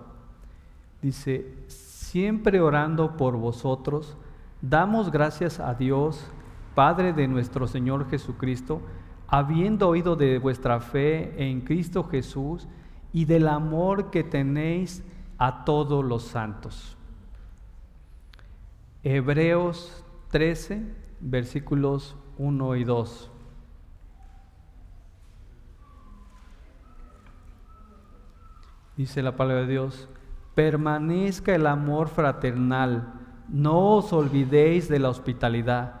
Dice, 1.00 1.54
siempre 1.68 2.60
orando 2.60 3.16
por 3.16 3.36
vosotros, 3.36 4.16
damos 4.60 5.12
gracias 5.12 5.60
a 5.60 5.74
Dios, 5.74 6.26
Padre 6.74 7.12
de 7.12 7.28
nuestro 7.28 7.68
Señor 7.68 8.10
Jesucristo, 8.10 8.80
habiendo 9.28 9.88
oído 9.88 10.16
de 10.16 10.40
vuestra 10.40 10.80
fe 10.80 11.34
en 11.50 11.60
Cristo 11.60 12.02
Jesús 12.02 12.66
y 13.12 13.26
del 13.26 13.46
amor 13.46 14.10
que 14.10 14.24
tenéis 14.24 15.04
a 15.38 15.64
todos 15.64 16.04
los 16.04 16.24
santos 16.24 16.95
Hebreos 19.08 20.04
13, 20.32 20.82
versículos 21.20 22.16
1 22.38 22.74
y 22.74 22.82
2. 22.82 23.30
Dice 28.96 29.22
la 29.22 29.36
palabra 29.36 29.62
de 29.62 29.68
Dios, 29.68 30.08
permanezca 30.56 31.54
el 31.54 31.68
amor 31.68 32.08
fraternal, 32.08 33.14
no 33.48 33.94
os 33.94 34.12
olvidéis 34.12 34.88
de 34.88 34.98
la 34.98 35.10
hospitalidad, 35.10 36.00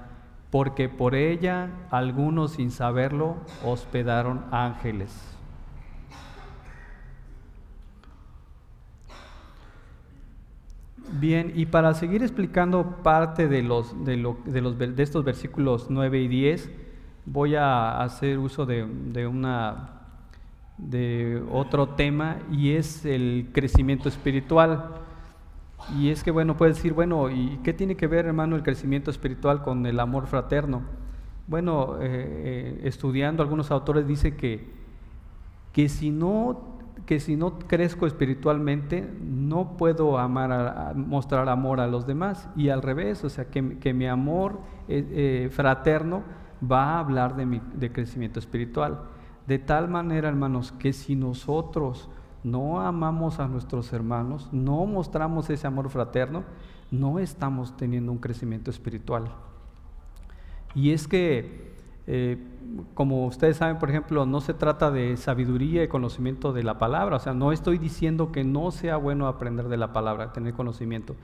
porque 0.50 0.88
por 0.88 1.14
ella 1.14 1.86
algunos 1.92 2.54
sin 2.54 2.72
saberlo 2.72 3.36
hospedaron 3.64 4.46
ángeles. 4.50 5.35
Bien, 11.12 11.52
y 11.54 11.66
para 11.66 11.94
seguir 11.94 12.22
explicando 12.22 12.96
parte 13.02 13.46
de, 13.46 13.62
los, 13.62 14.04
de, 14.04 14.16
los, 14.16 14.36
de 14.44 15.02
estos 15.02 15.24
versículos 15.24 15.86
9 15.88 16.20
y 16.20 16.28
10, 16.28 16.70
voy 17.26 17.54
a 17.54 18.02
hacer 18.02 18.38
uso 18.38 18.66
de, 18.66 18.86
de, 18.86 19.26
una, 19.26 20.00
de 20.78 21.44
otro 21.52 21.90
tema 21.90 22.38
y 22.50 22.72
es 22.72 23.04
el 23.04 23.50
crecimiento 23.52 24.08
espiritual. 24.08 24.96
Y 25.96 26.10
es 26.10 26.24
que, 26.24 26.32
bueno, 26.32 26.56
puedes 26.56 26.76
decir, 26.76 26.92
bueno, 26.92 27.30
¿y 27.30 27.60
qué 27.62 27.72
tiene 27.72 27.96
que 27.96 28.08
ver, 28.08 28.26
hermano, 28.26 28.56
el 28.56 28.64
crecimiento 28.64 29.12
espiritual 29.12 29.62
con 29.62 29.86
el 29.86 30.00
amor 30.00 30.26
fraterno? 30.26 30.82
Bueno, 31.46 31.98
eh, 32.00 32.08
eh, 32.10 32.80
estudiando 32.82 33.44
algunos 33.44 33.70
autores 33.70 34.08
dice 34.08 34.34
que, 34.34 34.68
que 35.72 35.88
si 35.88 36.10
no 36.10 36.75
que 37.06 37.20
si 37.20 37.36
no 37.36 37.58
crezco 37.60 38.06
espiritualmente, 38.06 39.08
no 39.22 39.76
puedo 39.76 40.18
mostrar 40.96 41.48
amor 41.48 41.80
a 41.80 41.86
los 41.86 42.04
demás. 42.06 42.48
Y 42.56 42.68
al 42.68 42.82
revés, 42.82 43.22
o 43.22 43.30
sea, 43.30 43.46
que, 43.46 43.62
mi 43.62 44.06
amor 44.08 44.58
eh, 44.88 45.06
eh, 45.46 45.48
fraterno 45.50 46.24
va 46.60 46.94
a 46.94 46.98
hablar 46.98 47.36
de, 47.36 47.46
mi, 47.46 47.62
de 47.74 47.92
crecimiento 47.92 48.40
espiritual. 48.40 49.02
De 49.46 49.60
tal 49.60 49.88
manera, 49.88 50.28
hermanos, 50.28 50.72
que 50.72 50.92
si 50.92 51.14
nosotros 51.14 52.08
no 52.42 52.80
amamos 52.80 53.38
a 53.38 53.46
nuestros 53.46 53.92
hermanos, 53.92 54.48
no 54.52 54.84
mostramos 54.86 55.48
ese 55.48 55.68
amor 55.68 55.88
fraterno, 55.90 56.42
no 56.90 57.20
estamos 57.20 57.76
teniendo 57.76 58.10
un 58.10 58.18
crecimiento 58.18 58.70
espiritual. 58.70 59.32
Y 60.74 60.90
es 60.90 61.06
que 61.06 61.72
eh, 62.08 62.38
como 62.94 63.26
ustedes 63.26 63.56
saben, 63.56 63.78
por 63.78 63.90
ejemplo, 63.90 64.26
no 64.26 64.40
se 64.40 64.54
trata 64.54 64.90
de 64.90 65.16
sabiduría 65.16 65.82
y 65.84 65.88
conocimiento 65.88 66.52
de 66.52 66.62
la 66.62 66.78
palabra, 66.78 67.16
o 67.16 67.18
sea, 67.18 67.34
no 67.34 67.52
estoy 67.52 67.78
diciendo 67.78 68.32
que 68.32 68.44
no 68.44 68.70
sea 68.70 68.96
bueno 68.96 69.26
aprender 69.26 69.68
de 69.68 69.76
la 69.76 69.92
palabra, 69.92 70.32
tener 70.32 70.54
conocimiento, 70.54 71.16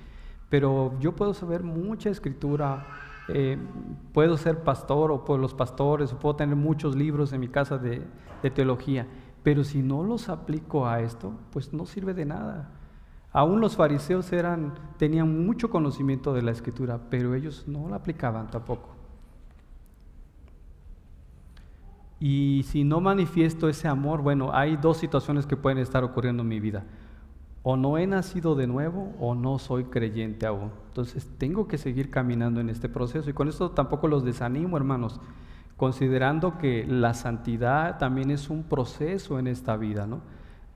pero 0.48 0.92
yo 1.00 1.12
puedo 1.12 1.34
saber 1.34 1.62
mucha 1.62 2.10
escritura, 2.10 2.86
eh, 3.28 3.58
puedo 4.12 4.36
ser 4.36 4.62
pastor 4.62 5.10
o 5.12 5.24
por 5.24 5.40
los 5.40 5.54
pastores, 5.54 6.12
puedo 6.14 6.36
tener 6.36 6.56
muchos 6.56 6.96
libros 6.96 7.32
en 7.32 7.40
mi 7.40 7.48
casa 7.48 7.78
de, 7.78 8.02
de 8.42 8.50
teología, 8.50 9.06
pero 9.42 9.64
si 9.64 9.82
no 9.82 10.02
los 10.02 10.28
aplico 10.28 10.86
a 10.86 11.00
esto, 11.00 11.32
pues 11.52 11.72
no 11.72 11.86
sirve 11.86 12.14
de 12.14 12.26
nada. 12.26 12.70
Aún 13.32 13.60
los 13.60 13.76
fariseos 13.76 14.30
eran, 14.32 14.74
tenían 14.98 15.46
mucho 15.46 15.70
conocimiento 15.70 16.34
de 16.34 16.42
la 16.42 16.50
escritura, 16.50 17.00
pero 17.08 17.34
ellos 17.34 17.64
no 17.66 17.88
la 17.88 17.96
aplicaban 17.96 18.50
tampoco. 18.50 19.01
Y 22.24 22.62
si 22.68 22.84
no 22.84 23.00
manifiesto 23.00 23.68
ese 23.68 23.88
amor, 23.88 24.22
bueno, 24.22 24.54
hay 24.54 24.76
dos 24.76 24.98
situaciones 24.98 25.44
que 25.44 25.56
pueden 25.56 25.78
estar 25.78 26.04
ocurriendo 26.04 26.44
en 26.44 26.48
mi 26.48 26.60
vida. 26.60 26.84
O 27.64 27.76
no 27.76 27.98
he 27.98 28.06
nacido 28.06 28.54
de 28.54 28.68
nuevo 28.68 29.12
o 29.18 29.34
no 29.34 29.58
soy 29.58 29.86
creyente 29.86 30.46
aún. 30.46 30.70
Entonces 30.86 31.28
tengo 31.36 31.66
que 31.66 31.78
seguir 31.78 32.10
caminando 32.10 32.60
en 32.60 32.68
este 32.70 32.88
proceso. 32.88 33.28
Y 33.28 33.32
con 33.32 33.48
esto 33.48 33.72
tampoco 33.72 34.06
los 34.06 34.22
desanimo, 34.22 34.76
hermanos, 34.76 35.20
considerando 35.76 36.58
que 36.58 36.86
la 36.86 37.12
santidad 37.12 37.98
también 37.98 38.30
es 38.30 38.50
un 38.50 38.62
proceso 38.62 39.40
en 39.40 39.48
esta 39.48 39.76
vida, 39.76 40.06
¿no? 40.06 40.20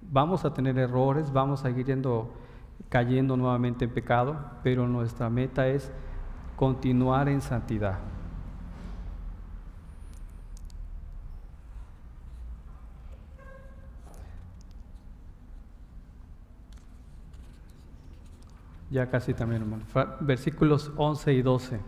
Vamos 0.03 0.45
a 0.45 0.53
tener 0.53 0.77
errores, 0.79 1.33
vamos 1.33 1.61
a 1.61 1.69
seguir 1.69 1.87
yendo, 1.87 2.33
cayendo 2.89 3.37
nuevamente 3.37 3.85
en 3.85 3.93
pecado, 3.93 4.37
pero 4.65 4.89
nuestra 4.89 5.31
meta 5.31 5.69
es 5.69 5.93
continuar 6.57 7.29
en 7.29 7.41
santidad. 7.41 8.16
Ya 18.91 19.11
casi 19.11 19.35
también, 19.35 19.63
hermano. 19.63 19.85
Versículos 20.21 20.93
11 20.97 21.35
y 21.35 21.43
12. 21.43 21.81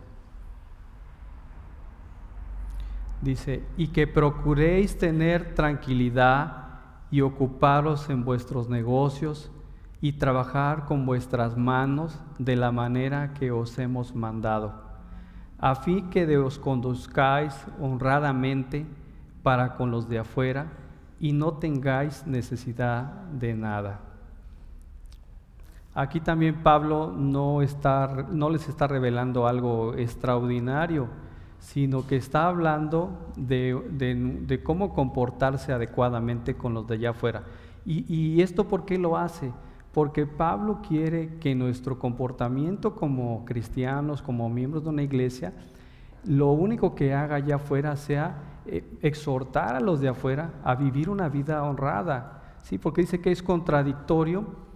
Dice, 3.22 3.64
y 3.76 3.88
que 3.88 4.06
procuréis 4.06 4.96
tener 4.96 5.54
tranquilidad 5.54 6.68
y 7.10 7.20
ocuparos 7.20 8.10
en 8.10 8.24
vuestros 8.24 8.68
negocios 8.68 9.50
y 10.00 10.12
trabajar 10.12 10.84
con 10.84 11.04
vuestras 11.04 11.56
manos 11.56 12.20
de 12.38 12.54
la 12.54 12.70
manera 12.70 13.34
que 13.34 13.50
os 13.50 13.76
hemos 13.78 14.14
mandado, 14.14 14.72
a 15.58 15.74
fin 15.74 16.10
que 16.10 16.26
de 16.26 16.38
os 16.38 16.58
conduzcáis 16.58 17.54
honradamente 17.80 18.86
para 19.42 19.74
con 19.74 19.90
los 19.90 20.08
de 20.08 20.20
afuera 20.20 20.66
y 21.18 21.32
no 21.32 21.54
tengáis 21.54 22.24
necesidad 22.26 23.04
de 23.32 23.54
nada. 23.54 24.07
Aquí 25.98 26.20
también 26.20 26.62
Pablo 26.62 27.12
no, 27.12 27.60
está, 27.60 28.28
no 28.30 28.50
les 28.50 28.68
está 28.68 28.86
revelando 28.86 29.48
algo 29.48 29.94
extraordinario, 29.94 31.08
sino 31.58 32.06
que 32.06 32.14
está 32.14 32.46
hablando 32.46 33.32
de, 33.36 34.60
cómo 34.62 34.94
comportarse 34.94 35.72
adecuadamente 35.72 36.54
con 36.54 36.72
los 36.72 36.86
de 36.86 36.94
allá 36.94 37.10
afuera. 37.10 37.42
Y, 37.84 38.04
y, 38.14 38.42
esto 38.42 38.68
por 38.68 38.84
qué 38.84 38.96
lo 38.96 39.16
hace? 39.16 39.50
Porque 39.92 40.24
Pablo 40.24 40.82
quiere 40.86 41.38
que 41.40 41.56
nuestro 41.56 41.98
comportamiento 41.98 42.94
como 42.94 43.44
cristianos, 43.44 44.22
como 44.22 44.48
miembros 44.48 44.84
de 44.84 44.90
una 44.90 45.02
iglesia, 45.02 45.52
lo 46.22 46.52
único 46.52 46.94
que 46.94 47.12
haga 47.12 47.34
allá 47.34 47.56
afuera 47.56 47.96
sea 47.96 48.36
eh, 48.66 48.84
exhortar 49.02 49.74
a 49.74 49.80
los 49.80 50.00
de 50.00 50.10
afuera 50.10 50.52
a 50.62 50.76
vivir 50.76 51.10
una 51.10 51.28
vida 51.28 51.60
honrada. 51.64 52.56
¿sí? 52.62 52.78
Porque 52.78 53.00
dice 53.00 53.20
que 53.20 53.32
es 53.32 53.42
contradictorio 53.42 54.67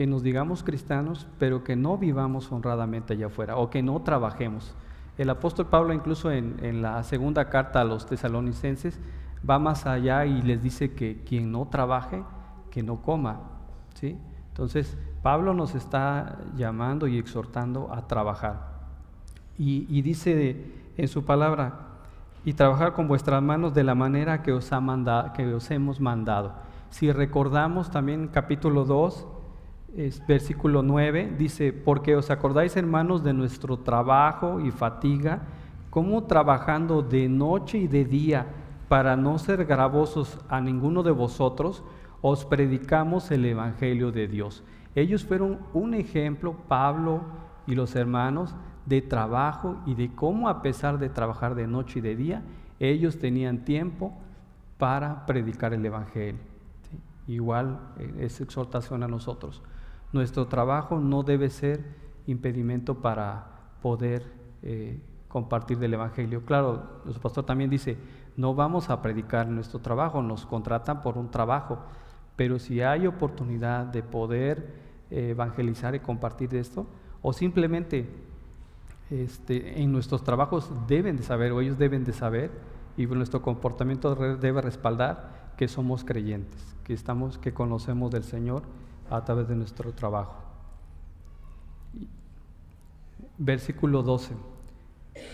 que 0.00 0.06
nos 0.06 0.22
digamos 0.22 0.62
cristianos, 0.62 1.26
pero 1.38 1.62
que 1.62 1.76
no 1.76 1.98
vivamos 1.98 2.50
honradamente 2.50 3.12
allá 3.12 3.26
afuera 3.26 3.58
o 3.58 3.68
que 3.68 3.82
no 3.82 4.00
trabajemos. 4.00 4.74
El 5.18 5.28
apóstol 5.28 5.66
Pablo 5.66 5.92
incluso 5.92 6.32
en, 6.32 6.80
la 6.80 7.02
segunda 7.02 7.50
carta 7.50 7.82
a 7.82 7.84
los 7.84 8.06
tesalonicenses 8.06 8.98
va 9.46 9.58
más 9.58 9.84
allá 9.84 10.24
y 10.24 10.40
les 10.40 10.62
dice 10.62 10.94
que 10.94 11.22
quien 11.22 11.52
no 11.52 11.68
trabaje, 11.68 12.22
que 12.70 12.82
no 12.82 13.02
coma. 13.02 13.42
¿sí? 13.92 14.16
Entonces, 14.48 14.96
Pablo 15.20 15.52
nos 15.52 15.74
está 15.74 16.38
llamando 16.56 17.06
y 17.06 17.18
exhortando 17.18 17.92
a 17.92 18.06
trabajar. 18.06 18.70
Y, 19.58 20.00
dice 20.00 20.64
en 20.96 21.08
su 21.08 21.26
palabra, 21.26 21.74
y 22.42 22.54
trabajar 22.54 22.94
con 22.94 23.06
vuestras 23.06 23.42
manos 23.42 23.74
de 23.74 23.84
la 23.84 23.94
manera 23.94 24.40
que 24.40 24.52
os, 24.52 24.72
ha 24.72 24.80
mandado, 24.80 25.34
que 25.34 25.52
os 25.52 25.70
hemos 25.70 26.00
mandado. 26.00 26.54
Si 26.88 27.12
recordamos 27.12 27.90
también 27.90 28.28
capítulo 28.28 28.86
2, 28.86 29.26
es 29.96 30.24
versículo 30.26 30.82
9, 30.82 31.34
dice, 31.38 31.72
porque 31.72 32.16
os 32.16 32.30
acordáis 32.30 32.76
hermanos 32.76 33.24
de 33.24 33.32
nuestro 33.32 33.78
trabajo 33.78 34.60
y 34.60 34.70
fatiga, 34.70 35.42
como 35.90 36.24
trabajando 36.24 37.02
de 37.02 37.28
noche 37.28 37.78
y 37.78 37.88
de 37.88 38.04
día 38.04 38.46
para 38.88 39.16
no 39.16 39.38
ser 39.38 39.64
gravosos 39.64 40.38
a 40.48 40.60
ninguno 40.60 41.02
de 41.02 41.10
vosotros, 41.10 41.82
os 42.22 42.44
predicamos 42.44 43.30
el 43.30 43.44
Evangelio 43.44 44.12
de 44.12 44.28
Dios. 44.28 44.62
Ellos 44.94 45.24
fueron 45.24 45.58
un 45.72 45.94
ejemplo, 45.94 46.54
Pablo 46.68 47.22
y 47.66 47.74
los 47.74 47.96
hermanos, 47.96 48.54
de 48.86 49.02
trabajo 49.02 49.76
y 49.86 49.94
de 49.94 50.12
cómo 50.14 50.48
a 50.48 50.62
pesar 50.62 50.98
de 50.98 51.08
trabajar 51.08 51.54
de 51.54 51.66
noche 51.66 51.98
y 51.98 52.02
de 52.02 52.16
día, 52.16 52.42
ellos 52.78 53.18
tenían 53.18 53.64
tiempo 53.64 54.12
para 54.78 55.26
predicar 55.26 55.74
el 55.74 55.84
Evangelio. 55.84 56.40
Igual 57.28 57.78
eh, 57.98 58.14
es 58.20 58.40
exhortación 58.40 59.02
a 59.02 59.08
nosotros. 59.08 59.62
Nuestro 60.12 60.46
trabajo 60.46 60.98
no 60.98 61.22
debe 61.22 61.50
ser 61.50 61.84
impedimento 62.26 63.00
para 63.00 63.46
poder 63.80 64.24
eh, 64.62 65.00
compartir 65.28 65.78
del 65.78 65.94
Evangelio. 65.94 66.44
Claro, 66.44 66.82
nuestro 67.04 67.22
pastor 67.22 67.44
también 67.44 67.70
dice, 67.70 67.96
no 68.36 68.54
vamos 68.54 68.90
a 68.90 69.00
predicar 69.00 69.48
nuestro 69.48 69.80
trabajo, 69.80 70.22
nos 70.22 70.46
contratan 70.46 71.02
por 71.02 71.16
un 71.16 71.30
trabajo, 71.30 71.78
pero 72.36 72.58
si 72.58 72.80
hay 72.80 73.06
oportunidad 73.06 73.86
de 73.86 74.02
poder 74.02 74.74
eh, 75.10 75.30
evangelizar 75.30 75.94
y 75.94 76.00
compartir 76.00 76.54
esto, 76.54 76.86
o 77.22 77.32
simplemente 77.32 78.08
este, 79.10 79.80
en 79.80 79.92
nuestros 79.92 80.24
trabajos 80.24 80.72
deben 80.88 81.16
de 81.16 81.22
saber, 81.22 81.52
o 81.52 81.60
ellos 81.60 81.78
deben 81.78 82.04
de 82.04 82.12
saber, 82.12 82.50
y 82.96 83.06
nuestro 83.06 83.42
comportamiento 83.42 84.14
debe 84.36 84.60
respaldar 84.60 85.52
que 85.56 85.68
somos 85.68 86.04
creyentes, 86.04 86.76
que 86.84 86.92
estamos, 86.92 87.38
que 87.38 87.54
conocemos 87.54 88.10
del 88.10 88.24
Señor 88.24 88.62
a 89.10 89.24
través 89.24 89.48
de 89.48 89.56
nuestro 89.56 89.92
trabajo. 89.92 90.36
Versículo 93.38 94.02
12 94.02 94.34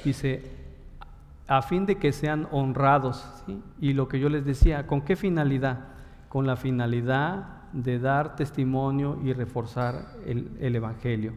dice, 0.05 0.43
a 1.47 1.63
fin 1.63 1.87
de 1.87 1.97
que 1.97 2.13
sean 2.13 2.49
honrados. 2.51 3.25
Y 3.81 3.93
lo 3.93 4.09
que 4.09 4.19
yo 4.19 4.29
les 4.29 4.45
decía, 4.45 4.87
¿con 4.87 5.03
qué 5.03 5.17
finalidad? 5.17 5.89
Con 6.29 6.47
la 6.47 6.57
finalidad 6.57 7.57
de 7.73 7.99
dar 7.99 8.37
testimonio 8.37 9.19
y 9.23 9.33
reforzar 9.33 10.07
el, 10.27 10.75
Evangelio. 10.75 11.35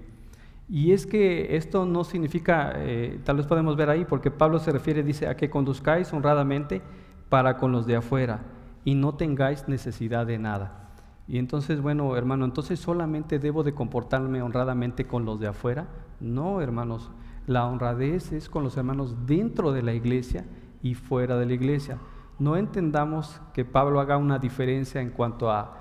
Y 0.69 0.91
es 0.91 1.05
que 1.05 1.55
esto 1.55 1.85
no 1.85 2.03
significa, 2.03 2.73
eh, 2.75 3.19
tal 3.23 3.37
vez 3.37 3.47
podemos 3.47 3.75
ver 3.75 3.89
ahí, 3.89 4.05
porque 4.05 4.31
Pablo 4.31 4.59
se 4.59 4.71
refiere, 4.71 5.03
dice, 5.03 5.27
a 5.27 5.35
que 5.35 5.49
conduzcáis 5.49 6.13
honradamente 6.13 6.81
para 7.27 7.57
con 7.57 7.71
los 7.71 7.85
de 7.85 7.95
afuera 7.95 8.39
y 8.85 8.95
no 8.95 9.15
tengáis 9.15 9.67
necesidad 9.67 10.25
de 10.25 10.37
nada. 10.37 10.88
Y 11.29 11.37
entonces, 11.37 11.79
bueno, 11.79 12.17
hermano, 12.17 12.43
entonces 12.43 12.79
solamente 12.79 13.37
debo 13.37 13.61
de 13.61 13.75
comportarme 13.75 14.41
honradamente 14.41 15.05
con 15.05 15.25
los 15.25 15.39
de 15.39 15.45
afuera. 15.45 15.87
No, 16.19 16.59
hermanos, 16.59 17.11
la 17.45 17.67
honradez 17.67 18.31
es 18.31 18.49
con 18.49 18.63
los 18.63 18.75
hermanos 18.77 19.15
dentro 19.27 19.71
de 19.71 19.83
la 19.83 19.93
iglesia 19.93 20.47
y 20.81 20.95
fuera 20.95 21.37
de 21.37 21.45
la 21.45 21.53
iglesia. 21.53 21.99
No 22.39 22.57
entendamos 22.57 23.39
que 23.53 23.63
Pablo 23.63 23.99
haga 23.99 24.17
una 24.17 24.39
diferencia 24.39 25.01
en 25.01 25.11
cuanto 25.11 25.51
a, 25.51 25.75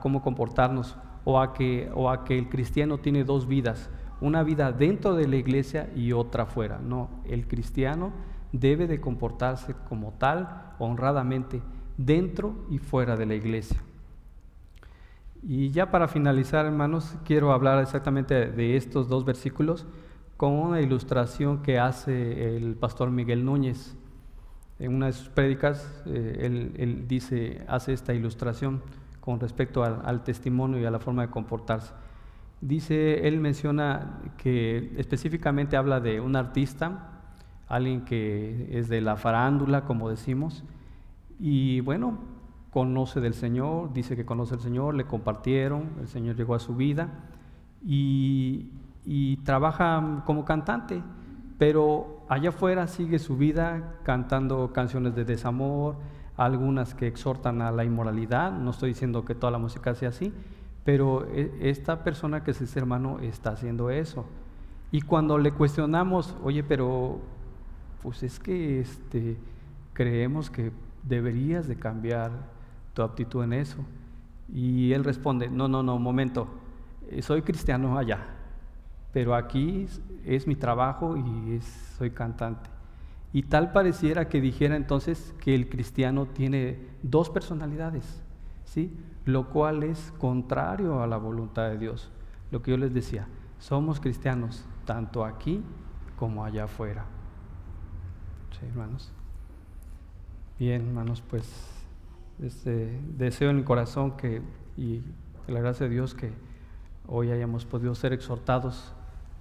cómo 0.00 0.22
comportarnos 0.22 0.96
o 1.24 1.38
a, 1.38 1.52
que, 1.52 1.90
o 1.94 2.08
a 2.08 2.24
que 2.24 2.38
el 2.38 2.48
cristiano 2.48 2.96
tiene 2.96 3.24
dos 3.24 3.46
vidas, 3.46 3.90
una 4.22 4.42
vida 4.42 4.72
dentro 4.72 5.14
de 5.16 5.28
la 5.28 5.36
iglesia 5.36 5.90
y 5.94 6.12
otra 6.12 6.46
fuera. 6.46 6.78
No, 6.78 7.10
el 7.26 7.46
cristiano 7.46 8.10
debe 8.52 8.86
de 8.86 9.02
comportarse 9.02 9.74
como 9.86 10.12
tal, 10.12 10.72
honradamente, 10.78 11.60
dentro 11.98 12.54
y 12.70 12.78
fuera 12.78 13.16
de 13.16 13.26
la 13.26 13.34
iglesia. 13.34 13.82
Y 15.46 15.70
ya 15.72 15.90
para 15.90 16.08
finalizar, 16.08 16.64
hermanos, 16.64 17.18
quiero 17.22 17.52
hablar 17.52 17.82
exactamente 17.82 18.46
de 18.50 18.78
estos 18.78 19.08
dos 19.08 19.26
versículos 19.26 19.86
con 20.38 20.52
una 20.52 20.80
ilustración 20.80 21.60
que 21.62 21.78
hace 21.78 22.56
el 22.56 22.76
pastor 22.76 23.10
Miguel 23.10 23.44
Núñez. 23.44 23.94
En 24.78 24.94
una 24.94 25.06
de 25.06 25.12
sus 25.12 25.28
prédicas, 25.28 26.02
eh, 26.06 26.70
él, 26.78 27.04
dice, 27.06 27.62
hace 27.68 27.92
esta 27.92 28.14
ilustración 28.14 28.82
con 29.20 29.38
respecto 29.38 29.84
al, 29.84 30.24
testimonio 30.24 30.80
y 30.80 30.86
a 30.86 30.90
la 30.90 30.98
forma 30.98 31.26
de 31.26 31.30
comportarse. 31.30 31.92
Dice, 32.62 33.28
él 33.28 33.38
menciona 33.38 34.20
que 34.38 34.94
específicamente 34.96 35.76
habla 35.76 36.00
de 36.00 36.22
un 36.22 36.36
artista, 36.36 37.10
alguien 37.68 38.06
que 38.06 38.70
es 38.78 38.88
de 38.88 39.02
la 39.02 39.16
farándula, 39.16 39.84
como 39.84 40.08
decimos, 40.08 40.64
y 41.38 41.80
bueno, 41.80 42.18
conoce 42.74 43.20
del 43.20 43.34
Señor, 43.34 43.92
dice 43.92 44.16
que 44.16 44.26
conoce 44.26 44.54
al 44.54 44.60
Señor, 44.60 44.96
le 44.96 45.04
compartieron, 45.04 45.92
el 46.00 46.08
Señor 46.08 46.34
llegó 46.34 46.56
a 46.56 46.58
su 46.58 46.74
vida 46.74 47.08
y, 47.86 48.72
y 49.04 49.36
trabaja 49.44 50.24
como 50.26 50.44
cantante, 50.44 51.00
pero 51.56 52.24
allá 52.28 52.48
afuera 52.48 52.88
sigue 52.88 53.20
su 53.20 53.36
vida 53.36 53.94
cantando 54.02 54.72
canciones 54.72 55.14
de 55.14 55.24
desamor, 55.24 55.94
algunas 56.36 56.96
que 56.96 57.06
exhortan 57.06 57.62
a 57.62 57.70
la 57.70 57.84
inmoralidad, 57.84 58.50
no 58.50 58.72
estoy 58.72 58.88
diciendo 58.88 59.24
que 59.24 59.36
toda 59.36 59.52
la 59.52 59.58
música 59.58 59.94
sea 59.94 60.08
así, 60.08 60.32
pero 60.82 61.28
e, 61.30 61.70
esta 61.70 62.02
persona 62.02 62.42
que 62.42 62.50
es 62.50 62.60
ese 62.60 62.80
hermano 62.80 63.20
está 63.20 63.50
haciendo 63.50 63.90
eso. 63.90 64.26
Y 64.90 65.02
cuando 65.02 65.38
le 65.38 65.52
cuestionamos, 65.52 66.36
oye, 66.42 66.64
pero 66.64 67.20
pues 68.02 68.24
es 68.24 68.40
que 68.40 68.80
este, 68.80 69.36
creemos 69.92 70.50
que 70.50 70.72
deberías 71.04 71.68
de 71.68 71.76
cambiar 71.76 72.53
tu 72.94 73.02
actitud 73.02 73.42
en 73.44 73.52
eso. 73.52 73.78
Y 74.52 74.92
él 74.92 75.04
responde, 75.04 75.48
no, 75.48 75.68
no, 75.68 75.82
no, 75.82 75.98
momento, 75.98 76.48
eh, 77.08 77.22
soy 77.22 77.42
cristiano 77.42 77.98
allá, 77.98 78.20
pero 79.12 79.34
aquí 79.34 79.86
es 80.24 80.46
mi 80.46 80.54
trabajo 80.54 81.16
y 81.16 81.60
soy 81.98 82.10
cantante. 82.10 82.70
Y 83.32 83.42
tal 83.42 83.72
pareciera 83.72 84.28
que 84.28 84.40
dijera 84.40 84.76
entonces 84.76 85.34
que 85.40 85.54
el 85.54 85.68
cristiano 85.68 86.26
tiene 86.26 86.78
dos 87.02 87.30
personalidades, 87.30 88.22
¿sí? 88.64 88.96
Lo 89.24 89.48
cual 89.48 89.82
es 89.82 90.12
contrario 90.18 91.02
a 91.02 91.06
la 91.06 91.16
voluntad 91.16 91.68
de 91.68 91.78
Dios. 91.78 92.10
Lo 92.52 92.62
que 92.62 92.70
yo 92.70 92.76
les 92.76 92.94
decía, 92.94 93.26
somos 93.58 93.98
cristianos 93.98 94.64
tanto 94.84 95.24
aquí 95.24 95.62
como 96.16 96.44
allá 96.44 96.64
afuera. 96.64 97.06
¿Sí, 98.52 98.66
hermanos? 98.66 99.10
Bien, 100.58 100.86
hermanos, 100.86 101.20
pues 101.28 101.73
este, 102.42 103.00
deseo 103.16 103.50
en 103.50 103.58
el 103.58 103.64
corazón 103.64 104.16
que, 104.16 104.42
y 104.76 105.02
la 105.46 105.60
gracia 105.60 105.86
de 105.86 105.92
Dios, 105.92 106.14
que 106.14 106.32
hoy 107.06 107.30
hayamos 107.30 107.64
podido 107.64 107.94
ser 107.94 108.12
exhortados 108.12 108.92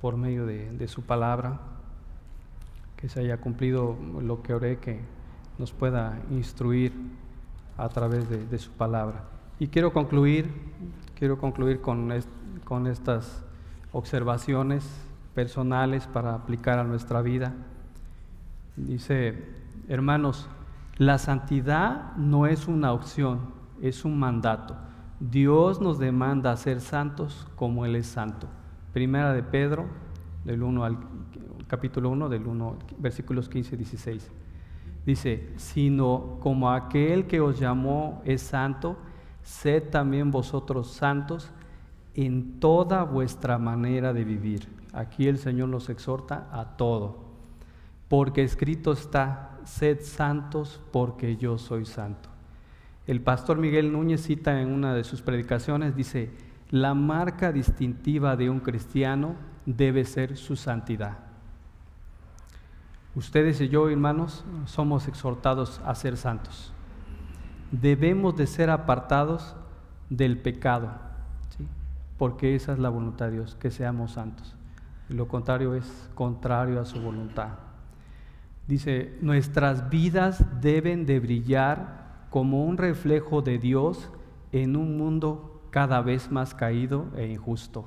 por 0.01 0.17
medio 0.17 0.45
de, 0.45 0.87
su 0.87 1.01
palabra, 1.03 1.61
que 2.97 3.07
se 3.07 3.21
haya 3.21 3.37
cumplido 3.37 3.97
lo 4.21 4.41
que 4.41 4.53
oré, 4.53 4.77
que 4.79 4.99
nos 5.57 5.71
pueda 5.71 6.19
instruir 6.29 6.91
a 7.77 7.87
través 7.89 8.29
de, 8.29 8.57
su 8.57 8.71
palabra. 8.71 9.23
Y 9.59 9.67
quiero 9.67 9.93
concluir, 9.93 10.49
quiero 11.17 11.37
concluir 11.37 11.79
con, 11.79 12.11
con 12.65 12.87
estas 12.87 13.43
observaciones 13.93 14.85
personales 15.33 16.05
para 16.07 16.35
aplicar 16.35 16.79
a 16.79 16.83
nuestra 16.83 17.21
vida. 17.21 17.53
Dice, 18.75 19.41
hermanos, 19.87 20.49
la 20.97 21.17
santidad 21.17 22.15
no 22.17 22.45
es 22.45 22.67
una 22.67 22.93
opción, 22.93 23.39
es 23.81 24.05
un 24.05 24.19
mandato. 24.19 24.75
Dios 25.19 25.81
nos 25.81 25.99
demanda 25.99 26.55
ser 26.55 26.81
santos 26.81 27.47
como 27.55 27.85
Él 27.85 27.95
es 27.95 28.07
santo. 28.07 28.47
Primera 28.91 29.33
de 29.33 29.41
Pedro, 29.41 29.87
del 30.45 30.61
1 30.61 30.83
al 30.83 30.97
capítulo 31.67 32.09
1, 32.09 32.29
del 32.29 32.45
1, 32.45 32.77
versículos 32.99 33.49
15 33.49 33.75
y 33.75 33.77
16. 33.79 34.31
Dice, 35.05 35.51
sino 35.57 36.37
como 36.39 36.69
aquel 36.69 37.25
que 37.25 37.41
os 37.41 37.59
llamó 37.59 38.21
es 38.23 38.41
santo, 38.41 38.97
sed 39.41 39.89
también 39.89 40.31
vosotros 40.31 40.91
santos 40.91 41.51
en 42.13 42.59
toda 42.59 43.03
vuestra 43.03 43.57
manera 43.57 44.13
de 44.13 44.23
vivir. 44.23 44.67
Aquí 44.93 45.27
el 45.27 45.39
Señor 45.39 45.69
nos 45.69 45.89
exhorta 45.89 46.47
a 46.51 46.77
todo, 46.77 47.22
porque 48.13 48.43
escrito 48.43 48.91
está, 48.91 49.57
sed 49.63 50.01
santos 50.01 50.79
porque 50.91 51.35
yo 51.35 51.57
soy 51.57 51.83
santo. 51.83 52.29
El 53.07 53.21
pastor 53.21 53.57
Miguel 53.57 53.91
Núñez 53.91 54.21
cita 54.21 54.61
en 54.61 54.69
una 54.69 54.93
de 54.93 55.03
sus 55.03 55.23
predicaciones, 55.23 55.95
dice, 55.95 56.31
la 56.69 56.93
marca 56.93 57.51
distintiva 57.51 58.35
de 58.35 58.51
un 58.51 58.59
cristiano 58.59 59.33
debe 59.65 60.05
ser 60.05 60.37
su 60.37 60.55
santidad. 60.55 61.17
Ustedes 63.15 63.59
y 63.61 63.69
yo, 63.69 63.89
hermanos, 63.89 64.45
somos 64.65 65.07
exhortados 65.07 65.81
a 65.83 65.95
ser 65.95 66.15
santos. 66.15 66.71
Debemos 67.71 68.35
de 68.35 68.45
ser 68.45 68.69
apartados 68.69 69.55
del 70.11 70.37
pecado, 70.37 70.91
porque 72.19 72.53
esa 72.53 72.73
es 72.73 72.77
la 72.77 72.89
voluntad 72.89 73.29
de 73.29 73.37
Dios, 73.37 73.55
que 73.55 73.71
seamos 73.71 74.11
santos. 74.11 74.55
Lo 75.09 75.27
contrario 75.27 75.73
es 75.73 76.11
contrario 76.13 76.79
a 76.79 76.85
su 76.85 77.01
voluntad. 77.01 77.72
Dice, 78.67 79.17
nuestras 79.21 79.89
vidas 79.89 80.45
deben 80.61 81.05
de 81.05 81.19
brillar 81.19 82.27
como 82.29 82.65
un 82.65 82.77
reflejo 82.77 83.41
de 83.41 83.59
Dios 83.59 84.09
en 84.51 84.75
un 84.75 84.97
mundo 84.97 85.61
cada 85.69 86.01
vez 86.01 86.31
más 86.31 86.53
caído 86.53 87.07
e 87.17 87.27
injusto. 87.27 87.85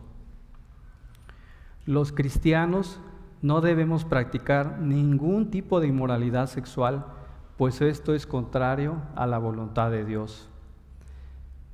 Los 1.87 2.13
cristianos 2.13 3.01
no 3.43 3.61
debemos 3.61 4.05
practicar 4.05 4.81
ningún 4.81 5.51
tipo 5.51 5.81
de 5.81 5.87
inmoralidad 5.87 6.49
sexual, 6.49 7.07
pues 7.57 7.81
esto 7.81 8.13
es 8.13 8.27
contrario 8.27 8.97
a 9.15 9.27
la 9.27 9.39
voluntad 9.39 9.91
de 9.91 10.05
Dios. 10.05 10.51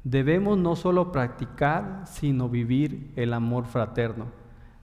Debemos 0.04 0.58
no 0.58 0.76
solo 0.76 1.12
practicar, 1.12 2.02
sino 2.06 2.48
vivir 2.48 3.12
el 3.16 3.32
amor 3.32 3.66
fraterno. 3.66 4.26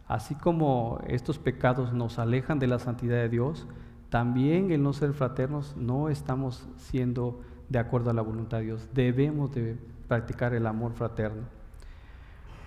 Así 0.08 0.34
como 0.34 1.00
estos 1.08 1.38
pecados 1.38 1.94
nos 1.94 2.18
alejan 2.20 2.58
de 2.58 2.68
la 2.68 2.80
santidad 2.80 3.18
de 3.18 3.30
Dios, 3.30 3.68
también 4.10 4.72
el 4.72 4.82
no 4.82 4.94
ser 4.94 5.14
fraternos 5.14 5.76
no 5.78 6.10
estamos 6.10 6.68
siendo 6.78 7.42
de 7.70 7.80
acuerdo 7.80 8.10
a 8.10 8.14
la 8.14 8.22
voluntad 8.22 8.58
de 8.58 8.66
Dios. 8.66 8.90
Debemos 8.94 9.54
de 9.54 9.78
practicar 10.08 10.54
el 10.54 10.66
amor 10.66 10.94
fraterno. 10.94 11.44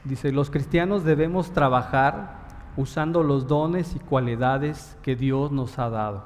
Dice, 0.05 0.33
los 0.33 0.51
cristianos 0.51 1.05
debemos 1.05 1.53
trabajar 1.53 2.43
usando 2.77 3.23
los 3.23 3.47
dones 3.47 3.95
y 3.95 3.99
cualidades 3.99 4.97
que 5.03 5.17
Dios 5.17 5.53
nos 5.53 5.79
ha 5.79 5.91
dado. 5.91 6.25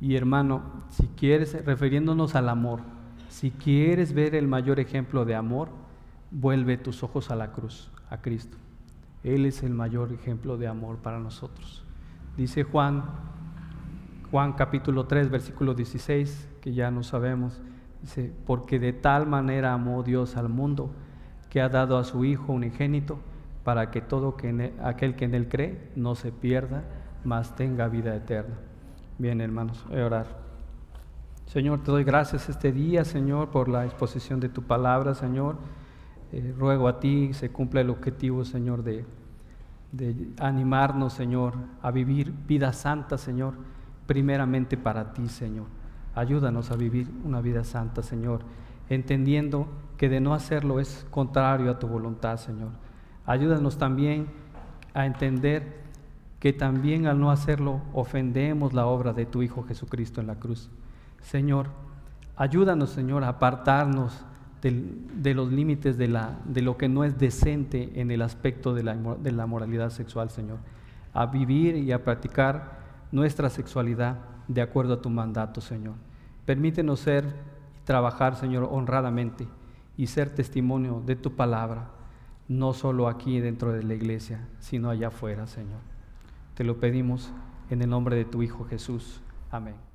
Y 0.00 0.16
hermano, 0.16 0.62
si 0.88 1.06
quieres, 1.08 1.64
refiriéndonos 1.64 2.34
al 2.34 2.48
amor, 2.48 2.80
si 3.28 3.50
quieres 3.50 4.12
ver 4.12 4.34
el 4.34 4.48
mayor 4.48 4.80
ejemplo 4.80 5.24
de 5.24 5.34
amor, 5.34 5.68
vuelve 6.30 6.76
tus 6.76 7.02
ojos 7.02 7.30
a 7.30 7.36
la 7.36 7.52
cruz, 7.52 7.90
a 8.10 8.20
Cristo. 8.20 8.56
Él 9.24 9.44
es 9.44 9.62
el 9.62 9.74
mayor 9.74 10.12
ejemplo 10.12 10.56
de 10.56 10.68
amor 10.68 10.98
para 10.98 11.18
nosotros. 11.18 11.84
Dice 12.36 12.62
Juan, 12.62 13.04
Juan 14.30 14.52
capítulo 14.52 15.06
3, 15.06 15.30
versículo 15.30 15.74
16, 15.74 16.48
que 16.60 16.72
ya 16.74 16.90
no 16.90 17.02
sabemos, 17.02 17.60
Dice, 18.02 18.32
porque 18.46 18.78
de 18.78 18.92
tal 18.92 19.26
manera 19.26 19.72
amó 19.72 20.02
Dios 20.02 20.36
al 20.36 20.48
mundo 20.48 20.90
que 21.50 21.60
ha 21.60 21.68
dado 21.68 21.98
a 21.98 22.04
su 22.04 22.24
Hijo 22.24 22.52
unigénito 22.52 23.18
para 23.64 23.90
que 23.90 24.00
todo 24.00 24.36
aquel 24.82 25.16
que 25.16 25.24
en 25.24 25.34
él 25.34 25.48
cree 25.48 25.90
no 25.96 26.14
se 26.14 26.30
pierda, 26.30 26.84
mas 27.24 27.56
tenga 27.56 27.88
vida 27.88 28.14
eterna. 28.14 28.54
Bien, 29.18 29.40
hermanos, 29.40 29.84
voy 29.88 30.00
a 30.00 30.06
orar. 30.06 30.26
Señor, 31.46 31.82
te 31.82 31.90
doy 31.90 32.04
gracias 32.04 32.48
este 32.48 32.70
día, 32.70 33.04
Señor, 33.04 33.48
por 33.48 33.68
la 33.68 33.84
exposición 33.84 34.38
de 34.38 34.48
tu 34.48 34.62
palabra, 34.62 35.14
Señor. 35.14 35.56
Eh, 36.30 36.54
ruego 36.56 36.88
a 36.88 37.00
ti 37.00 37.32
se 37.32 37.50
cumpla 37.50 37.80
el 37.80 37.90
objetivo, 37.90 38.44
Señor, 38.44 38.84
de, 38.84 39.04
de 39.92 40.28
animarnos, 40.38 41.14
Señor, 41.14 41.54
a 41.82 41.90
vivir 41.90 42.32
vida 42.46 42.72
santa, 42.72 43.18
Señor, 43.18 43.54
primeramente 44.08 44.78
para 44.78 45.12
ti, 45.12 45.28
Señor. 45.28 45.66
Ayúdanos 46.14 46.72
a 46.72 46.76
vivir 46.76 47.08
una 47.24 47.42
vida 47.42 47.62
santa, 47.62 48.02
Señor, 48.02 48.40
entendiendo 48.88 49.68
que 49.98 50.08
de 50.08 50.18
no 50.18 50.32
hacerlo 50.32 50.80
es 50.80 51.06
contrario 51.10 51.70
a 51.70 51.78
tu 51.78 51.86
voluntad, 51.86 52.38
Señor. 52.38 52.70
Ayúdanos 53.26 53.76
también 53.76 54.26
a 54.94 55.04
entender 55.04 55.82
que 56.40 56.54
también 56.54 57.06
al 57.06 57.20
no 57.20 57.30
hacerlo 57.30 57.82
ofendemos 57.92 58.72
la 58.72 58.86
obra 58.86 59.12
de 59.12 59.26
tu 59.26 59.42
Hijo 59.42 59.62
Jesucristo 59.64 60.22
en 60.22 60.28
la 60.28 60.36
cruz. 60.36 60.70
Señor, 61.20 61.66
ayúdanos, 62.34 62.90
Señor, 62.90 63.24
a 63.24 63.28
apartarnos 63.28 64.24
de, 64.62 65.34
los 65.34 65.52
límites 65.52 65.98
de, 65.98 66.08
lo 66.62 66.78
que 66.78 66.88
no 66.88 67.04
es 67.04 67.18
decente 67.18 68.00
en 68.00 68.10
el 68.10 68.22
aspecto 68.22 68.72
de 68.72 68.82
la 69.32 69.46
moralidad 69.46 69.90
sexual, 69.90 70.30
Señor. 70.30 70.58
A 71.12 71.26
vivir 71.26 71.76
y 71.76 71.92
a 71.92 72.02
practicar 72.02 72.77
nuestra 73.12 73.50
sexualidad 73.50 74.18
de 74.48 74.62
acuerdo 74.62 74.94
a 74.94 75.02
tu 75.02 75.10
mandato, 75.10 75.60
Señor. 75.60 75.94
Permítenos 76.44 77.00
ser 77.00 77.24
y 77.24 77.84
trabajar, 77.84 78.36
Señor, 78.36 78.68
honradamente 78.70 79.46
y 79.96 80.06
ser 80.06 80.30
testimonio 80.30 81.02
de 81.04 81.16
tu 81.16 81.34
palabra, 81.34 81.90
no 82.48 82.72
solo 82.72 83.08
aquí 83.08 83.40
dentro 83.40 83.72
de 83.72 83.82
la 83.82 83.94
iglesia, 83.94 84.46
sino 84.58 84.90
allá 84.90 85.08
afuera, 85.08 85.46
Señor. 85.46 85.80
Te 86.54 86.64
lo 86.64 86.78
pedimos 86.80 87.30
en 87.70 87.82
el 87.82 87.90
nombre 87.90 88.16
de 88.16 88.24
tu 88.24 88.42
Hijo 88.42 88.64
Jesús. 88.64 89.20
Amén. 89.50 89.87